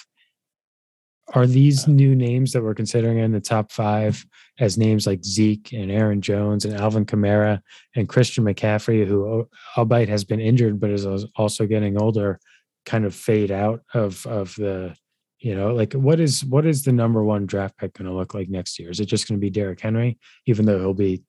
Are 1.35 1.47
these 1.47 1.89
new 1.89 2.15
names 2.15 2.53
that 2.53 2.63
we're 2.63 2.75
considering 2.75 3.19
in 3.19 3.33
the 3.33 3.41
top 3.41 3.73
five 3.73 4.25
as 4.61 4.79
names 4.79 5.07
like 5.07 5.25
Zeke 5.25 5.73
and 5.73 5.91
Aaron 5.91 6.21
Jones 6.21 6.65
and 6.65 6.75
Alvin 6.75 7.05
Kamara 7.05 7.61
and 7.97 8.09
Christian 8.09 8.45
McCaffrey, 8.45 9.05
who 9.07 9.49
albeit 9.77 10.09
has 10.09 10.25
been 10.25 10.41
injured 10.41 10.79
but 10.79 10.91
is 10.91 11.05
also 11.35 11.67
getting 11.67 12.01
older, 12.01 12.39
kind 12.85 13.05
of 13.05 13.15
fade 13.15 13.51
out 13.51 13.83
of 13.93 14.25
of 14.27 14.55
the, 14.55 14.95
you 15.41 15.57
know, 15.57 15.75
like 15.75 15.95
what 15.95 16.21
is 16.21 16.45
what 16.45 16.65
is 16.65 16.85
the 16.85 16.93
number 16.93 17.25
one 17.25 17.45
draft 17.45 17.77
pick 17.77 17.95
going 17.95 18.09
to 18.09 18.17
look 18.17 18.33
like 18.33 18.49
next 18.49 18.79
year? 18.79 18.91
Is 18.91 19.01
it 19.01 19.07
just 19.07 19.29
going 19.29 19.39
to 19.39 19.45
be 19.45 19.51
Derrick 19.51 19.81
Henry, 19.81 20.19
even 20.47 20.65
though 20.65 20.79
he'll 20.79 20.95
be, 20.95 21.25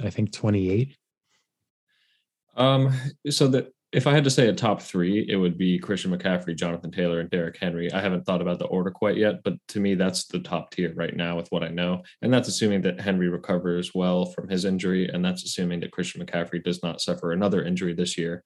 I 0.00 0.10
think, 0.10 0.32
twenty 0.32 0.70
eight? 0.70 0.96
Um, 2.56 2.92
so 3.28 3.48
that 3.48 3.72
if 3.92 4.06
I 4.06 4.12
had 4.12 4.24
to 4.24 4.30
say 4.30 4.48
a 4.48 4.52
top 4.52 4.80
three, 4.80 5.26
it 5.28 5.34
would 5.34 5.58
be 5.58 5.78
Christian 5.78 6.16
McCaffrey, 6.16 6.56
Jonathan 6.56 6.92
Taylor, 6.92 7.18
and 7.18 7.28
Derrick 7.28 7.56
Henry. 7.58 7.92
I 7.92 8.00
haven't 8.00 8.24
thought 8.24 8.40
about 8.40 8.60
the 8.60 8.66
order 8.66 8.90
quite 8.90 9.16
yet, 9.16 9.42
but 9.42 9.54
to 9.68 9.80
me, 9.80 9.96
that's 9.96 10.26
the 10.26 10.38
top 10.38 10.70
tier 10.70 10.94
right 10.94 11.16
now 11.16 11.36
with 11.36 11.50
what 11.50 11.64
I 11.64 11.68
know. 11.68 12.02
And 12.22 12.32
that's 12.32 12.46
assuming 12.46 12.82
that 12.82 13.00
Henry 13.00 13.28
recovers 13.28 13.92
well 13.92 14.26
from 14.26 14.48
his 14.48 14.64
injury, 14.64 15.08
and 15.08 15.24
that's 15.24 15.42
assuming 15.42 15.80
that 15.80 15.90
Christian 15.90 16.24
McCaffrey 16.24 16.62
does 16.62 16.84
not 16.84 17.00
suffer 17.00 17.32
another 17.32 17.64
injury 17.64 17.92
this 17.92 18.16
year. 18.16 18.44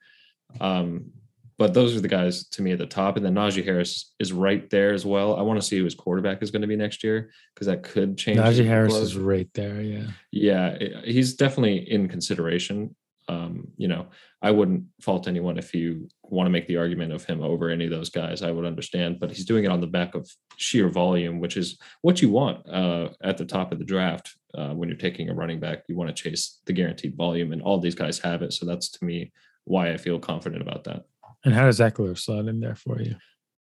Um, 0.60 1.10
but 1.58 1.74
those 1.74 1.94
are 1.94 2.00
the 2.00 2.08
guys 2.08 2.48
to 2.48 2.62
me 2.62 2.72
at 2.72 2.78
the 2.78 2.86
top. 2.86 3.16
And 3.16 3.24
then 3.24 3.34
Najee 3.34 3.64
Harris 3.64 4.14
is 4.18 4.32
right 4.32 4.68
there 4.70 4.92
as 4.92 5.06
well. 5.06 5.36
I 5.36 5.42
want 5.42 5.60
to 5.60 5.66
see 5.66 5.78
who 5.78 5.84
his 5.84 5.94
quarterback 5.94 6.42
is 6.42 6.50
going 6.50 6.62
to 6.62 6.68
be 6.68 6.74
next 6.74 7.04
year 7.04 7.30
because 7.54 7.68
that 7.68 7.84
could 7.84 8.18
change. 8.18 8.38
Najee 8.38 8.66
Harris 8.66 8.94
is 8.94 9.16
right 9.16 9.48
there. 9.54 9.80
Yeah. 9.80 10.06
Yeah. 10.32 10.78
He's 11.04 11.34
definitely 11.34 11.88
in 11.90 12.08
consideration 12.08 12.96
um, 13.28 13.68
you 13.76 13.88
know, 13.88 14.06
I 14.42 14.50
wouldn't 14.50 14.84
fault 15.00 15.28
anyone 15.28 15.58
if 15.58 15.74
you 15.74 16.08
want 16.22 16.46
to 16.46 16.50
make 16.50 16.66
the 16.66 16.76
argument 16.76 17.12
of 17.12 17.24
him 17.24 17.42
over 17.42 17.70
any 17.70 17.84
of 17.84 17.90
those 17.90 18.10
guys. 18.10 18.42
I 18.42 18.50
would 18.50 18.66
understand, 18.66 19.18
but 19.20 19.30
he's 19.30 19.46
doing 19.46 19.64
it 19.64 19.70
on 19.70 19.80
the 19.80 19.86
back 19.86 20.14
of 20.14 20.30
sheer 20.56 20.88
volume, 20.88 21.40
which 21.40 21.56
is 21.56 21.78
what 22.02 22.20
you 22.20 22.28
want 22.28 22.68
uh, 22.68 23.08
at 23.22 23.38
the 23.38 23.46
top 23.46 23.72
of 23.72 23.78
the 23.78 23.84
draft. 23.84 24.36
Uh, 24.56 24.72
when 24.74 24.88
you're 24.88 24.98
taking 24.98 25.30
a 25.30 25.34
running 25.34 25.58
back, 25.58 25.84
you 25.88 25.96
want 25.96 26.14
to 26.14 26.22
chase 26.22 26.60
the 26.66 26.72
guaranteed 26.72 27.16
volume, 27.16 27.52
and 27.52 27.62
all 27.62 27.78
these 27.80 27.94
guys 27.94 28.18
have 28.18 28.42
it. 28.42 28.52
So 28.52 28.66
that's 28.66 28.88
to 28.90 29.04
me 29.04 29.32
why 29.64 29.92
I 29.92 29.96
feel 29.96 30.18
confident 30.18 30.62
about 30.62 30.84
that. 30.84 31.04
And 31.44 31.54
how 31.54 31.64
does 31.64 31.80
Ekeler 31.80 32.18
slot 32.18 32.46
in 32.46 32.60
there 32.60 32.76
for 32.76 33.00
you? 33.00 33.16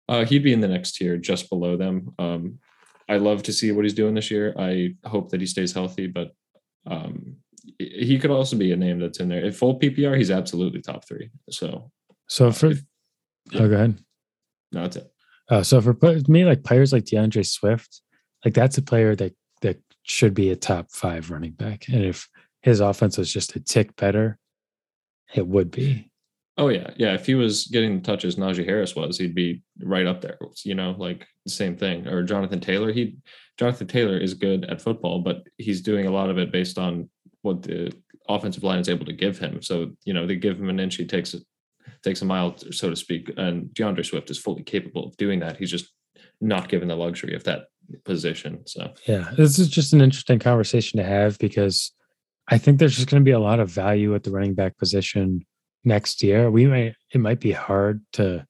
Uh, 0.07 0.25
he'd 0.25 0.43
be 0.43 0.53
in 0.53 0.61
the 0.61 0.67
next 0.67 0.93
tier, 0.93 1.17
just 1.17 1.49
below 1.49 1.77
them. 1.77 2.13
Um, 2.17 2.59
I 3.07 3.17
love 3.17 3.43
to 3.43 3.53
see 3.53 3.71
what 3.71 3.85
he's 3.85 3.93
doing 3.93 4.15
this 4.15 4.31
year. 4.31 4.55
I 4.57 4.95
hope 5.05 5.29
that 5.29 5.39
he 5.39 5.47
stays 5.47 5.73
healthy, 5.73 6.07
but 6.07 6.31
um, 6.87 7.37
he 7.79 8.19
could 8.19 8.31
also 8.31 8.57
be 8.57 8.71
a 8.71 8.75
name 8.75 8.99
that's 8.99 9.19
in 9.19 9.29
there. 9.29 9.43
If 9.43 9.57
full 9.57 9.79
PPR, 9.79 10.17
he's 10.17 10.31
absolutely 10.31 10.81
top 10.81 11.07
three. 11.07 11.31
So, 11.49 11.91
so 12.27 12.51
for, 12.51 12.71
yeah. 12.71 12.75
oh, 13.55 13.69
go 13.69 13.75
ahead. 13.75 13.99
No, 14.71 14.81
that's 14.81 14.97
it. 14.97 15.11
Uh, 15.49 15.63
so 15.63 15.81
for 15.81 15.95
me, 16.27 16.45
like 16.45 16.63
players 16.63 16.93
like 16.93 17.05
D'Andre 17.05 17.43
Swift, 17.43 18.01
like 18.45 18.53
that's 18.53 18.77
a 18.77 18.83
player 18.83 19.15
that 19.15 19.33
that 19.61 19.79
should 20.03 20.33
be 20.33 20.51
a 20.51 20.55
top 20.55 20.91
five 20.91 21.31
running 21.31 21.53
back, 21.53 21.87
and 21.87 22.03
if 22.03 22.29
his 22.61 22.81
offense 22.81 23.17
was 23.17 23.31
just 23.31 23.55
a 23.55 23.59
tick 23.59 23.95
better, 23.95 24.37
it 25.33 25.47
would 25.47 25.71
be. 25.71 26.11
Oh 26.57 26.67
yeah, 26.67 26.89
yeah. 26.97 27.13
If 27.13 27.25
he 27.25 27.35
was 27.35 27.67
getting 27.67 27.95
the 27.95 28.01
touches 28.01 28.35
Najee 28.35 28.65
Harris 28.65 28.95
was, 28.95 29.17
he'd 29.17 29.33
be 29.33 29.63
right 29.81 30.05
up 30.05 30.21
there. 30.21 30.37
You 30.63 30.75
know, 30.75 30.91
like 30.97 31.25
the 31.45 31.51
same 31.51 31.77
thing. 31.77 32.07
Or 32.07 32.21
Jonathan 32.21 32.59
Taylor. 32.59 32.91
He 32.91 33.17
Jonathan 33.57 33.87
Taylor 33.87 34.17
is 34.17 34.33
good 34.33 34.65
at 34.65 34.81
football, 34.81 35.19
but 35.19 35.43
he's 35.57 35.81
doing 35.81 36.05
a 36.05 36.11
lot 36.11 36.29
of 36.29 36.37
it 36.37 36.51
based 36.51 36.77
on 36.77 37.09
what 37.41 37.63
the 37.63 37.93
offensive 38.27 38.63
line 38.63 38.79
is 38.79 38.89
able 38.89 39.05
to 39.05 39.13
give 39.13 39.39
him. 39.39 39.61
So 39.61 39.91
you 40.05 40.13
know, 40.13 40.25
they 40.25 40.35
give 40.35 40.59
him 40.59 40.69
an 40.69 40.79
inch, 40.79 40.95
he 40.95 41.05
takes 41.05 41.33
it 41.33 41.43
takes 42.03 42.21
a 42.21 42.25
mile, 42.25 42.55
so 42.71 42.89
to 42.89 42.95
speak. 42.95 43.31
And 43.37 43.73
D'Andre 43.73 44.03
Swift 44.03 44.29
is 44.29 44.39
fully 44.39 44.63
capable 44.63 45.07
of 45.07 45.17
doing 45.17 45.39
that. 45.39 45.57
He's 45.57 45.71
just 45.71 45.91
not 46.41 46.69
given 46.69 46.87
the 46.87 46.95
luxury 46.95 47.35
of 47.35 47.43
that 47.45 47.65
position. 48.05 48.65
So 48.65 48.93
yeah, 49.07 49.31
this 49.35 49.59
is 49.59 49.67
just 49.67 49.93
an 49.93 50.01
interesting 50.01 50.39
conversation 50.39 50.97
to 50.97 51.05
have 51.05 51.37
because 51.39 51.91
I 52.47 52.57
think 52.57 52.79
there's 52.79 52.95
just 52.95 53.09
going 53.09 53.21
to 53.21 53.25
be 53.25 53.31
a 53.31 53.39
lot 53.39 53.59
of 53.59 53.69
value 53.69 54.15
at 54.15 54.23
the 54.23 54.31
running 54.31 54.53
back 54.53 54.77
position 54.77 55.45
next 55.83 56.21
year. 56.23 56.51
We 56.51 56.67
may 56.67 56.93
it 57.13 57.19
might 57.19 57.39
be 57.39 57.51
hard 57.51 58.01
to 58.13 58.45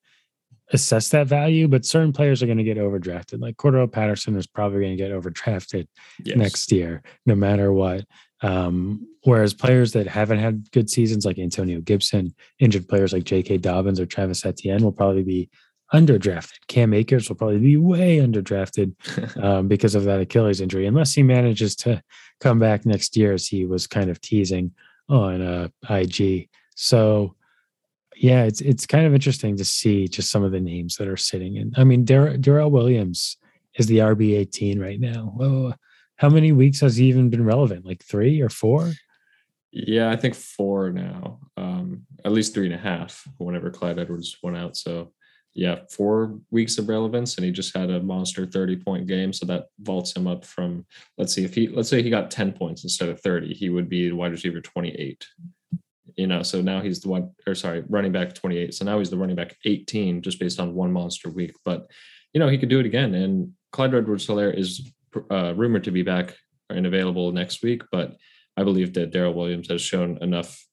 assess 0.72 1.10
that 1.10 1.28
value, 1.28 1.68
but 1.68 1.86
certain 1.86 2.14
players 2.14 2.44
are 2.44 2.46
going 2.46 2.58
to 2.60 2.64
get 2.64 2.78
overdrafted. 2.78 3.42
Like 3.42 3.58
Cordarrelle 3.58 3.92
Patterson 3.92 4.36
is 4.36 4.48
probably 4.48 4.82
going 4.82 4.98
to 4.98 5.04
get 5.04 5.12
overdrafted 5.12 5.88
yes. 6.24 6.38
next 6.38 6.72
year, 6.72 7.02
no 7.26 7.36
matter 7.36 7.74
what. 7.74 8.06
Um, 8.42 9.08
whereas 9.24 9.54
players 9.54 9.92
that 9.94 10.08
haven't 10.08 10.40
had 10.40 10.72
good 10.72 10.90
seasons, 10.90 11.26
like 11.26 11.40
Antonio 11.40 11.82
Gibson, 11.82 12.34
injured 12.60 12.88
players 12.88 13.12
like 13.12 13.26
J.K. 13.26 13.58
Dobbins 13.58 14.00
or 14.00 14.06
Travis 14.06 14.46
Etienne, 14.46 14.84
will 14.84 14.92
probably 14.92 15.24
be 15.24 15.50
underdrafted. 15.94 16.68
Cam 16.68 16.94
Akers 16.94 17.28
will 17.28 17.36
probably 17.36 17.60
be 17.60 17.78
way 17.78 18.18
underdrafted 18.18 18.94
um, 19.44 19.68
because 19.68 19.96
of 19.96 20.06
that 20.06 20.22
Achilles 20.22 20.62
injury, 20.62 20.86
unless 20.86 21.14
he 21.14 21.24
manages 21.24 21.76
to 21.78 22.02
come 22.40 22.60
back 22.60 22.86
next 22.86 23.18
year, 23.18 23.34
as 23.34 23.48
he 23.48 23.66
was 23.66 23.88
kind 23.88 24.10
of 24.10 24.22
teasing 24.22 24.72
on 25.10 25.42
uh, 25.42 25.68
IG. 25.90 26.50
So 26.76 27.36
yeah, 28.16 28.44
it's 28.44 28.62
it's 28.62 28.86
kind 28.86 29.06
of 29.06 29.14
interesting 29.14 29.56
to 29.58 29.66
see 29.66 30.08
just 30.08 30.30
some 30.30 30.44
of 30.44 30.52
the 30.52 30.60
names 30.60 30.98
that 30.98 31.08
are 31.08 31.18
sitting 31.18 31.56
in. 31.56 31.74
I 31.78 31.84
mean, 31.84 32.06
Dar- 32.06 32.38
Darrel 32.38 32.72
Williams 32.72 33.38
is 33.76 33.88
the 33.88 34.00
RB 34.00 34.38
eighteen 34.38 34.80
right 34.80 35.00
now. 35.00 35.34
Well, 35.36 35.76
how 36.20 36.30
many 36.30 36.52
weeks 36.52 36.82
has 36.82 36.98
he 36.98 37.06
even 37.06 37.30
been 37.30 37.46
relevant? 37.46 37.86
Like 37.86 38.04
three 38.04 38.42
or 38.42 38.50
four? 38.50 38.92
Yeah, 39.72 40.10
I 40.10 40.18
think 40.18 40.36
four 40.36 40.92
now. 40.92 41.40
Um, 41.56 42.06
at 42.26 42.34
least 42.34 42.54
three 42.54 42.66
and 42.66 42.76
a 42.76 42.78
half. 42.78 43.26
Whenever 43.38 43.70
Clyde 43.70 44.00
Edwards 44.00 44.38
went 44.44 44.58
out, 44.58 44.76
so 44.76 45.14
yeah, 45.54 45.80
four 45.90 46.38
weeks 46.52 46.78
of 46.78 46.90
relevance, 46.90 47.38
and 47.38 47.46
he 47.46 47.52
just 47.52 47.76
had 47.76 47.90
a 47.90 48.02
monster 48.02 48.46
thirty 48.46 48.76
point 48.76 49.08
game. 49.08 49.32
So 49.32 49.46
that 49.46 49.68
vaults 49.80 50.14
him 50.14 50.28
up 50.28 50.44
from 50.44 50.86
let's 51.18 51.34
see 51.34 51.46
if 51.46 51.56
he 51.56 51.70
let's 51.70 51.90
say 51.90 52.02
he 52.04 52.10
got 52.10 52.30
ten 52.30 52.52
points 52.52 52.84
instead 52.84 53.08
of 53.08 53.22
thirty, 53.22 53.54
he 53.54 53.70
would 53.70 53.88
be 53.88 54.12
wide 54.12 54.32
receiver 54.32 54.60
twenty 54.60 54.90
eight 54.90 55.26
you 56.20 56.28
know, 56.28 56.44
so 56.44 56.62
now 56.62 56.82
he's 56.82 57.00
the 57.00 57.08
one, 57.08 57.32
or 57.48 57.56
sorry, 57.56 57.82
running 57.88 58.12
back 58.12 58.34
28. 58.34 58.74
So 58.74 58.84
now 58.84 59.00
he's 59.00 59.10
the 59.10 59.18
running 59.18 59.38
back 59.38 59.56
18 59.64 60.22
just 60.22 60.38
based 60.38 60.60
on 60.60 60.76
one 60.76 60.92
monster 60.92 61.30
week. 61.30 61.56
But, 61.64 61.90
you 62.34 62.42
know, 62.42 62.50
he 62.50 62.58
could 62.58 62.68
do 62.68 62.82
it 62.82 62.86
again. 62.86 63.14
And 63.14 63.54
Clyde 63.72 63.94
Edwards 63.94 64.28
Helaire 64.28 64.54
is 64.54 64.92
uh, 65.32 65.54
rumored 65.56 65.84
to 65.86 65.92
be 65.92 66.04
back 66.04 66.36
and 66.70 66.86
available 66.86 67.32
next 67.32 67.64
week. 67.64 67.84
But 67.92 68.16
I 68.58 68.64
believe 68.64 68.94
that 68.94 69.12
Darrel 69.12 69.34
Williams 69.34 69.70
has 69.70 69.82
shown 69.82 70.18
enough 70.22 70.66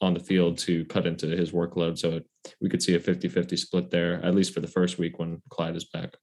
on 0.00 0.14
the 0.14 0.20
field 0.20 0.58
to 0.58 0.84
cut 0.86 1.06
into 1.06 1.26
his 1.26 1.52
workload. 1.52 1.98
So 1.98 2.20
we 2.60 2.68
could 2.68 2.82
see 2.82 2.94
a 2.94 3.00
50 3.00 3.28
50 3.28 3.56
split 3.56 3.90
there, 3.90 4.24
at 4.24 4.34
least 4.34 4.54
for 4.54 4.60
the 4.60 4.68
first 4.68 4.98
week 4.98 5.18
when 5.18 5.42
Clyde 5.50 5.76
is 5.76 5.84
back. 5.84 6.16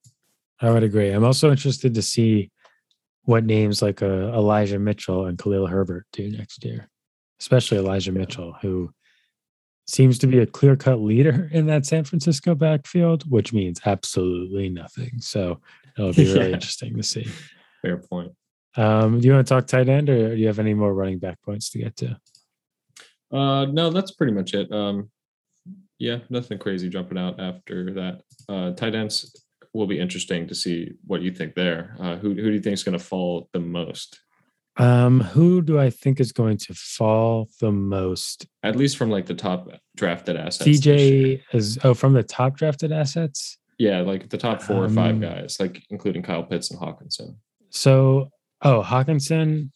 I 0.62 0.70
would 0.72 0.84
agree. 0.84 1.10
I'm 1.10 1.26
also 1.26 1.51
interested 1.51 1.93
to 1.95 2.01
see 2.01 2.51
what 3.24 3.45
names 3.45 3.82
like 3.82 4.01
uh, 4.01 4.32
Elijah 4.34 4.80
Mitchell 4.80 5.26
and 5.26 5.38
Khalil 5.38 5.68
Herbert 5.68 6.06
do 6.14 6.30
next 6.30 6.64
year 6.64 6.89
especially 7.43 7.78
Elijah 7.78 8.14
Mitchell, 8.14 8.56
who 8.62 8.89
seems 9.86 10.18
to 10.18 10.28
be 10.28 10.39
a 10.39 10.45
clear 10.45 10.78
cut 10.78 11.01
leader 11.01 11.49
in 11.51 11.66
that 11.66 11.86
San 11.86 12.06
Francisco 12.06 12.56
backfield, 12.56 13.30
which 13.30 13.51
means 13.51 13.82
absolutely 13.86 14.70
nothing. 14.70 15.12
So 15.20 15.60
it'll 15.98 16.14
be 16.14 16.26
really 16.26 16.50
yeah. 16.50 16.56
interesting 16.56 16.96
to 16.96 17.04
see. 17.04 17.28
Fair 17.82 17.98
point. 17.98 18.32
Um, 18.76 19.20
do 19.20 19.28
you 19.28 19.34
want 19.34 19.46
to 19.46 19.54
talk 19.54 19.68
tight 19.68 19.89
end 19.89 20.10
or 20.10 20.36
do 20.36 20.41
you 20.41 20.48
have 20.48 20.60
any 20.60 20.74
more 20.74 20.94
running 20.94 21.20
back 21.20 21.41
points 21.44 21.70
to 21.72 21.80
get 21.80 21.96
to? 21.98 22.18
Uh, 23.32 23.66
no, 23.66 23.89
that's 23.89 24.12
pretty 24.12 24.34
much 24.34 24.54
it. 24.54 24.72
Um, 24.72 25.10
yeah, 26.00 26.20
nothing 26.30 26.58
crazy 26.58 26.89
jumping 26.89 27.18
out 27.18 27.39
after 27.39 27.94
that. 27.94 28.22
Uh, 28.50 28.72
tight 28.72 28.96
ends 28.96 29.36
will 29.74 29.88
be 29.88 30.00
interesting 30.00 30.48
to 30.48 30.56
see 30.56 30.91
what 31.06 31.22
you 31.22 31.32
think 31.32 31.56
there. 31.56 31.96
Uh, 32.00 32.16
who, 32.16 32.30
who 32.30 32.44
do 32.44 32.52
you 32.52 32.62
think 32.62 32.74
is 32.74 32.84
going 32.84 32.98
to 32.98 33.04
fall 33.04 33.50
the 33.54 33.60
most? 33.60 34.20
Um, 34.78 35.20
who 35.22 35.62
do 35.62 35.80
I 35.80 35.91
think 35.91 36.20
is 36.20 36.32
going 36.32 36.58
to 36.58 36.74
fall 36.74 37.48
the 37.60 37.72
most? 37.72 38.48
At 38.64 38.76
least 38.76 38.98
from 38.98 39.12
like 39.12 39.28
the 39.28 39.36
top 39.36 39.70
drafted 39.96 40.36
assets. 40.36 40.68
CJ 40.68 41.41
is 41.54 41.78
oh 41.84 41.94
from 41.94 42.14
the 42.14 42.24
top 42.24 42.58
drafted 42.58 42.91
assets. 42.91 43.58
Yeah, 43.84 44.00
like 44.00 44.30
the 44.30 44.38
top 44.38 44.62
four 44.62 44.78
um, 44.78 44.84
or 44.84 44.90
five 44.90 45.16
um, 45.16 45.20
guys, 45.20 45.58
like 45.60 45.84
including 45.90 46.24
Kyle 46.24 46.44
Pitts 46.44 46.72
and 46.72 46.80
Hockenson. 46.80 47.36
So, 47.70 48.30
oh, 48.62 48.82
Hockenson, 48.82 49.72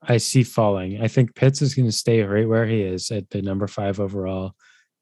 I 0.00 0.16
see 0.16 0.44
falling. 0.44 1.02
I 1.02 1.08
think 1.08 1.34
Pitts 1.34 1.60
is 1.60 1.74
going 1.74 1.86
to 1.86 1.92
stay 1.92 2.22
right 2.22 2.48
where 2.48 2.66
he 2.66 2.80
is 2.80 3.10
at 3.10 3.28
the 3.28 3.42
number 3.42 3.66
five 3.66 4.00
overall. 4.00 4.54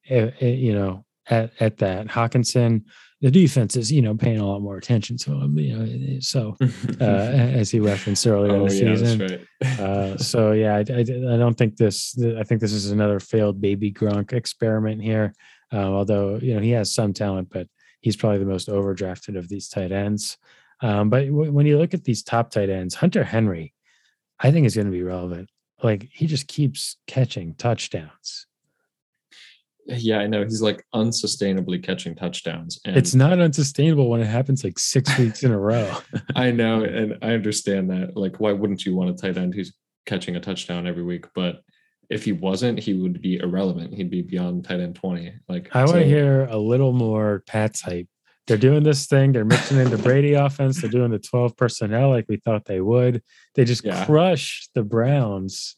It, 0.04 0.34
it, 0.40 0.58
you 0.58 0.74
know, 0.74 1.04
at 1.28 1.52
at 1.60 1.78
that 1.78 2.08
Hockenson, 2.08 2.82
the 3.20 3.30
defense 3.30 3.76
is 3.76 3.92
you 3.92 4.02
know 4.02 4.14
paying 4.14 4.40
a 4.40 4.46
lot 4.46 4.60
more 4.60 4.76
attention 4.76 5.16
to 5.16 5.30
him 5.32 5.56
you 5.56 5.76
know 5.76 6.18
so 6.18 6.56
uh, 7.00 7.04
as 7.04 7.70
he 7.70 7.78
referenced 7.78 8.26
earlier 8.26 8.52
oh, 8.52 8.66
in 8.66 8.68
the 8.68 8.74
yeah, 8.74 8.96
season 8.96 9.20
right. 9.20 9.80
uh, 9.80 10.16
so 10.32 10.50
yeah 10.50 10.74
I, 10.74 10.78
I, 10.78 11.00
I, 11.00 11.36
don't 11.38 11.54
think 11.54 11.76
this 11.76 12.18
i 12.36 12.42
think 12.42 12.60
this 12.60 12.72
is 12.72 12.90
another 12.90 13.20
failed 13.20 13.60
baby 13.60 13.92
gronk 13.92 14.32
experiment 14.32 15.00
here 15.00 15.32
uh, 15.72 15.88
although 15.88 16.38
you 16.42 16.54
know 16.54 16.60
he 16.60 16.70
has 16.70 16.92
some 16.92 17.12
talent 17.12 17.48
but 17.48 17.68
he's 18.02 18.16
probably 18.16 18.38
the 18.38 18.44
most 18.44 18.68
overdrafted 18.68 19.36
of 19.36 19.48
these 19.48 19.68
tight 19.68 19.92
ends 19.92 20.36
um, 20.82 21.08
but 21.08 21.26
w- 21.26 21.52
when 21.52 21.66
you 21.66 21.78
look 21.78 21.94
at 21.94 22.04
these 22.04 22.22
top 22.22 22.50
tight 22.50 22.68
ends 22.68 22.94
hunter 22.94 23.24
henry 23.24 23.72
i 24.38 24.50
think 24.50 24.66
is 24.66 24.74
going 24.74 24.86
to 24.86 24.92
be 24.92 25.02
relevant 25.02 25.48
like 25.82 26.08
he 26.12 26.26
just 26.26 26.46
keeps 26.46 26.96
catching 27.06 27.54
touchdowns 27.54 28.46
yeah, 29.86 30.18
I 30.18 30.26
know 30.26 30.44
he's 30.44 30.62
like 30.62 30.84
unsustainably 30.94 31.82
catching 31.82 32.14
touchdowns. 32.14 32.80
And 32.84 32.96
it's 32.96 33.14
not 33.14 33.40
unsustainable 33.40 34.08
when 34.08 34.20
it 34.20 34.26
happens 34.26 34.62
like 34.62 34.78
six 34.78 35.16
weeks 35.18 35.42
in 35.42 35.50
a 35.50 35.58
row. 35.58 35.96
I 36.36 36.50
know, 36.50 36.84
and 36.84 37.18
I 37.22 37.32
understand 37.32 37.90
that. 37.90 38.16
Like, 38.16 38.38
why 38.40 38.52
wouldn't 38.52 38.86
you 38.86 38.94
want 38.94 39.10
a 39.10 39.14
tight 39.14 39.36
end 39.36 39.54
who's 39.54 39.72
catching 40.06 40.36
a 40.36 40.40
touchdown 40.40 40.86
every 40.86 41.02
week? 41.02 41.26
But 41.34 41.62
if 42.12 42.24
he 42.24 42.32
wasn't, 42.32 42.78
he 42.78 42.94
would 42.94 43.20
be 43.20 43.38
irrelevant. 43.38 43.94
He'd 43.94 44.10
be 44.10 44.22
beyond 44.22 44.64
tight 44.64 44.80
end 44.80 44.96
twenty. 44.96 45.32
Like, 45.48 45.74
I 45.74 45.84
want 45.84 45.98
to 45.98 46.04
hear 46.04 46.44
a 46.44 46.58
little 46.58 46.92
more 46.92 47.42
Pat's 47.46 47.80
hype. 47.80 48.08
They're 48.46 48.56
doing 48.56 48.82
this 48.82 49.06
thing. 49.06 49.32
They're 49.32 49.44
mixing 49.44 49.78
in 49.78 49.90
the 49.90 49.98
Brady 49.98 50.34
offense. 50.46 50.80
They're 50.80 50.90
doing 50.90 51.10
the 51.10 51.18
twelve 51.18 51.56
personnel 51.56 52.10
like 52.10 52.26
we 52.28 52.36
thought 52.36 52.64
they 52.64 52.80
would. 52.80 53.22
They 53.54 53.64
just 53.64 53.84
yeah. 53.84 54.04
crush 54.04 54.68
the 54.74 54.82
Browns 54.82 55.76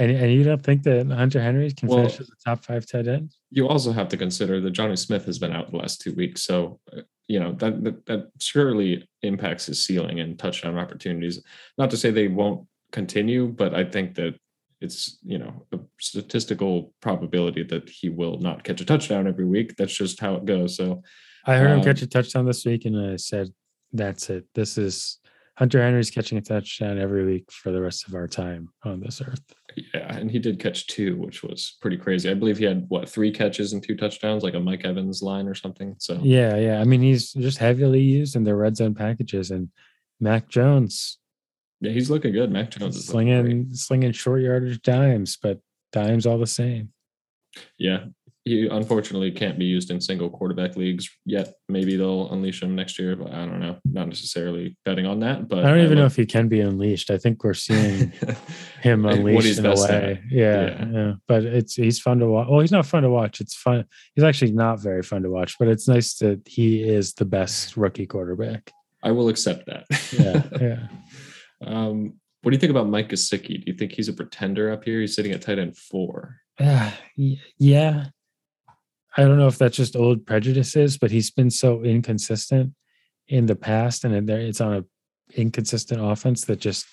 and, 0.00 0.10
and 0.12 0.32
you 0.32 0.44
don't 0.44 0.62
think 0.62 0.84
that 0.84 1.06
Hunter 1.08 1.42
Henry 1.42 1.70
can 1.72 1.88
well, 1.88 1.98
finish 1.98 2.20
as 2.20 2.30
a 2.30 2.48
top 2.48 2.64
five 2.64 2.86
tight 2.86 3.06
end? 3.06 3.34
You 3.50 3.68
also 3.68 3.92
have 3.92 4.08
to 4.08 4.16
consider 4.16 4.58
that 4.60 4.72
Jonnu 4.72 4.98
Smith 4.98 5.26
has 5.26 5.38
been 5.38 5.52
out 5.52 5.70
the 5.70 5.76
last 5.76 6.00
two 6.00 6.14
weeks, 6.14 6.42
so 6.42 6.80
uh, 6.96 7.02
you 7.28 7.38
know 7.38 7.52
that, 7.54 7.84
that 7.84 8.06
that 8.06 8.30
surely 8.40 9.06
impacts 9.22 9.66
his 9.66 9.84
ceiling 9.84 10.20
and 10.20 10.38
touchdown 10.38 10.78
opportunities. 10.78 11.42
Not 11.76 11.90
to 11.90 11.98
say 11.98 12.10
they 12.10 12.28
won't 12.28 12.66
continue, 12.92 13.48
but 13.48 13.74
I 13.74 13.84
think 13.84 14.14
that 14.14 14.36
it's 14.80 15.18
you 15.22 15.38
know 15.38 15.66
a 15.72 15.78
statistical 16.00 16.94
probability 17.00 17.62
that 17.64 17.88
he 17.88 18.08
will 18.08 18.38
not 18.38 18.64
catch 18.64 18.80
a 18.80 18.84
touchdown 18.84 19.26
every 19.26 19.44
week. 19.44 19.76
That's 19.76 19.94
just 19.94 20.20
how 20.20 20.34
it 20.34 20.44
goes. 20.44 20.76
So 20.76 21.02
I 21.46 21.56
heard 21.56 21.70
um, 21.70 21.78
him 21.78 21.84
catch 21.84 22.02
a 22.02 22.06
touchdown 22.06 22.46
this 22.46 22.64
week, 22.64 22.84
and 22.84 23.12
I 23.12 23.16
said, 23.16 23.48
"That's 23.92 24.30
it. 24.30 24.46
This 24.54 24.78
is 24.78 25.20
Hunter 25.60 25.82
Henry's 25.82 26.10
catching 26.10 26.38
a 26.38 26.40
touchdown 26.40 26.98
every 26.98 27.26
week 27.26 27.52
for 27.52 27.70
the 27.70 27.82
rest 27.82 28.08
of 28.08 28.14
our 28.14 28.26
time 28.26 28.70
on 28.82 28.98
this 28.98 29.20
earth. 29.20 29.42
Yeah, 29.76 30.16
and 30.16 30.30
he 30.30 30.38
did 30.38 30.58
catch 30.58 30.86
two, 30.86 31.16
which 31.16 31.42
was 31.42 31.76
pretty 31.82 31.98
crazy. 31.98 32.30
I 32.30 32.34
believe 32.34 32.56
he 32.56 32.64
had 32.64 32.86
what 32.88 33.10
three 33.10 33.30
catches 33.30 33.74
and 33.74 33.82
two 33.82 33.94
touchdowns, 33.94 34.42
like 34.42 34.54
a 34.54 34.60
Mike 34.60 34.86
Evans 34.86 35.22
line 35.22 35.46
or 35.46 35.54
something. 35.54 35.96
So 35.98 36.18
yeah, 36.22 36.56
yeah. 36.56 36.80
I 36.80 36.84
mean, 36.84 37.02
he's 37.02 37.34
just 37.34 37.58
heavily 37.58 38.00
used 38.00 38.36
in 38.36 38.44
their 38.44 38.56
red 38.56 38.74
zone 38.78 38.94
packages, 38.94 39.50
and 39.50 39.68
Mac 40.18 40.48
Jones. 40.48 41.18
Yeah, 41.80 41.92
he's 41.92 42.10
looking 42.10 42.32
good. 42.32 42.50
Mac 42.50 42.70
Jones 42.70 42.96
is 42.96 43.06
slinging 43.06 43.72
slinging 43.72 44.12
short 44.12 44.42
yardage 44.42 44.82
dimes, 44.82 45.38
but 45.42 45.60
dimes 45.92 46.26
all 46.26 46.38
the 46.38 46.46
same. 46.46 46.92
Yeah, 47.78 48.04
he 48.44 48.66
unfortunately 48.68 49.30
can't 49.30 49.58
be 49.58 49.66
used 49.66 49.90
in 49.90 50.00
single 50.00 50.30
quarterback 50.30 50.74
leagues 50.76 51.10
yet. 51.26 51.54
Maybe 51.68 51.96
they'll 51.96 52.32
unleash 52.32 52.62
him 52.62 52.74
next 52.74 52.98
year, 52.98 53.14
but 53.14 53.32
I 53.32 53.44
don't 53.44 53.60
know. 53.60 53.78
Not 53.84 54.08
necessarily 54.08 54.76
betting 54.84 55.06
on 55.06 55.20
that. 55.20 55.48
But 55.48 55.64
I 55.64 55.68
don't 55.70 55.84
even 55.84 55.98
I 55.98 56.00
know 56.02 56.06
if 56.06 56.16
he 56.16 56.24
can 56.24 56.48
be 56.48 56.60
unleashed. 56.60 57.10
I 57.10 57.18
think 57.18 57.44
we're 57.44 57.52
seeing 57.52 58.12
him 58.82 59.04
unleashed 59.04 59.58
in 59.58 59.66
a 59.66 59.74
way. 59.74 60.22
Yeah, 60.30 60.62
yeah, 60.62 60.86
yeah, 60.90 61.12
But 61.28 61.44
it's 61.44 61.74
he's 61.74 62.00
fun 62.00 62.18
to 62.20 62.26
watch. 62.28 62.48
Well, 62.48 62.60
he's 62.60 62.72
not 62.72 62.86
fun 62.86 63.02
to 63.02 63.10
watch. 63.10 63.40
It's 63.40 63.54
fun. 63.54 63.84
He's 64.14 64.24
actually 64.24 64.52
not 64.52 64.80
very 64.80 65.02
fun 65.02 65.22
to 65.22 65.30
watch. 65.30 65.56
But 65.58 65.68
it's 65.68 65.86
nice 65.86 66.14
that 66.14 66.40
he 66.46 66.82
is 66.82 67.12
the 67.14 67.26
best 67.26 67.76
rookie 67.76 68.06
quarterback. 68.06 68.72
I 69.02 69.10
will 69.12 69.28
accept 69.28 69.66
that. 69.66 69.84
yeah, 70.12 70.58
yeah. 70.60 70.86
Um, 71.64 72.14
what 72.42 72.50
do 72.50 72.54
you 72.54 72.60
think 72.60 72.70
about 72.70 72.88
Mike 72.88 73.10
Gesicki? 73.10 73.62
Do 73.62 73.64
you 73.66 73.74
think 73.74 73.92
he's 73.92 74.08
a 74.08 74.12
pretender 74.12 74.72
up 74.72 74.84
here? 74.84 75.00
He's 75.00 75.14
sitting 75.14 75.32
at 75.32 75.42
tight 75.42 75.58
end 75.58 75.76
four. 75.76 76.36
Uh, 76.60 76.90
yeah, 77.56 78.08
I 79.16 79.22
don't 79.22 79.38
know 79.38 79.46
if 79.46 79.56
that's 79.56 79.78
just 79.78 79.96
old 79.96 80.26
prejudices, 80.26 80.98
but 80.98 81.10
he's 81.10 81.30
been 81.30 81.50
so 81.50 81.82
inconsistent 81.82 82.74
in 83.28 83.46
the 83.46 83.56
past, 83.56 84.04
and 84.04 84.28
it's 84.28 84.60
on 84.60 84.74
a 84.74 84.84
inconsistent 85.34 86.04
offense 86.04 86.44
that 86.44 86.60
just 86.60 86.86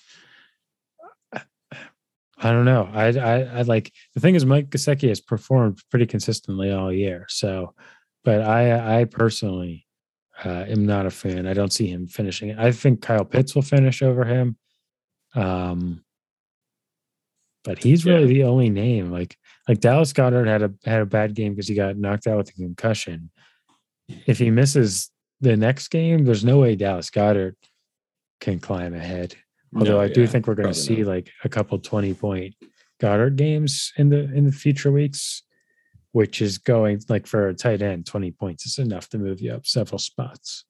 I 1.34 1.42
don't 2.50 2.64
know. 2.64 2.88
I 2.92 3.08
I 3.08 3.40
I 3.40 3.62
like 3.62 3.92
the 4.14 4.20
thing 4.20 4.36
is 4.36 4.46
Mike 4.46 4.70
Gesicki 4.70 5.08
has 5.08 5.20
performed 5.20 5.80
pretty 5.90 6.06
consistently 6.06 6.72
all 6.72 6.92
year. 6.92 7.26
So, 7.28 7.74
but 8.24 8.40
I 8.40 9.00
I 9.00 9.04
personally 9.04 9.86
uh, 10.44 10.64
am 10.68 10.86
not 10.86 11.06
a 11.06 11.10
fan. 11.10 11.46
I 11.46 11.52
don't 11.52 11.72
see 11.72 11.88
him 11.88 12.06
finishing 12.06 12.50
it. 12.50 12.58
I 12.58 12.72
think 12.72 13.02
Kyle 13.02 13.24
Pitts 13.24 13.54
will 13.54 13.62
finish 13.62 14.02
over 14.02 14.24
him. 14.24 14.56
Um, 15.34 16.04
but 17.64 17.78
he's 17.78 18.06
really 18.06 18.34
yeah. 18.34 18.44
the 18.44 18.50
only 18.50 18.70
name. 18.70 19.10
Like 19.10 19.36
like 19.68 19.80
Dallas 19.80 20.12
Goedert 20.12 20.46
had 20.46 20.62
a 20.62 20.72
had 20.84 21.02
a 21.02 21.06
bad 21.06 21.34
game 21.34 21.52
because 21.52 21.68
he 21.68 21.74
got 21.74 21.96
knocked 21.96 22.26
out 22.26 22.38
with 22.38 22.50
a 22.50 22.52
concussion. 22.52 23.30
If 24.26 24.38
he 24.38 24.50
misses 24.50 25.10
the 25.40 25.56
next 25.56 25.88
game, 25.88 26.24
there's 26.24 26.44
no 26.44 26.58
way 26.58 26.76
Dallas 26.76 27.10
Goedert 27.10 27.56
can 28.40 28.58
climb 28.58 28.94
ahead. 28.94 29.34
Although 29.76 29.96
no, 29.96 30.00
I 30.00 30.08
do 30.08 30.26
think 30.26 30.46
we're 30.46 30.54
going 30.54 30.72
to 30.72 30.74
see 30.74 30.98
not. 30.98 31.08
like 31.08 31.30
a 31.44 31.48
couple 31.48 31.78
20 31.78 32.14
point 32.14 32.54
Goedert 33.02 33.36
games 33.36 33.92
in 33.96 34.08
the 34.08 34.32
in 34.32 34.44
the 34.44 34.52
future 34.52 34.90
weeks, 34.90 35.42
which 36.12 36.40
is 36.40 36.58
going 36.58 37.00
like 37.08 37.26
for 37.26 37.48
a 37.48 37.54
tight 37.54 37.82
end, 37.82 38.06
20 38.06 38.30
points 38.32 38.66
is 38.66 38.78
enough 38.78 39.08
to 39.10 39.18
move 39.18 39.40
you 39.40 39.52
up 39.52 39.66
several 39.66 39.98
spots. 39.98 40.64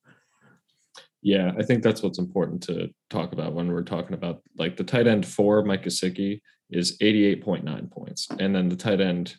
Yeah, 1.22 1.52
I 1.58 1.62
think 1.62 1.82
that's 1.82 2.02
what's 2.02 2.18
important 2.18 2.62
to 2.64 2.90
talk 3.10 3.32
about 3.32 3.52
when 3.52 3.68
we're 3.68 3.82
talking 3.82 4.14
about 4.14 4.42
like 4.56 4.76
the 4.76 4.84
tight 4.84 5.06
end 5.06 5.26
for 5.26 5.64
Mike 5.64 5.84
Gesicki 5.84 6.40
is 6.70 6.96
88.9 6.98 7.90
points. 7.90 8.28
And 8.38 8.54
then 8.54 8.68
the 8.68 8.76
tight 8.76 9.00
end, 9.00 9.34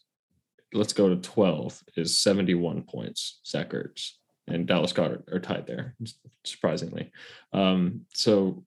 let's 0.73 0.93
go 0.93 1.09
to 1.09 1.15
12, 1.15 1.83
is 1.95 2.19
71 2.19 2.83
points, 2.83 3.39
Zach 3.45 3.69
Ertz 3.69 4.11
and 4.49 4.65
Dallas 4.65 4.93
Goedert 4.93 5.31
are 5.31 5.39
tied 5.39 5.67
there, 5.67 5.95
surprisingly. 6.43 7.11
Um, 7.53 8.01
so 8.13 8.63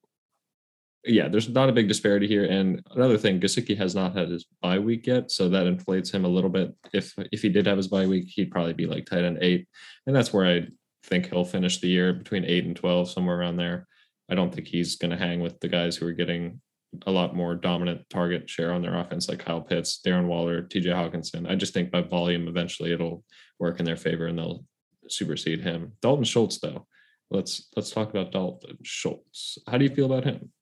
yeah, 1.04 1.28
there's 1.28 1.48
not 1.48 1.68
a 1.68 1.72
big 1.72 1.88
disparity 1.88 2.28
here. 2.28 2.44
And 2.44 2.82
another 2.92 3.18
thing, 3.18 3.40
Gesicki 3.40 3.76
has 3.76 3.94
not 3.94 4.16
had 4.16 4.28
his 4.28 4.46
bye 4.60 4.78
week 4.78 5.06
yet, 5.06 5.30
so 5.30 5.48
that 5.48 5.66
inflates 5.66 6.10
him 6.10 6.24
a 6.24 6.28
little 6.28 6.50
bit. 6.50 6.74
If 6.92 7.14
if 7.32 7.42
he 7.42 7.48
did 7.48 7.66
have 7.66 7.76
his 7.76 7.88
bye 7.88 8.06
week, 8.06 8.28
he'd 8.28 8.50
probably 8.50 8.72
be 8.72 8.86
like 8.86 9.06
tight 9.06 9.24
end 9.24 9.38
eight, 9.40 9.66
and 10.06 10.14
that's 10.14 10.32
where 10.32 10.46
I 10.46 10.68
think 11.04 11.28
he'll 11.28 11.44
finish 11.44 11.80
the 11.80 11.88
year 11.88 12.12
between 12.12 12.44
eight 12.44 12.64
and 12.64 12.76
twelve, 12.76 13.10
somewhere 13.10 13.38
around 13.38 13.56
there. 13.56 13.88
I 14.30 14.34
don't 14.34 14.54
think 14.54 14.68
he's 14.68 14.96
going 14.96 15.10
to 15.10 15.16
hang 15.16 15.40
with 15.40 15.58
the 15.60 15.68
guys 15.68 15.96
who 15.96 16.06
are 16.06 16.12
getting 16.12 16.60
a 17.06 17.10
lot 17.10 17.34
more 17.34 17.54
dominant 17.54 18.08
target 18.08 18.48
share 18.48 18.72
on 18.72 18.82
their 18.82 18.96
offense, 18.96 19.28
like 19.28 19.40
Kyle 19.40 19.60
Pitts, 19.60 20.00
Darren 20.06 20.26
Waller, 20.26 20.62
T.J. 20.62 20.90
Hockenson. 20.90 21.50
I 21.50 21.54
just 21.54 21.74
think 21.74 21.90
by 21.90 22.02
volume, 22.02 22.48
eventually 22.48 22.92
it'll 22.92 23.24
work 23.58 23.80
in 23.80 23.84
their 23.84 23.96
favor, 23.96 24.26
and 24.26 24.38
they'll 24.38 24.64
supersede 25.08 25.60
him. 25.62 25.92
Dalton 26.00 26.24
Schultz, 26.24 26.60
though, 26.60 26.86
let's 27.30 27.68
let's 27.76 27.90
talk 27.90 28.10
about 28.10 28.30
Dalton 28.30 28.78
Schultz. 28.84 29.58
How 29.66 29.78
do 29.78 29.84
you 29.84 29.94
feel 29.94 30.06
about 30.06 30.24
him? 30.24 30.52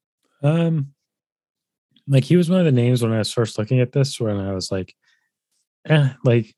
Um, 0.42 0.92
like 2.06 2.24
he 2.24 2.36
was 2.36 2.50
one 2.50 2.60
of 2.60 2.66
the 2.66 2.72
names 2.72 3.02
when 3.02 3.12
I 3.12 3.18
was 3.18 3.32
first 3.32 3.58
looking 3.58 3.80
at 3.80 3.92
this, 3.92 4.20
when 4.20 4.38
I 4.38 4.52
was 4.52 4.70
like, 4.70 4.94
eh, 5.88 6.10
like, 6.24 6.54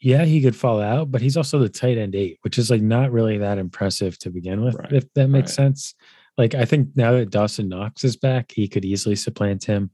yeah, 0.00 0.24
he 0.24 0.42
could 0.42 0.56
fall 0.56 0.80
out, 0.80 1.10
but 1.10 1.20
he's 1.20 1.36
also 1.36 1.58
the 1.58 1.68
tight 1.68 1.96
end 1.96 2.14
eight, 2.14 2.38
which 2.42 2.58
is 2.58 2.70
like 2.70 2.82
not 2.82 3.12
really 3.12 3.38
that 3.38 3.58
impressive 3.58 4.18
to 4.20 4.30
begin 4.30 4.62
with, 4.62 4.74
right. 4.74 4.92
if 4.92 5.12
that 5.14 5.28
makes 5.28 5.50
right. 5.52 5.66
sense. 5.66 5.94
Like, 6.36 6.54
I 6.54 6.64
think 6.66 6.88
now 6.96 7.12
that 7.12 7.30
Dawson 7.30 7.68
Knox 7.68 8.04
is 8.04 8.16
back, 8.16 8.52
he 8.52 8.68
could 8.68 8.84
easily 8.84 9.16
supplant 9.16 9.64
him. 9.64 9.90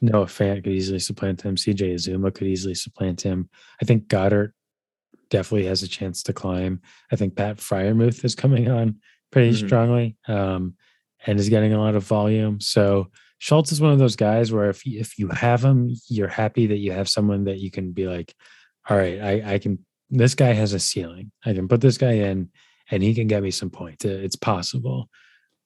Noah 0.00 0.26
Fant 0.26 0.64
could 0.64 0.72
easily 0.72 0.98
supplant 0.98 1.42
him. 1.42 1.56
CJ 1.56 1.94
Uzomah 1.94 2.34
could 2.34 2.46
easily 2.46 2.74
supplant 2.74 3.20
him. 3.20 3.48
I 3.80 3.84
think 3.84 4.08
Goedert 4.08 4.52
definitely 5.28 5.66
has 5.66 5.82
a 5.82 5.88
chance 5.88 6.22
to 6.24 6.32
climb. 6.32 6.80
I 7.10 7.16
think 7.16 7.36
Pat 7.36 7.58
Freiermuth 7.58 8.24
is 8.24 8.34
coming 8.34 8.70
on 8.70 9.00
pretty 9.30 9.50
mm-hmm. 9.50 9.66
strongly. 9.66 10.16
Um, 10.28 10.76
and 11.26 11.38
is 11.38 11.48
getting 11.48 11.72
a 11.72 11.80
lot 11.80 11.94
of 11.94 12.04
volume. 12.04 12.60
So 12.60 13.08
Schultz 13.38 13.72
is 13.72 13.80
one 13.80 13.92
of 13.92 13.98
those 13.98 14.16
guys 14.16 14.52
where 14.52 14.70
if 14.70 14.86
you, 14.86 15.00
if 15.00 15.18
you 15.18 15.28
have 15.28 15.64
him, 15.64 15.90
you're 16.08 16.28
happy 16.28 16.66
that 16.68 16.78
you 16.78 16.92
have 16.92 17.08
someone 17.08 17.44
that 17.44 17.58
you 17.58 17.70
can 17.70 17.92
be 17.92 18.06
like, 18.06 18.34
all 18.88 18.96
right, 18.96 19.20
I, 19.20 19.54
I 19.54 19.58
can. 19.58 19.84
This 20.10 20.34
guy 20.34 20.52
has 20.52 20.74
a 20.74 20.78
ceiling. 20.78 21.32
I 21.44 21.54
can 21.54 21.68
put 21.68 21.80
this 21.80 21.96
guy 21.96 22.12
in, 22.12 22.50
and 22.90 23.02
he 23.02 23.14
can 23.14 23.26
get 23.26 23.42
me 23.42 23.50
some 23.50 23.70
points. 23.70 24.04
It's 24.04 24.36
possible, 24.36 25.08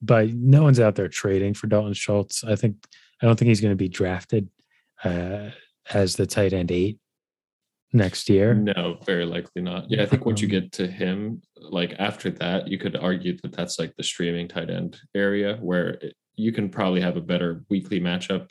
but 0.01 0.33
no 0.33 0.63
one's 0.63 0.81
out 0.81 0.95
there 0.95 1.09
trading 1.09 1.55
for 1.55 1.67
Dalton 1.67 1.95
Schultz. 1.95 2.45
I 2.45 2.57
think 2.57 2.77
I 3.21 3.27
don't 3.27 3.39
think 3.39 3.49
he's 3.49 3.61
going 3.61 3.73
to 3.73 3.77
be 3.77 3.89
drafted 3.89 4.49
uh, 5.03 5.51
as 5.93 6.17
the 6.17 6.27
tight 6.27 6.53
end 6.53 6.71
eight 6.71 6.99
next 7.93 8.29
year? 8.29 8.55
No, 8.55 8.99
very 9.05 9.25
likely 9.25 9.63
not. 9.63 9.91
Yeah, 9.91 10.03
I 10.03 10.07
think 10.07 10.27
once 10.27 10.41
you 10.41 10.49
get 10.49 10.73
to 10.73 10.87
him, 10.87 11.43
like 11.57 11.95
after 11.99 12.31
that, 12.33 12.69
you 12.69 12.79
could 12.79 12.97
argue 12.97 13.37
that 13.43 13.53
that's 13.53 13.79
like 13.79 13.95
the 13.97 14.03
streaming 14.03 14.49
tight 14.49 14.71
end 14.71 14.99
area 15.15 15.57
where 15.61 15.99
you 16.37 16.53
can 16.53 16.69
probably 16.69 17.01
have 17.01 17.17
a 17.17 17.23
better 17.23 17.65
weekly 17.71 18.01
matchup 18.01 18.51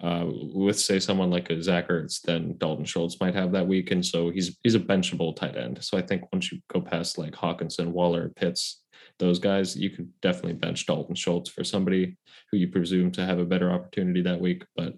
uh, 0.00 0.24
with 0.26 0.78
say 0.78 1.00
someone 1.00 1.30
like 1.30 1.50
a 1.50 1.62
Zach 1.62 1.88
Ertz 1.88 2.22
than 2.22 2.56
Dalton 2.58 2.84
Schultz 2.84 3.20
might 3.20 3.34
have 3.34 3.52
that 3.52 3.66
week, 3.66 3.90
and 3.90 4.04
so 4.04 4.30
he's 4.30 4.56
he's 4.62 4.76
a 4.76 4.80
benchable 4.80 5.34
tight 5.34 5.56
end. 5.56 5.82
So 5.82 5.98
I 5.98 6.02
think 6.02 6.32
once 6.32 6.52
you 6.52 6.60
go 6.72 6.80
past 6.80 7.18
like 7.18 7.32
Hockenson, 7.32 7.88
Waller, 7.88 8.28
Pitts, 8.36 8.82
those 9.18 9.40
guys, 9.40 9.76
you 9.76 9.90
could 9.90 10.08
definitely 10.22 10.54
bench 10.54 10.86
Dalton 10.86 11.16
Schultz 11.16 11.50
for 11.50 11.64
somebody 11.64 12.16
who 12.50 12.58
you 12.58 12.68
presume 12.68 13.10
to 13.12 13.26
have 13.26 13.40
a 13.40 13.44
better 13.44 13.72
opportunity 13.72 14.22
that 14.22 14.40
week. 14.40 14.64
But 14.76 14.94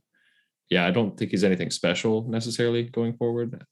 yeah, 0.73 0.87
I 0.87 0.91
don't 0.91 1.17
think 1.19 1.31
he's 1.31 1.45
anything 1.45 1.71
special 1.71 2.27
necessarily 2.27 2.85
going 2.85 3.13
forward. 3.13 3.63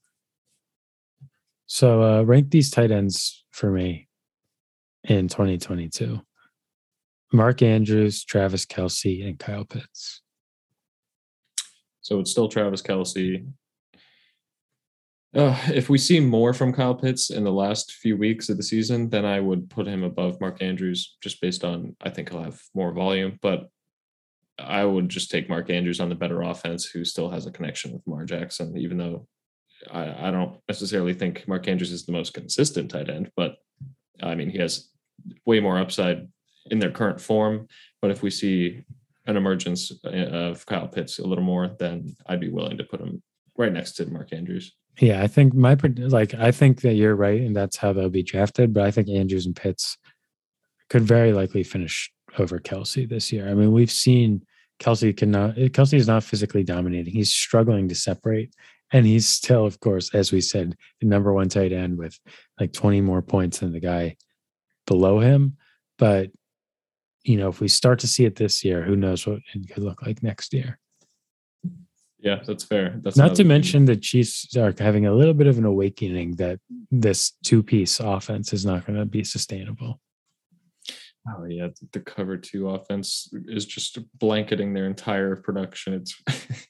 So 1.66 2.02
uh, 2.02 2.22
rank 2.22 2.50
these 2.50 2.70
tight 2.70 2.90
ends 2.90 3.44
for 3.52 3.70
me 3.70 4.08
in 5.04 5.28
2022. 5.28 6.20
Mark 7.32 7.62
Andrews, 7.62 8.22
Travis 8.24 8.66
Kelce, 8.66 9.26
and 9.26 9.38
Kyle 9.38 9.64
Pitts. 9.64 10.20
So 12.02 12.20
it's 12.20 12.30
still 12.30 12.48
Travis 12.48 12.82
Kelce. 12.82 13.46
Uh, 15.34 15.56
if 15.72 15.88
we 15.88 15.96
see 15.96 16.20
more 16.20 16.52
from 16.52 16.72
Kyle 16.72 16.94
Pitts 16.94 17.30
in 17.30 17.44
the 17.44 17.52
last 17.52 17.92
few 17.92 18.16
weeks 18.16 18.50
of 18.50 18.58
the 18.58 18.62
season, 18.62 19.08
then 19.08 19.24
I 19.24 19.40
would 19.40 19.70
put 19.70 19.86
him 19.86 20.02
above 20.02 20.40
Mark 20.40 20.60
Andrews 20.60 21.16
just 21.22 21.40
based 21.40 21.64
on 21.64 21.96
I 22.02 22.10
think 22.10 22.30
he'll 22.30 22.42
have 22.42 22.60
more 22.74 22.92
volume. 22.92 23.38
But 23.40 23.70
I 24.60 24.84
would 24.84 25.08
just 25.08 25.30
take 25.30 25.48
Mark 25.48 25.70
Andrews 25.70 26.00
on 26.00 26.08
the 26.08 26.14
better 26.14 26.42
offense, 26.42 26.84
who 26.84 27.04
still 27.04 27.30
has 27.30 27.46
a 27.46 27.50
connection 27.50 27.92
with 27.92 28.02
Lamar 28.06 28.24
Jackson, 28.24 28.76
even 28.76 28.98
though 28.98 29.26
I, 29.90 30.28
I 30.28 30.30
don't 30.30 30.58
necessarily 30.68 31.14
think 31.14 31.46
Mark 31.48 31.68
Andrews 31.68 31.92
is 31.92 32.04
the 32.04 32.12
most 32.12 32.34
consistent 32.34 32.90
tight 32.90 33.08
end, 33.08 33.30
but 33.36 33.56
I 34.22 34.34
mean, 34.34 34.50
he 34.50 34.58
has 34.58 34.90
way 35.46 35.60
more 35.60 35.78
upside 35.78 36.28
in 36.70 36.78
their 36.78 36.90
current 36.90 37.20
form. 37.20 37.68
But 38.02 38.10
if 38.10 38.22
we 38.22 38.30
see 38.30 38.84
an 39.26 39.36
emergence 39.36 39.92
uh, 40.04 40.08
of 40.08 40.66
Kyle 40.66 40.88
Pitts 40.88 41.18
a 41.18 41.26
little 41.26 41.44
more, 41.44 41.68
then 41.78 42.14
I'd 42.26 42.40
be 42.40 42.50
willing 42.50 42.78
to 42.78 42.84
put 42.84 43.00
him 43.00 43.22
right 43.56 43.72
next 43.72 43.92
to 43.92 44.06
Mark 44.06 44.32
Andrews. 44.32 44.74
Yeah, 44.98 45.22
I 45.22 45.28
think 45.28 45.54
my 45.54 45.76
like 45.96 46.34
I 46.34 46.50
think 46.50 46.82
that 46.82 46.94
you're 46.94 47.16
right, 47.16 47.40
and 47.40 47.54
that's 47.54 47.76
how 47.76 47.92
they'll 47.92 48.10
be 48.10 48.22
drafted. 48.22 48.74
But 48.74 48.84
I 48.84 48.90
think 48.90 49.08
Andrews 49.08 49.46
and 49.46 49.56
Pitts 49.56 49.96
could 50.88 51.02
very 51.02 51.32
likely 51.32 51.62
finish 51.62 52.10
over 52.38 52.58
Kelce 52.58 53.08
this 53.08 53.32
year. 53.32 53.48
I 53.48 53.54
mean, 53.54 53.72
we've 53.72 53.90
seen 53.90 54.42
Kelce 54.80 55.16
cannot 55.16 55.56
Kelce 55.56 55.94
is 55.94 56.08
not 56.08 56.24
physically 56.24 56.64
dominating. 56.64 57.12
He's 57.12 57.32
struggling 57.32 57.88
to 57.88 57.94
separate. 57.94 58.54
And 58.92 59.06
he's 59.06 59.28
still, 59.28 59.64
of 59.64 59.78
course, 59.78 60.12
as 60.14 60.32
we 60.32 60.40
said, 60.40 60.76
the 61.00 61.06
number 61.06 61.32
one 61.32 61.48
tight 61.48 61.72
end 61.72 61.96
with 61.96 62.18
like 62.58 62.72
20 62.72 63.00
more 63.02 63.22
points 63.22 63.60
than 63.60 63.72
the 63.72 63.80
guy 63.80 64.16
below 64.86 65.20
him. 65.20 65.56
But, 65.96 66.30
you 67.22 67.36
know, 67.36 67.48
if 67.48 67.60
we 67.60 67.68
start 67.68 68.00
to 68.00 68.08
see 68.08 68.24
it 68.24 68.34
this 68.34 68.64
year, 68.64 68.82
who 68.82 68.96
knows 68.96 69.26
what 69.26 69.38
it 69.54 69.72
could 69.72 69.84
look 69.84 70.02
like 70.02 70.22
next 70.22 70.52
year. 70.52 70.78
Yeah, 72.18 72.40
that's 72.44 72.64
fair. 72.64 72.98
That's 73.02 73.16
not 73.16 73.34
to 73.36 73.44
mention 73.44 73.84
the 73.84 73.96
Chiefs 73.96 74.54
are 74.56 74.74
having 74.78 75.06
a 75.06 75.14
little 75.14 75.34
bit 75.34 75.46
of 75.46 75.56
an 75.56 75.64
awakening 75.64 76.36
that 76.36 76.58
this 76.90 77.32
two 77.44 77.62
piece 77.62 78.00
offense 78.00 78.52
is 78.52 78.66
not 78.66 78.86
going 78.86 78.98
to 78.98 79.06
be 79.06 79.24
sustainable. 79.24 80.00
Oh 81.28 81.44
yeah, 81.44 81.68
the 81.92 82.00
cover 82.00 82.36
two 82.36 82.70
offense 82.70 83.28
is 83.46 83.66
just 83.66 83.98
blanketing 84.18 84.72
their 84.72 84.86
entire 84.86 85.36
production. 85.36 85.94
It's 85.94 86.22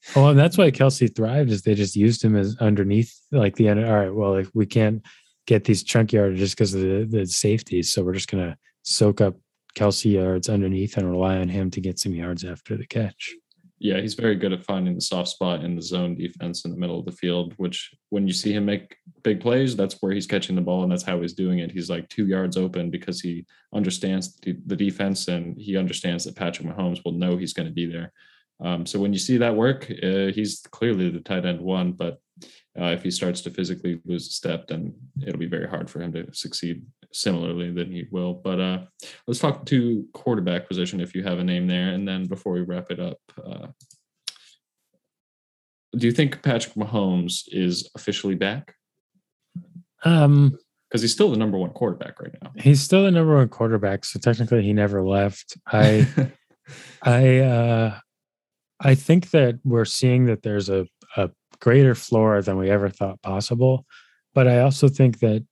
oh, 0.16 0.28
and 0.28 0.38
that's 0.38 0.58
why 0.58 0.70
Kelce 0.70 1.14
thrived 1.14 1.50
is 1.50 1.62
they 1.62 1.74
just 1.74 1.94
used 1.94 2.22
him 2.24 2.36
as 2.36 2.56
underneath 2.58 3.16
like 3.30 3.56
the 3.56 3.68
end. 3.68 3.84
All 3.84 3.96
right, 3.96 4.14
well, 4.14 4.34
like 4.34 4.48
we 4.52 4.66
can't 4.66 5.02
get 5.46 5.64
these 5.64 5.84
chunk 5.84 6.12
yards 6.12 6.38
just 6.38 6.56
because 6.56 6.74
of 6.74 6.80
the, 6.80 7.06
the 7.08 7.26
safeties, 7.26 7.92
so 7.92 8.02
we're 8.02 8.14
just 8.14 8.30
gonna 8.30 8.56
soak 8.82 9.20
up 9.20 9.36
Kelce 9.76 10.12
yards 10.12 10.48
underneath 10.48 10.96
and 10.96 11.08
rely 11.08 11.38
on 11.38 11.48
him 11.48 11.70
to 11.70 11.80
get 11.80 12.00
some 12.00 12.14
yards 12.14 12.44
after 12.44 12.76
the 12.76 12.86
catch 12.86 13.34
yeah, 13.82 13.98
he's 13.98 14.12
very 14.12 14.36
good 14.36 14.52
at 14.52 14.62
finding 14.62 14.94
the 14.94 15.00
soft 15.00 15.30
spot 15.30 15.64
in 15.64 15.74
the 15.74 15.80
zone 15.80 16.14
defense 16.14 16.66
in 16.66 16.70
the 16.70 16.76
middle 16.76 16.98
of 16.98 17.06
the 17.06 17.12
field, 17.12 17.54
which 17.56 17.90
when 18.10 18.26
you 18.26 18.34
see 18.34 18.52
him 18.52 18.66
make 18.66 18.94
big 19.22 19.40
plays, 19.40 19.74
that's 19.74 19.96
where 20.00 20.12
he's 20.12 20.26
catching 20.26 20.54
the 20.54 20.60
ball 20.60 20.82
and 20.82 20.92
that's 20.92 21.02
how 21.02 21.18
he's 21.18 21.32
doing 21.32 21.60
it. 21.60 21.72
He's 21.72 21.88
like 21.88 22.06
two 22.10 22.26
yards 22.26 22.58
open 22.58 22.90
because 22.90 23.22
he 23.22 23.46
understands 23.74 24.36
the, 24.42 24.52
defense 24.52 25.28
and 25.28 25.56
he 25.58 25.78
understands 25.78 26.24
that 26.24 26.36
Patrick 26.36 26.68
Mahomes 26.68 27.02
will 27.06 27.12
know 27.12 27.38
he's 27.38 27.54
going 27.54 27.68
to 27.68 27.74
be 27.74 27.86
there. 27.86 28.12
Um, 28.62 28.84
so 28.84 29.00
when 29.00 29.14
you 29.14 29.18
see 29.18 29.38
that 29.38 29.56
work, 29.56 29.90
uh, 30.02 30.26
he's 30.26 30.60
clearly 30.70 31.08
the 31.08 31.20
tight 31.20 31.46
end 31.46 31.62
one, 31.62 31.92
but 31.92 32.20
uh, 32.78 32.92
if 32.92 33.02
he 33.02 33.10
starts 33.10 33.40
to 33.42 33.50
physically 33.50 33.98
lose 34.04 34.28
a 34.28 34.30
step, 34.30 34.68
then 34.68 34.94
it'll 35.26 35.38
be 35.38 35.46
very 35.46 35.66
hard 35.66 35.88
for 35.88 36.02
him 36.02 36.12
to 36.12 36.26
succeed 36.34 36.82
similarly 37.12 37.70
than 37.70 37.90
he 37.90 38.06
will. 38.10 38.34
But 38.34 38.60
uh, 38.60 38.78
let's 39.26 39.40
talk 39.40 39.66
to 39.66 40.06
quarterback 40.12 40.68
position 40.68 41.00
if 41.00 41.14
you 41.14 41.22
have 41.22 41.38
a 41.38 41.44
name 41.44 41.66
there. 41.66 41.88
And 41.90 42.06
then 42.06 42.26
before 42.26 42.52
we 42.52 42.60
wrap 42.60 42.90
it 42.90 43.00
up, 43.00 43.18
uh, 43.44 43.68
do 45.96 46.06
you 46.06 46.12
think 46.12 46.42
Patrick 46.42 46.74
Mahomes 46.74 47.42
is 47.48 47.90
officially 47.96 48.36
back? 48.36 48.74
Um, 50.04 50.56
Because 50.88 51.02
he's 51.02 51.12
still 51.12 51.30
the 51.30 51.36
number 51.36 51.58
one 51.58 51.70
quarterback 51.70 52.20
right 52.20 52.34
now. 52.42 52.52
he's 52.56 52.80
still 52.80 53.04
the 53.04 53.10
number 53.10 53.36
one 53.36 53.48
quarterback, 53.48 54.04
so 54.04 54.18
technically 54.18 54.62
he 54.62 54.72
never 54.72 55.02
left. 55.02 55.56
I 55.66 56.06
I 57.02 57.38
uh 57.38 57.98
I 58.80 58.94
think 58.94 59.30
that 59.30 59.58
we're 59.64 59.84
seeing 59.84 60.24
that 60.26 60.42
there's 60.42 60.68
a, 60.70 60.86
a 61.16 61.30
greater 61.60 61.94
floor 61.94 62.40
than 62.40 62.56
we 62.56 62.70
ever 62.70 62.88
thought 62.88 63.20
possible. 63.22 63.84
But 64.32 64.48
I 64.48 64.60
also 64.60 64.88
think 64.88 65.18
that 65.18 65.44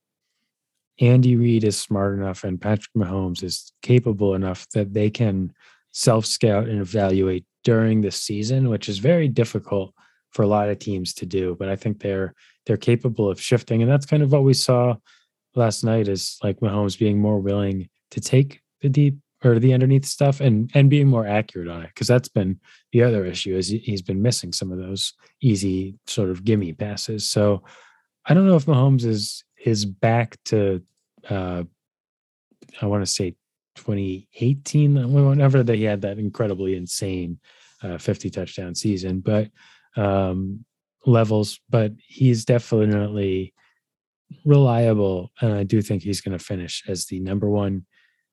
Andy 0.99 1.35
Reid 1.35 1.63
is 1.63 1.79
smart 1.79 2.17
enough 2.17 2.43
and 2.43 2.59
Patrick 2.59 2.93
Mahomes 2.95 3.43
is 3.43 3.71
capable 3.81 4.35
enough 4.35 4.67
that 4.73 4.93
they 4.93 5.09
can 5.09 5.53
self 5.91 6.25
scout 6.25 6.67
and 6.67 6.81
evaluate 6.81 7.45
during 7.63 8.01
the 8.01 8.11
season, 8.11 8.69
which 8.69 8.89
is 8.89 8.99
very 8.99 9.27
difficult 9.27 9.93
for 10.31 10.43
a 10.43 10.47
lot 10.47 10.69
of 10.69 10.79
teams 10.79 11.13
to 11.15 11.25
do. 11.25 11.55
But 11.57 11.69
I 11.69 11.75
think 11.75 11.99
they're 11.99 12.33
they're 12.65 12.77
capable 12.77 13.29
of 13.29 13.41
shifting. 13.41 13.81
And 13.81 13.89
that's 13.89 14.05
kind 14.05 14.23
of 14.23 14.31
what 14.31 14.43
we 14.43 14.53
saw 14.53 14.95
last 15.55 15.83
night 15.83 16.07
is 16.07 16.37
like 16.43 16.59
Mahomes 16.59 16.99
being 16.99 17.19
more 17.19 17.39
willing 17.39 17.89
to 18.11 18.21
take 18.21 18.61
the 18.81 18.89
deep 18.89 19.17
or 19.43 19.57
the 19.57 19.73
underneath 19.73 20.05
stuff 20.05 20.41
and 20.41 20.69
and 20.73 20.89
being 20.89 21.07
more 21.07 21.25
accurate 21.25 21.69
on 21.69 21.83
it 21.83 21.87
because 21.87 22.07
that's 22.07 22.29
been 22.29 22.59
the 22.91 23.03
other 23.03 23.25
issue 23.25 23.55
is 23.55 23.69
he- 23.69 23.77
he's 23.79 24.01
been 24.01 24.21
missing 24.21 24.51
some 24.51 24.71
of 24.71 24.77
those 24.77 25.13
easy 25.41 25.95
sort 26.07 26.29
of 26.29 26.43
gimme 26.43 26.73
passes 26.73 27.27
so 27.29 27.63
i 28.25 28.33
don't 28.33 28.47
know 28.47 28.55
if 28.57 28.65
mahomes 28.65 29.05
is 29.05 29.43
is 29.65 29.85
back 29.85 30.37
to 30.45 30.81
uh 31.29 31.63
i 32.81 32.85
want 32.85 33.01
to 33.01 33.11
say 33.11 33.35
2018 33.75 35.13
whenever 35.13 35.63
that 35.63 35.75
he 35.75 35.83
had 35.83 36.01
that 36.01 36.19
incredibly 36.19 36.75
insane 36.75 37.39
uh, 37.81 37.97
50 37.97 38.29
touchdown 38.29 38.75
season 38.75 39.19
but 39.19 39.49
um 39.95 40.65
levels 41.05 41.59
but 41.69 41.93
he's 42.05 42.45
definitely 42.45 43.53
reliable 44.45 45.31
and 45.41 45.53
i 45.53 45.63
do 45.63 45.81
think 45.81 46.03
he's 46.03 46.21
going 46.21 46.37
to 46.37 46.43
finish 46.43 46.83
as 46.87 47.05
the 47.05 47.19
number 47.19 47.49
one 47.49 47.85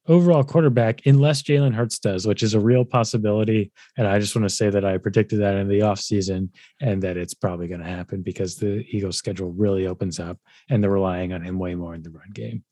overall 0.09 0.45
quarterback 0.45 1.07
unless 1.07 1.43
Jalen 1.43 1.75
Hurts 1.75 1.99
does, 1.99 2.27
which 2.27 2.43
is 2.43 2.55
a 2.55 2.61
real 2.61 2.85
possibility. 2.85 3.73
And 3.97 4.07
I 4.07 4.19
just 4.19 4.35
want 4.35 4.49
to 4.49 4.55
say 4.55 4.71
that 4.71 4.85
I 4.85 4.99
predicted 4.99 5.41
that 5.41 5.55
in 5.55 5.69
the 5.69 5.81
offseason 5.81 6.51
and 6.81 7.03
that 7.03 7.17
it's 7.17 7.35
probably 7.35 7.69
going 7.69 7.81
to 7.81 7.87
happen 7.87 8.23
because 8.23 8.57
the 8.57 8.85
Eagles 8.91 9.17
schedule 9.17 9.53
really 9.53 9.87
opens 9.87 10.21
up 10.21 10.39
and 10.71 10.83
they're 10.83 10.91
relying 10.91 11.33
on 11.33 11.43
him 11.43 11.59
way 11.59 11.75
more 11.75 11.95
in 11.95 12.03
the 12.03 12.11
run 12.11 12.31
game. 12.33 12.65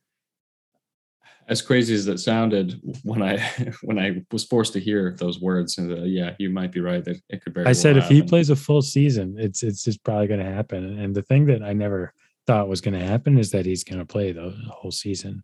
as 1.46 1.60
crazy 1.60 1.94
as 1.94 2.06
that 2.06 2.18
sounded 2.18 2.80
when 3.02 3.22
I 3.22 3.38
when 3.82 3.98
I 3.98 4.22
was 4.32 4.44
forced 4.44 4.72
to 4.74 4.80
hear 4.80 5.14
those 5.18 5.40
words, 5.40 5.78
and 5.78 5.92
uh, 5.92 6.02
yeah, 6.02 6.34
you 6.38 6.50
might 6.50 6.72
be 6.72 6.80
right 6.80 7.04
that 7.04 7.20
it 7.28 7.42
could 7.42 7.54
very. 7.54 7.66
I 7.66 7.72
said 7.72 7.96
if 7.96 8.08
he 8.08 8.22
plays 8.22 8.50
a 8.50 8.56
full 8.56 8.82
season, 8.82 9.36
it's 9.38 9.62
it's 9.62 9.84
just 9.84 10.02
probably 10.04 10.26
going 10.26 10.40
to 10.40 10.50
happen. 10.50 10.98
And 10.98 11.14
the 11.14 11.22
thing 11.22 11.46
that 11.46 11.62
I 11.62 11.72
never 11.72 12.12
thought 12.46 12.68
was 12.68 12.80
going 12.80 12.98
to 12.98 13.06
happen 13.06 13.38
is 13.38 13.50
that 13.50 13.66
he's 13.66 13.84
going 13.84 13.98
to 13.98 14.06
play 14.06 14.32
the 14.32 14.54
whole 14.68 14.90
season. 14.90 15.42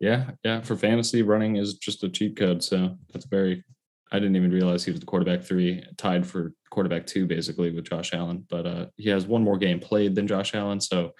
Yeah, 0.00 0.30
yeah. 0.44 0.60
For 0.60 0.76
fantasy, 0.76 1.22
running 1.22 1.56
is 1.56 1.74
just 1.74 2.04
a 2.04 2.08
cheat 2.08 2.36
code. 2.36 2.62
So 2.62 2.96
that's 3.12 3.26
very. 3.26 3.64
I 4.12 4.20
didn't 4.20 4.36
even 4.36 4.52
realize 4.52 4.84
he 4.84 4.92
was 4.92 5.00
the 5.00 5.06
quarterback 5.06 5.42
three, 5.42 5.82
tied 5.96 6.24
for 6.24 6.52
quarterback 6.70 7.06
two, 7.06 7.26
basically 7.26 7.72
with 7.72 7.88
Josh 7.88 8.14
Allen. 8.14 8.46
But 8.48 8.66
uh, 8.66 8.86
he 8.96 9.08
has 9.08 9.26
one 9.26 9.42
more 9.42 9.58
game 9.58 9.80
played 9.80 10.14
than 10.14 10.28
Josh 10.28 10.54
Allen, 10.54 10.80
so 10.80 11.12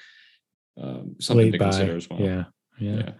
um, 0.81 1.17
something 1.21 1.47
Late 1.47 1.53
to 1.53 1.59
by. 1.59 1.65
consider 1.65 1.97
as 1.97 2.09
well. 2.09 2.21
Yeah. 2.21 2.45
Yeah. 2.79 2.97
yeah. 2.97 3.13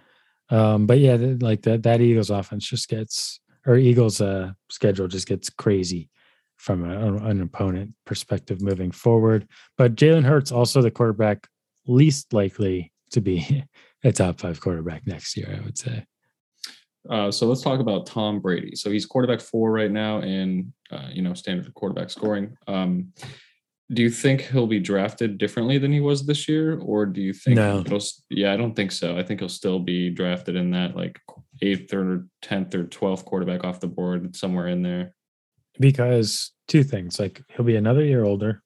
Um, 0.49 0.87
but 0.87 0.99
yeah, 0.99 1.17
like 1.41 1.63
that 1.63 1.83
that 1.83 2.01
Eagles 2.01 2.31
offense 2.31 2.69
just 2.69 2.89
gets 2.89 3.41
or 3.67 3.77
Eagles 3.77 4.21
uh 4.21 4.53
schedule 4.71 5.09
just 5.09 5.27
gets 5.27 5.51
crazy 5.51 6.09
from 6.57 6.89
a, 6.89 7.17
an 7.27 7.43
opponent 7.43 7.93
perspective 8.05 8.61
moving 8.61 8.91
forward. 8.91 9.49
But 9.77 9.95
Jalen 9.95 10.25
Hurts 10.25 10.53
also 10.53 10.83
the 10.83 10.91
quarterback 10.91 11.49
least 11.87 12.33
likely 12.33 12.93
to 13.11 13.21
be 13.21 13.65
a 14.05 14.13
top 14.13 14.41
five 14.41 14.61
quarterback 14.61 15.07
next 15.07 15.37
year, 15.37 15.57
I 15.57 15.65
would 15.65 15.79
say. 15.79 16.05
Uh, 17.09 17.31
so 17.31 17.47
let's 17.47 17.63
talk 17.63 17.81
about 17.81 18.07
Tom 18.07 18.41
Brady. 18.41 18.75
So 18.75 18.91
he's 18.91 19.07
quarterback 19.07 19.41
four 19.41 19.71
right 19.73 19.91
now 19.91 20.21
in 20.21 20.73
uh, 20.91 21.09
you 21.13 21.23
know 21.23 21.35
standard 21.35 21.73
quarterback 21.75 22.11
scoring. 22.11 22.57
Um, 22.67 23.13
do 23.93 24.03
you 24.03 24.11
think 24.11 24.41
he'll 24.43 24.67
be 24.67 24.81
drafted 24.81 25.39
differently 25.39 25.79
than 25.79 25.93
he 25.93 26.01
was 26.01 26.27
this 26.27 26.49
year, 26.49 26.79
or 26.81 27.07
do 27.07 27.21
you 27.21 27.33
think? 27.33 27.57
No. 27.57 27.81
It'll, 27.81 28.01
yeah, 28.31 28.53
I 28.53 28.57
don't 28.57 28.75
think 28.75 28.91
so. 28.91 29.17
I 29.17 29.23
think 29.23 29.41
he'll 29.41 29.49
still 29.49 29.79
be 29.79 30.11
drafted 30.11 30.57
in 30.57 30.73
that 30.73 30.97
like 30.97 31.21
eighth 31.63 31.93
or 31.95 32.27
tenth 32.43 32.75
or 32.75 32.85
twelfth 32.85 33.25
quarterback 33.25 33.63
off 33.65 33.81
the 33.81 33.87
board, 33.87 34.35
somewhere 34.35 34.69
in 34.69 34.83
there. 34.83 35.15
Because 35.79 36.53
two 36.67 36.83
things, 36.83 37.21
like 37.21 37.43
he'll 37.55 37.65
be 37.65 37.77
another 37.77 38.05
year 38.05 38.25
older. 38.25 38.63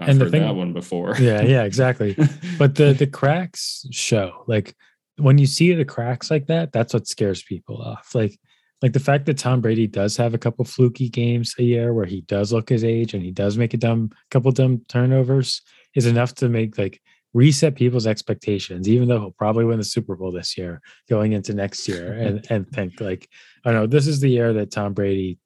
I've 0.00 0.08
And 0.08 0.20
the 0.20 0.24
heard 0.24 0.30
thing- 0.32 0.42
that 0.42 0.54
one 0.56 0.72
before. 0.72 1.16
Yeah, 1.20 1.42
yeah, 1.42 1.64
exactly. 1.64 2.16
but 2.58 2.74
the 2.74 2.92
the 2.98 3.06
cracks 3.06 3.86
show 3.90 4.44
like 4.46 4.74
when 5.16 5.38
you 5.38 5.46
see 5.46 5.72
the 5.72 5.84
cracks 5.84 6.30
like 6.30 6.46
that 6.48 6.72
that's 6.72 6.92
what 6.92 7.06
scares 7.06 7.42
people 7.44 7.80
off 7.80 8.14
like 8.16 8.36
like 8.82 8.92
the 8.92 8.98
fact 8.98 9.26
that 9.26 9.38
tom 9.38 9.60
brady 9.60 9.86
does 9.86 10.16
have 10.16 10.34
a 10.34 10.38
couple 10.38 10.64
fluky 10.64 11.08
games 11.08 11.54
a 11.60 11.62
year 11.62 11.94
where 11.94 12.04
he 12.04 12.22
does 12.22 12.52
look 12.52 12.68
his 12.68 12.82
age 12.82 13.14
and 13.14 13.22
he 13.22 13.30
does 13.30 13.56
make 13.56 13.72
a 13.74 13.76
dumb 13.76 14.10
couple 14.32 14.50
dumb 14.50 14.82
turnovers 14.88 15.62
is 15.94 16.06
enough 16.06 16.34
to 16.34 16.48
make 16.48 16.76
like 16.76 17.00
reset 17.32 17.76
people's 17.76 18.08
expectations 18.08 18.88
even 18.88 19.06
though 19.06 19.20
he'll 19.20 19.30
probably 19.30 19.64
win 19.64 19.78
the 19.78 19.84
super 19.84 20.16
bowl 20.16 20.32
this 20.32 20.58
year 20.58 20.80
going 21.08 21.32
into 21.32 21.54
next 21.54 21.86
year 21.86 22.12
and 22.14 22.44
and 22.50 22.68
think 22.70 23.00
like 23.00 23.28
oh, 23.64 23.70
i 23.70 23.72
don't 23.72 23.82
know 23.82 23.86
this 23.86 24.08
is 24.08 24.18
the 24.18 24.28
year 24.30 24.52
that 24.52 24.72
tom 24.72 24.92
brady 24.92 25.38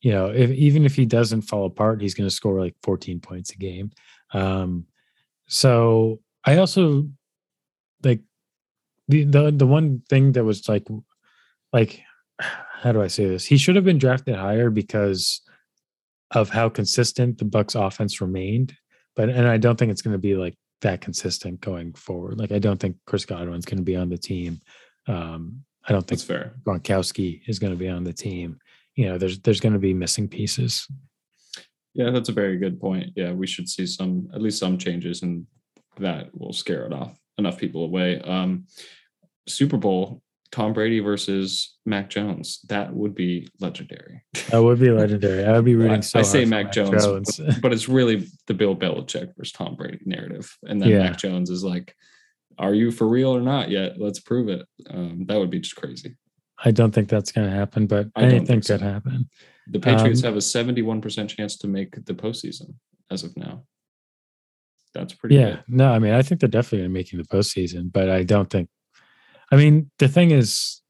you 0.00 0.12
know 0.12 0.26
if 0.26 0.50
even 0.50 0.84
if 0.84 0.94
he 0.94 1.06
doesn't 1.06 1.42
fall 1.42 1.66
apart 1.66 2.00
he's 2.00 2.14
going 2.14 2.28
to 2.28 2.34
score 2.34 2.60
like 2.60 2.74
14 2.82 3.20
points 3.20 3.50
a 3.50 3.56
game 3.56 3.90
um 4.32 4.86
so 5.46 6.20
I 6.44 6.58
also 6.58 7.08
like 8.02 8.20
the 9.08 9.24
the 9.24 9.50
the 9.50 9.66
one 9.66 10.02
thing 10.08 10.32
that 10.32 10.44
was 10.44 10.68
like 10.68 10.86
like 11.72 12.02
how 12.40 12.92
do 12.92 13.02
I 13.02 13.06
say 13.06 13.26
this? 13.26 13.44
He 13.44 13.56
should 13.56 13.76
have 13.76 13.84
been 13.84 13.98
drafted 13.98 14.36
higher 14.36 14.70
because 14.70 15.40
of 16.32 16.50
how 16.50 16.68
consistent 16.68 17.38
the 17.38 17.44
Bucs 17.44 17.74
offense 17.74 18.20
remained. 18.20 18.74
But 19.14 19.30
and 19.30 19.48
I 19.48 19.56
don't 19.56 19.78
think 19.78 19.90
it's 19.90 20.02
going 20.02 20.12
to 20.12 20.18
be 20.18 20.34
like 20.34 20.54
that 20.82 21.00
consistent 21.00 21.60
going 21.60 21.94
forward. 21.94 22.38
Like 22.38 22.52
I 22.52 22.58
don't 22.58 22.78
think 22.78 22.96
Chris 23.06 23.24
Godwin's 23.24 23.64
going 23.64 23.78
to 23.78 23.84
be 23.84 23.96
on 23.96 24.08
the 24.08 24.18
team. 24.18 24.60
Um 25.08 25.64
I 25.88 25.92
don't 25.92 26.02
think 26.02 26.20
That's 26.20 26.24
fair. 26.28 26.54
Gronkowski 26.64 27.42
is 27.46 27.60
going 27.60 27.72
to 27.72 27.78
be 27.78 27.88
on 27.88 28.02
the 28.02 28.12
team. 28.12 28.58
You 28.96 29.10
know, 29.10 29.18
there's 29.18 29.38
there's 29.40 29.60
going 29.60 29.74
to 29.74 29.78
be 29.78 29.94
missing 29.94 30.28
pieces. 30.28 30.88
Yeah, 31.94 32.10
that's 32.10 32.28
a 32.28 32.32
very 32.32 32.58
good 32.58 32.80
point. 32.80 33.12
Yeah, 33.14 33.32
we 33.32 33.46
should 33.46 33.68
see 33.68 33.86
some 33.86 34.28
at 34.34 34.42
least 34.42 34.58
some 34.58 34.76
changes, 34.78 35.22
and 35.22 35.46
that 35.98 36.28
will 36.38 36.52
scare 36.52 36.84
it 36.86 36.92
off 36.92 37.18
enough 37.38 37.58
people 37.58 37.84
away. 37.84 38.20
Um, 38.20 38.66
Super 39.46 39.76
Bowl, 39.76 40.22
Tom 40.50 40.72
Brady 40.72 41.00
versus 41.00 41.76
Mac 41.84 42.10
Jones. 42.10 42.60
That 42.68 42.92
would 42.94 43.14
be 43.14 43.48
legendary. 43.60 44.22
That 44.50 44.62
would 44.62 44.78
be 44.78 44.90
legendary. 44.90 45.44
I 45.44 45.52
would 45.52 45.64
be 45.64 45.76
rooting 45.76 46.02
so 46.02 46.18
I 46.18 46.22
say 46.22 46.44
for 46.44 46.50
Mac, 46.50 46.72
Jones, 46.72 47.36
But, 47.38 47.60
but 47.62 47.72
it's 47.72 47.88
really 47.88 48.28
the 48.46 48.54
Bill 48.54 48.76
Belichick 48.76 49.34
versus 49.36 49.52
Tom 49.52 49.76
Brady 49.76 50.00
narrative, 50.04 50.54
and 50.64 50.80
then 50.80 50.88
Yeah. 50.88 50.98
Mac 51.00 51.18
Jones 51.18 51.50
is 51.50 51.62
like, 51.64 51.94
"Are 52.58 52.74
you 52.74 52.90
for 52.90 53.06
real 53.08 53.34
or 53.34 53.40
not 53.42 53.70
yet? 53.70 53.98
Let's 53.98 54.20
prove 54.20 54.48
it." 54.48 54.66
Um, 54.90 55.24
that 55.26 55.38
would 55.38 55.50
be 55.50 55.60
just 55.60 55.76
crazy. 55.76 56.16
I 56.66 56.72
don't 56.72 56.92
think 56.92 57.08
that's 57.08 57.30
going 57.32 57.48
to 57.48 57.56
happen, 57.56 57.86
but 57.86 58.08
I 58.16 58.22
don't 58.22 58.32
anything 58.32 58.60
so. 58.60 58.74
could 58.74 58.82
happen. 58.82 59.30
The 59.68 59.80
Patriots 59.80 60.22
Um, 60.22 60.28
have 60.28 60.36
a 60.36 60.40
seventy-one 60.42 61.00
percent 61.00 61.30
chance 61.30 61.56
to 61.58 61.68
make 61.68 62.04
the 62.04 62.12
postseason 62.14 62.74
as 63.10 63.22
of 63.24 63.36
now. 63.36 63.64
That's 64.92 65.14
pretty 65.14 65.36
Yeah, 65.36 65.50
good. 65.56 65.64
no, 65.68 65.92
I 65.92 65.98
mean, 66.00 66.12
I 66.12 66.22
think 66.22 66.40
they're 66.40 66.48
definitely 66.48 66.88
making 66.88 67.18
the 67.20 67.24
postseason, 67.28 67.92
but 67.92 68.10
I 68.10 68.22
don't 68.24 68.50
think. 68.50 68.68
I 69.52 69.56
mean, 69.56 69.90
the 69.98 70.08
thing 70.08 70.32
is, 70.32 70.80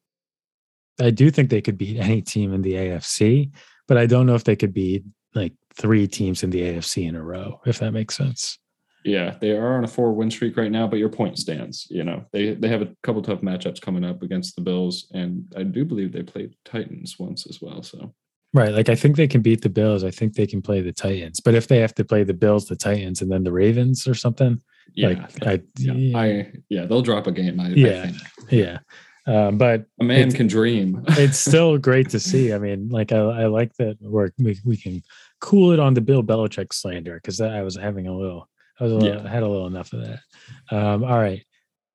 I 0.98 1.10
do 1.10 1.30
think 1.30 1.50
they 1.50 1.60
could 1.60 1.76
beat 1.76 1.98
any 1.98 2.22
team 2.22 2.54
in 2.54 2.62
the 2.62 2.72
AFC, 2.72 3.50
but 3.86 3.98
I 3.98 4.06
don't 4.06 4.26
know 4.26 4.34
if 4.34 4.44
they 4.44 4.56
could 4.56 4.72
beat 4.72 5.04
like 5.34 5.52
three 5.74 6.08
teams 6.08 6.42
in 6.42 6.48
the 6.50 6.62
AFC 6.62 7.06
in 7.06 7.16
a 7.16 7.22
row, 7.22 7.60
if 7.66 7.80
that 7.80 7.92
makes 7.92 8.16
sense. 8.16 8.58
Yeah, 9.06 9.36
they 9.40 9.52
are 9.52 9.76
on 9.76 9.84
a 9.84 9.88
four 9.88 10.12
win 10.12 10.30
streak 10.30 10.56
right 10.56 10.70
now, 10.70 10.86
but 10.86 10.98
your 10.98 11.08
point 11.08 11.38
stands. 11.38 11.86
You 11.90 12.04
know, 12.04 12.24
they 12.32 12.54
they 12.54 12.68
have 12.68 12.82
a 12.82 12.94
couple 13.02 13.22
tough 13.22 13.40
matchups 13.40 13.80
coming 13.80 14.04
up 14.04 14.22
against 14.22 14.56
the 14.56 14.62
Bills, 14.62 15.06
and 15.14 15.44
I 15.56 15.62
do 15.62 15.84
believe 15.84 16.12
they 16.12 16.22
played 16.22 16.54
Titans 16.64 17.16
once 17.18 17.46
as 17.46 17.62
well. 17.62 17.82
So 17.82 18.12
Right. 18.56 18.72
Like 18.72 18.88
I 18.88 18.94
think 18.94 19.16
they 19.16 19.28
can 19.28 19.42
beat 19.42 19.60
the 19.60 19.68
Bills. 19.68 20.02
I 20.02 20.10
think 20.10 20.32
they 20.32 20.46
can 20.46 20.62
play 20.62 20.80
the 20.80 20.92
Titans. 20.92 21.40
But 21.40 21.54
if 21.54 21.68
they 21.68 21.78
have 21.78 21.94
to 21.96 22.04
play 22.04 22.24
the 22.24 22.32
Bills, 22.32 22.66
the 22.66 22.74
Titans, 22.74 23.20
and 23.20 23.30
then 23.30 23.44
the 23.44 23.52
Ravens 23.52 24.08
or 24.08 24.14
something, 24.14 24.62
yeah, 24.94 25.08
like 25.08 25.46
I, 25.46 25.62
yeah, 25.76 26.18
I 26.18 26.52
yeah, 26.70 26.86
they'll 26.86 27.02
drop 27.02 27.26
a 27.26 27.32
game. 27.32 27.60
I, 27.60 27.68
Yeah. 27.68 27.88
I 27.88 28.06
think 28.06 28.16
yeah. 28.50 28.78
Um, 29.26 29.58
but 29.58 29.84
a 30.00 30.04
man 30.04 30.30
can 30.32 30.46
dream. 30.46 31.04
it's 31.08 31.38
still 31.38 31.76
great 31.76 32.08
to 32.10 32.20
see. 32.20 32.52
I 32.52 32.58
mean, 32.58 32.88
like 32.88 33.12
I, 33.12 33.18
I 33.18 33.46
like 33.46 33.74
that 33.74 33.98
we 34.38 34.58
we 34.64 34.76
can 34.78 35.02
cool 35.40 35.72
it 35.72 35.80
on 35.80 35.92
the 35.92 36.00
Bill 36.00 36.22
Belichick 36.22 36.72
slander 36.72 37.16
because 37.16 37.42
I 37.42 37.60
was 37.60 37.76
having 37.76 38.06
a 38.06 38.16
little, 38.16 38.48
I 38.78 38.84
was 38.84 38.92
a 38.92 38.96
little, 38.96 39.22
Yeah. 39.22 39.24
I 39.24 39.28
had 39.32 39.42
a 39.42 39.48
little 39.48 39.66
enough 39.66 39.92
of 39.92 40.00
that. 40.00 40.20
Um, 40.70 41.04
all 41.04 41.18
right, 41.18 41.44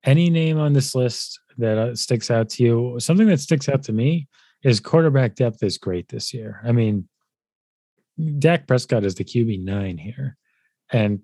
any 0.03 0.29
name 0.29 0.57
on 0.57 0.73
this 0.73 0.95
list 0.95 1.39
that 1.57 1.77
uh, 1.77 1.95
sticks 1.95 2.31
out 2.31 2.49
to 2.49 2.63
you? 2.63 2.99
Something 2.99 3.27
that 3.27 3.39
sticks 3.39 3.69
out 3.69 3.83
to 3.83 3.93
me 3.93 4.27
is 4.63 4.79
quarterback 4.79 5.35
depth 5.35 5.63
is 5.63 5.77
great 5.77 6.07
this 6.07 6.33
year. 6.33 6.61
I 6.63 6.71
mean, 6.71 7.07
Dak 8.39 8.67
Prescott 8.67 9.03
is 9.03 9.15
the 9.15 9.23
QB 9.23 9.63
nine 9.63 9.97
here, 9.97 10.37
and 10.91 11.21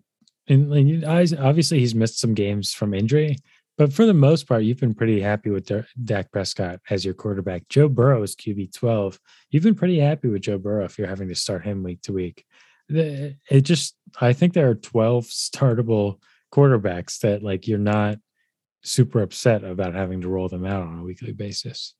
and, 0.47 0.73
and 0.73 1.05
obviously 1.05 1.79
he's 1.79 1.95
missed 1.95 2.19
some 2.19 2.33
games 2.33 2.73
from 2.73 2.93
injury, 2.93 3.35
but 3.77 3.91
for 3.93 4.05
the 4.05 4.13
most 4.13 4.47
part, 4.47 4.63
you've 4.63 4.79
been 4.79 4.95
pretty 4.95 5.19
happy 5.21 5.49
with 5.49 5.69
Dak 6.03 6.31
Prescott 6.31 6.79
as 6.89 7.05
your 7.05 7.13
quarterback. 7.13 7.67
Joe 7.69 7.89
Burrow 7.89 8.23
is 8.23 8.35
QB 8.35 8.73
twelve. 8.73 9.19
You've 9.51 9.63
been 9.63 9.75
pretty 9.75 9.99
happy 9.99 10.29
with 10.29 10.43
Joe 10.43 10.57
Burrow 10.57 10.85
if 10.85 10.97
you're 10.97 11.07
having 11.07 11.27
to 11.29 11.35
start 11.35 11.65
him 11.65 11.83
week 11.83 12.01
to 12.03 12.13
week. 12.13 12.45
The- 12.89 13.35
It 13.49 13.61
just, 13.61 13.95
I 14.21 14.33
think 14.33 14.53
there 14.53 14.69
are 14.69 14.75
twelve 14.75 15.25
startable 15.25 16.19
quarterbacks 16.53 17.19
that 17.19 17.43
like 17.43 17.67
you're 17.67 17.77
not 17.77 18.17
super 18.83 19.21
upset 19.21 19.63
about 19.63 19.93
having 19.93 20.21
to 20.21 20.29
roll 20.29 20.47
them 20.47 20.65
out 20.65 20.83
on 20.83 20.99
a 20.99 21.03
weekly 21.03 21.33
basis. 21.33 21.93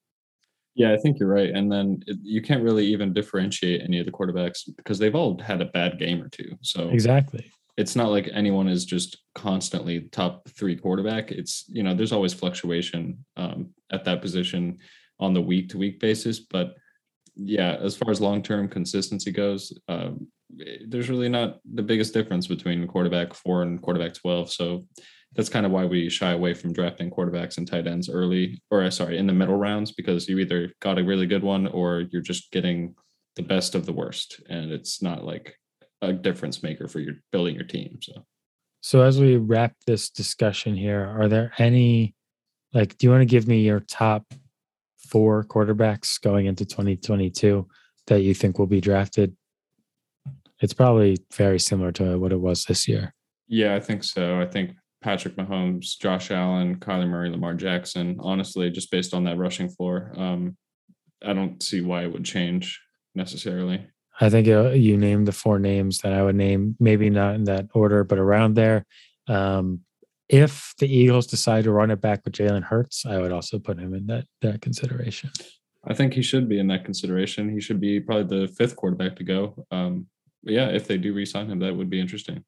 Yeah, 0.76 0.94
I 0.94 0.98
think 0.98 1.20
you're 1.20 1.28
right. 1.28 1.50
And 1.50 1.72
then 1.72 2.04
it, 2.08 2.18
you 2.22 2.42
can't 2.42 2.64
really 2.64 2.86
even 2.86 3.12
differentiate 3.12 3.82
any 3.82 4.00
of 4.00 4.06
the 4.06 4.12
quarterbacks 4.12 4.60
because 4.78 5.00
they've 5.00 5.16
all 5.16 5.40
had 5.42 5.60
a 5.60 5.66
bad 5.66 5.98
game 6.00 6.22
or 6.22 6.30
two. 6.30 6.52
So 6.62 6.88
Exactly. 6.90 7.52
it's 7.78 7.96
not 7.96 8.12
like 8.12 8.30
anyone 8.32 8.68
is 8.68 8.86
just 8.86 9.18
constantly 9.34 10.02
top 10.12 10.48
three 10.50 10.76
quarterback. 10.76 11.32
It's, 11.32 11.66
you 11.68 11.82
know, 11.84 11.94
there's 11.96 12.12
always 12.14 12.34
fluctuation 12.34 13.26
um, 13.36 13.72
at 13.92 14.06
that 14.06 14.22
position 14.22 14.78
on 15.20 15.34
the 15.34 15.42
week 15.42 15.70
to 15.70 15.80
week 15.80 16.00
basis. 16.00 16.40
But 16.40 16.76
yeah, 17.38 17.78
as 17.80 17.96
far 17.96 18.10
as 18.10 18.20
long 18.20 18.42
term 18.42 18.68
consistency 18.68 19.32
goes, 19.32 19.78
um, 19.88 20.28
there's 20.88 21.10
really 21.10 21.30
not 21.30 21.60
the 21.74 21.84
biggest 21.84 22.14
difference 22.14 22.48
between 22.48 22.88
quarterback 22.88 23.34
four 23.34 23.62
and 23.62 23.82
quarterback 23.82 24.14
12. 24.14 24.52
So 24.52 24.88
that's 25.34 25.50
kind 25.50 25.66
of 25.66 25.72
why 25.72 25.86
we 25.86 26.10
shy 26.10 26.32
away 26.32 26.54
from 26.54 26.74
drafting 26.74 27.12
quarterbacks 27.12 27.58
and 27.58 27.68
tight 27.68 27.86
ends 27.86 28.10
early, 28.10 28.62
or 28.72 28.82
uh, 28.84 28.90
sorry, 28.90 29.18
in 29.18 29.28
the 29.28 29.34
middle 29.34 29.58
rounds, 29.58 29.92
because 29.92 30.28
you 30.28 30.40
either 30.40 30.72
got 30.82 30.98
a 30.98 31.04
really 31.04 31.28
good 31.28 31.44
one 31.44 31.68
or 31.68 32.06
you're 32.12 32.22
just 32.22 32.52
getting 32.52 32.96
the 33.36 33.44
best 33.44 33.76
of 33.76 33.86
the 33.86 33.94
worst. 33.94 34.42
And 34.50 34.72
it's 34.72 35.02
not 35.02 35.24
like 35.24 35.56
a 36.02 36.14
difference 36.14 36.64
maker 36.64 36.88
for 36.88 37.00
your 37.00 37.16
building 37.32 37.56
your 37.56 37.66
team. 37.66 38.00
So 38.02 38.26
So 38.82 39.02
as 39.02 39.20
we 39.20 39.36
wrap 39.36 39.74
this 39.86 40.10
discussion 40.10 40.76
here, 40.76 41.06
are 41.06 41.28
there 41.28 41.52
any 41.58 42.16
like 42.74 42.98
do 42.98 43.08
you 43.08 43.12
want 43.12 43.22
to 43.22 43.26
give 43.26 43.48
me 43.48 43.62
your 43.62 43.82
top 43.82 44.26
four 44.98 45.44
quarterbacks 45.44 46.20
going 46.22 46.46
into 46.46 46.66
2022 46.66 47.68
that 48.08 48.22
you 48.22 48.34
think 48.34 48.60
will 48.60 48.68
be 48.68 48.82
drafted? 48.82 49.36
It's 50.62 50.74
probably 50.74 51.18
very 51.34 51.60
similar 51.60 51.92
to 51.94 52.18
what 52.18 52.32
it 52.32 52.40
was 52.40 52.66
this 52.66 52.88
year. 52.88 53.14
yeah, 53.48 53.76
I 53.76 53.80
think 53.80 54.04
so. 54.04 54.42
I 54.42 54.46
think 54.46 54.72
Patrick 55.02 55.36
Mahomes, 55.36 55.98
Josh 55.98 56.32
Allen, 56.32 56.78
Kyler 56.78 57.08
Murray, 57.08 57.30
Lamar 57.30 57.54
Jackson, 57.54 58.18
honestly, 58.20 58.70
just 58.70 58.92
based 58.92 59.14
on 59.14 59.24
that 59.26 59.38
rushing 59.38 59.70
floor, 59.70 60.12
um, 60.18 60.58
I 61.24 61.34
don't 61.34 61.62
see 61.62 61.82
why 61.82 62.04
it 62.04 62.12
would 62.12 62.26
change 62.26 62.80
necessarily. 63.16 63.86
I 64.20 64.30
think 64.30 64.48
uh, 64.48 64.70
you 64.70 64.98
named 64.98 65.28
the 65.28 65.32
four 65.32 65.60
names 65.60 66.00
that 66.00 66.14
I 66.14 66.24
would 66.24 66.36
name, 66.36 66.76
maybe 66.80 67.10
not 67.10 67.36
in 67.36 67.44
that 67.46 67.68
order, 67.74 68.04
but 68.04 68.18
around 68.18 68.56
there. 68.56 68.86
Um, 69.28 69.82
if 70.30 70.74
the 70.80 70.88
Eagles 70.94 71.28
decide 71.28 71.64
to 71.66 71.72
run 71.72 71.92
it 71.92 72.02
back 72.02 72.22
with 72.26 72.34
Jalen 72.34 72.64
Hurts, 72.64 73.06
I 73.06 73.18
would 73.20 73.32
also 73.32 73.60
put 73.60 73.78
him 73.80 73.94
in 73.94 74.08
that 74.08 74.26
that 74.42 74.62
consideration. 74.62 75.30
I 75.86 75.94
think 75.94 76.14
he 76.14 76.22
should 76.22 76.50
be 76.50 76.60
in 76.60 76.68
that 76.68 76.84
consideration. 76.84 77.50
He 77.50 77.62
should 77.62 77.80
be 77.80 78.00
probably 78.00 78.42
the 78.42 78.48
fifth 78.54 78.76
quarterback 78.76 79.16
to 79.18 79.24
go. 79.24 79.66
Um, 79.72 80.08
but 80.44 80.54
yeah, 80.54 80.68
if 80.68 80.86
they 80.88 80.98
do 80.98 81.14
re-sign 81.14 81.50
him, 81.50 81.60
that 81.60 81.74
would 81.76 81.90
be 81.90 82.00
interesting. 82.02 82.44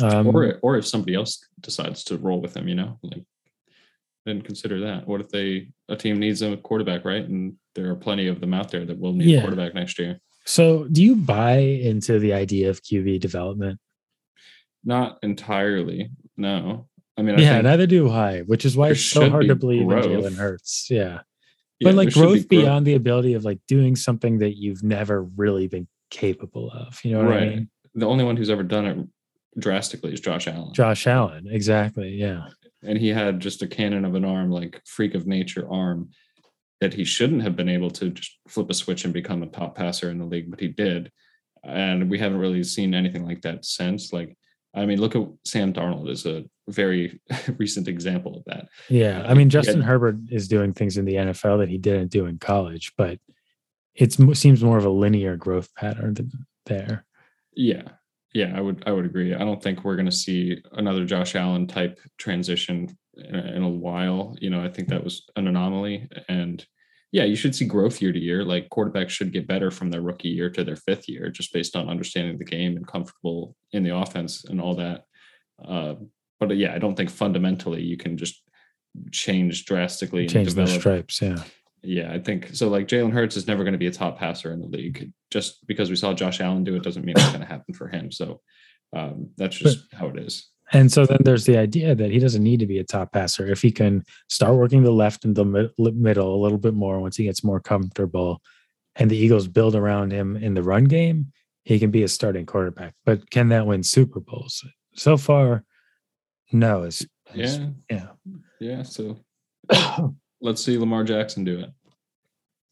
Um, 0.00 0.28
or 0.28 0.58
or 0.62 0.76
if 0.76 0.86
somebody 0.86 1.14
else 1.14 1.44
decides 1.60 2.04
to 2.04 2.18
roll 2.18 2.40
with 2.40 2.56
him, 2.56 2.68
you 2.68 2.74
know, 2.76 2.98
like 3.02 3.24
didn't 4.26 4.44
consider 4.44 4.78
that. 4.80 5.08
What 5.08 5.20
if 5.22 5.28
they 5.30 5.70
a 5.88 5.96
team 5.96 6.18
needs 6.18 6.42
a 6.42 6.56
quarterback, 6.58 7.04
right? 7.04 7.24
And 7.24 7.54
there 7.74 7.90
are 7.90 7.96
plenty 7.96 8.26
of 8.28 8.40
them 8.40 8.52
out 8.54 8.70
there 8.70 8.84
that 8.84 8.98
will 8.98 9.12
need 9.14 9.28
Yeah. 9.30 9.38
a 9.38 9.40
quarterback 9.40 9.74
next 9.74 9.98
year. 9.98 10.20
so, 10.44 10.86
do 10.88 11.02
you 11.02 11.16
buy 11.16 11.58
into 11.58 12.18
the 12.18 12.32
idea 12.34 12.70
of 12.70 12.82
QB 12.82 13.20
development? 13.20 13.78
Not 14.84 15.18
entirely, 15.22 16.10
no. 16.40 16.88
I 17.16 17.22
mean, 17.22 17.36
I 17.38 17.42
yeah, 17.42 17.60
neither 17.60 17.86
do 17.86 18.08
I, 18.10 18.40
which 18.40 18.64
is 18.64 18.76
why 18.76 18.90
it's 18.90 19.04
so 19.04 19.28
hard 19.28 19.46
to 19.48 19.54
be 19.54 19.58
believe 19.60 19.82
in 19.82 19.88
growth. 19.88 20.06
Jalen 20.06 20.36
Hurts. 20.36 20.86
Yeah. 20.90 21.20
yeah, 21.78 21.88
but 21.88 21.94
like 21.94 22.10
should 22.10 22.20
be 22.22 22.26
growth 22.26 22.48
beyond 22.48 22.86
the 22.86 22.94
ability 22.94 23.34
of 23.34 23.44
like 23.44 23.58
doing 23.68 23.94
something 23.94 24.38
that 24.38 24.56
you've 24.56 24.82
never 24.82 25.22
really 25.24 25.66
been 25.68 25.86
capable 26.10 26.70
of. 26.70 26.98
You 27.04 27.12
know 27.12 27.24
what 27.24 27.32
I 27.34 27.36
Right. 27.38 27.48
mean? 27.50 27.70
The 27.94 28.06
only 28.06 28.24
one 28.24 28.36
who's 28.36 28.48
ever 28.50 28.62
done 28.62 28.86
it 28.86 29.06
drastically 29.58 30.12
is 30.14 30.20
Josh 30.20 30.46
Allen, 30.46 30.72
Josh 30.72 31.06
Allen, 31.06 31.46
exactly. 31.50 32.10
Yeah. 32.14 32.46
and 32.82 32.96
he 32.96 33.08
had 33.08 33.40
just 33.40 33.60
a 33.62 33.66
cannon 33.66 34.04
of 34.06 34.14
an 34.14 34.24
arm, 34.24 34.50
like 34.50 34.80
freak 34.86 35.14
of 35.14 35.26
nature 35.26 35.68
arm, 35.70 36.08
that 36.80 36.94
he 36.94 37.04
shouldn't 37.04 37.42
have 37.42 37.56
been 37.56 37.68
able 37.68 37.90
to 37.90 38.08
just 38.10 38.38
flip 38.48 38.70
a 38.70 38.74
switch 38.74 39.04
and 39.04 39.12
become 39.12 39.42
a 39.42 39.46
top 39.46 39.76
passer 39.76 40.08
in 40.10 40.18
the 40.18 40.24
league, 40.24 40.48
but 40.50 40.60
he 40.60 40.68
did, 40.68 41.10
and 41.64 42.08
we 42.08 42.18
haven't 42.18 42.38
really 42.38 42.64
seen 42.64 42.94
anything 42.94 43.26
like 43.26 43.42
that 43.42 43.66
since. 43.66 44.12
Like, 44.14 44.34
I 44.74 44.86
mean, 44.86 45.00
look 45.00 45.16
at 45.16 45.26
Sam 45.44 45.72
Darnold 45.72 46.08
is 46.08 46.26
a 46.26 46.44
very 46.68 47.20
recent 47.58 47.88
example 47.88 48.36
of 48.36 48.44
that. 48.46 48.68
Yeah. 48.88 49.22
Uh, 49.22 49.30
I 49.30 49.34
mean, 49.34 49.50
Justin 49.50 49.80
Herbert 49.80 50.16
is 50.30 50.48
doing 50.48 50.72
things 50.72 50.96
in 50.96 51.04
the 51.04 51.14
NFL 51.14 51.58
that 51.58 51.68
he 51.68 51.78
didn't 51.78 52.10
do 52.10 52.26
in 52.26 52.38
college, 52.38 52.92
but 52.96 53.18
it 53.94 54.12
seems 54.36 54.62
more 54.62 54.78
of 54.78 54.84
a 54.84 54.90
linear 54.90 55.36
growth 55.36 55.74
pattern 55.74 56.14
than 56.14 56.30
there. 56.66 57.04
Yeah. 57.54 57.82
Yeah, 58.32 58.56
I 58.56 58.60
would 58.60 58.84
I 58.86 58.92
would 58.92 59.04
agree. 59.04 59.34
I 59.34 59.38
don't 59.38 59.60
think 59.60 59.82
we're 59.82 59.96
going 59.96 60.06
to 60.06 60.12
see 60.12 60.62
another 60.72 61.04
Josh 61.04 61.34
Allen 61.34 61.66
type 61.66 61.98
transition 62.16 62.96
in 63.16 63.34
a, 63.34 63.52
in 63.56 63.62
a 63.64 63.68
while. 63.68 64.36
You 64.40 64.50
know, 64.50 64.62
I 64.62 64.68
think 64.68 64.88
that 64.88 65.02
was 65.02 65.24
an 65.34 65.48
anomaly 65.48 66.08
and 66.28 66.64
yeah, 67.12 67.24
you 67.24 67.34
should 67.34 67.54
see 67.54 67.64
growth 67.64 68.00
year 68.00 68.12
to 68.12 68.18
year. 68.18 68.44
Like 68.44 68.68
quarterbacks 68.68 69.10
should 69.10 69.32
get 69.32 69.48
better 69.48 69.70
from 69.70 69.90
their 69.90 70.00
rookie 70.00 70.28
year 70.28 70.48
to 70.50 70.62
their 70.62 70.76
fifth 70.76 71.08
year 71.08 71.28
just 71.28 71.52
based 71.52 71.74
on 71.74 71.88
understanding 71.88 72.38
the 72.38 72.44
game 72.44 72.76
and 72.76 72.86
comfortable 72.86 73.56
in 73.72 73.82
the 73.82 73.96
offense 73.96 74.44
and 74.44 74.60
all 74.60 74.76
that. 74.76 75.04
Uh, 75.64 75.94
but 76.38 76.56
yeah, 76.56 76.74
I 76.74 76.78
don't 76.78 76.96
think 76.96 77.10
fundamentally 77.10 77.82
you 77.82 77.96
can 77.96 78.16
just 78.16 78.42
change 79.10 79.66
drastically 79.66 80.26
Change 80.26 80.48
develop 80.48 80.80
stripes. 80.80 81.20
Yeah. 81.20 81.42
yeah, 81.82 82.12
I 82.12 82.18
think 82.18 82.54
so. 82.54 82.68
Like 82.68 82.88
Jalen 82.88 83.12
Hurts 83.12 83.36
is 83.36 83.46
never 83.46 83.64
going 83.64 83.72
to 83.72 83.78
be 83.78 83.88
a 83.88 83.92
top 83.92 84.18
passer 84.18 84.52
in 84.52 84.60
the 84.60 84.66
league. 84.66 85.12
Just 85.30 85.66
because 85.66 85.90
we 85.90 85.96
saw 85.96 86.14
Josh 86.14 86.40
Allen 86.40 86.64
do 86.64 86.76
it 86.76 86.82
doesn't 86.82 87.04
mean 87.04 87.16
it's 87.16 87.28
going 87.28 87.40
to 87.40 87.46
happen 87.46 87.74
for 87.74 87.88
him. 87.88 88.10
So 88.10 88.40
um, 88.96 89.30
that's 89.36 89.56
just 89.56 89.86
how 89.92 90.08
it 90.08 90.18
is. 90.18 90.48
And 90.72 90.92
so 90.92 91.04
then 91.04 91.18
there's 91.24 91.46
the 91.46 91.56
idea 91.58 91.94
that 91.96 92.10
he 92.10 92.18
doesn't 92.20 92.42
need 92.44 92.60
to 92.60 92.66
be 92.66 92.78
a 92.78 92.84
top 92.84 93.12
passer 93.12 93.46
if 93.50 93.60
he 93.60 93.72
can 93.72 94.04
start 94.28 94.54
working 94.54 94.82
the 94.84 94.92
left 94.92 95.24
and 95.24 95.34
the 95.34 95.44
mid- 95.44 95.72
middle 95.78 96.34
a 96.34 96.40
little 96.40 96.58
bit 96.58 96.74
more 96.74 97.00
once 97.00 97.16
he 97.16 97.24
gets 97.24 97.42
more 97.42 97.58
comfortable, 97.60 98.40
and 98.96 99.10
the 99.10 99.16
Eagles 99.16 99.48
build 99.48 99.74
around 99.74 100.12
him 100.12 100.36
in 100.36 100.54
the 100.54 100.62
run 100.62 100.84
game. 100.84 101.32
He 101.64 101.78
can 101.78 101.90
be 101.90 102.02
a 102.04 102.08
starting 102.08 102.46
quarterback, 102.46 102.94
but 103.04 103.30
can 103.30 103.48
that 103.48 103.66
win 103.66 103.82
Super 103.82 104.20
Bowls? 104.20 104.64
So 104.94 105.16
far, 105.16 105.64
no. 106.52 106.84
Is 106.84 107.06
is- 107.34 107.58
Yeah, 107.58 107.68
yeah, 107.90 108.06
yeah. 108.60 108.82
So 108.82 109.18
let's 110.40 110.64
see 110.64 110.78
Lamar 110.78 111.04
Jackson 111.04 111.44
do 111.44 111.60
it. 111.60 111.70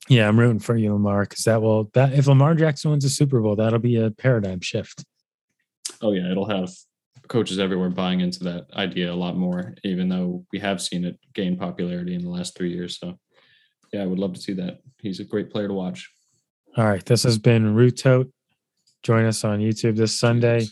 yeah. 0.09 0.27
I'm 0.29 0.39
rooting 0.39 0.59
for 0.61 0.77
you, 0.77 0.93
Lamar, 0.93 1.23
because 1.23 1.45
that 1.45 1.61
will 1.63 1.91
that 1.95 2.13
if 2.13 2.27
Lamar 2.29 2.55
Jackson 2.55 2.91
wins 2.93 3.05
a 3.05 3.11
Super 3.11 3.41
Bowl, 3.41 3.57
that'll 3.57 3.79
be 3.79 3.97
a 3.97 4.11
paradigm 4.13 4.61
shift. 4.61 5.05
Oh 6.01 6.13
yeah, 6.13 6.31
it'll 6.31 6.49
have 6.49 6.71
coaches 7.29 7.59
everywhere 7.59 7.91
buying 7.91 8.21
into 8.21 8.45
that 8.45 8.67
idea 8.75 9.13
a 9.13 9.15
lot 9.15 9.37
more. 9.37 9.75
Even 9.85 10.09
though 10.09 10.45
we 10.53 10.59
have 10.59 10.81
seen 10.81 11.05
it 11.05 11.19
gain 11.35 11.57
popularity 11.57 12.15
in 12.15 12.23
the 12.23 12.31
last 12.31 12.57
three 12.57 12.73
years. 12.73 12.99
So 12.99 13.19
yeah, 13.93 14.03
I 14.03 14.07
would 14.07 14.19
love 14.19 14.35
to 14.35 14.41
see 14.41 14.55
that. 14.55 14.81
He's 15.01 15.21
a 15.21 15.25
great 15.25 15.51
player 15.51 15.69
to 15.69 15.75
watch. 15.75 16.11
All 16.77 16.87
right, 16.87 17.05
this 17.05 17.23
has 17.23 17.39
been 17.39 17.75
Root 17.75 17.99
Tote. 17.99 18.31
Join 19.03 19.25
us 19.25 19.45
on 19.45 19.61
YouTube 19.61 19.97
this 19.97 20.19
Sunday 20.19 20.67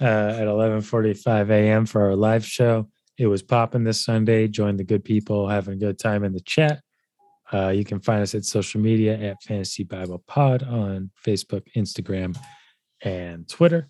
uh, 0.00 0.04
at 0.04 0.46
11:45 0.46 1.50
a.m. 1.50 1.86
for 1.86 2.02
our 2.02 2.16
live 2.16 2.44
show. 2.44 2.88
It 3.18 3.26
was 3.26 3.42
popping 3.42 3.84
this 3.84 4.04
Sunday. 4.04 4.48
Join 4.48 4.76
the 4.76 4.84
good 4.84 5.04
people, 5.04 5.48
having 5.48 5.74
a 5.74 5.76
good 5.76 5.98
time 5.98 6.24
in 6.24 6.32
the 6.32 6.40
chat. 6.40 6.80
Uh, 7.52 7.68
you 7.68 7.84
can 7.84 8.00
find 8.00 8.22
us 8.22 8.34
at 8.34 8.44
social 8.44 8.80
media 8.80 9.18
at 9.18 9.42
Fantasy 9.42 9.84
Bible 9.84 10.22
Pod 10.26 10.62
on 10.62 11.10
Facebook, 11.24 11.62
Instagram, 11.76 12.36
and 13.02 13.46
Twitter. 13.48 13.86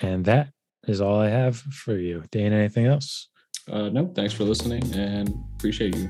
And 0.00 0.26
that 0.26 0.50
is 0.86 1.00
all 1.00 1.20
I 1.20 1.28
have 1.28 1.56
for 1.56 1.96
you. 1.96 2.24
Dane, 2.30 2.52
anything 2.52 2.86
else? 2.86 3.28
Uh, 3.70 3.88
no, 3.88 4.06
thanks 4.14 4.32
for 4.32 4.44
listening 4.44 4.82
and 4.94 5.28
appreciate 5.56 5.96
you. 5.96 6.08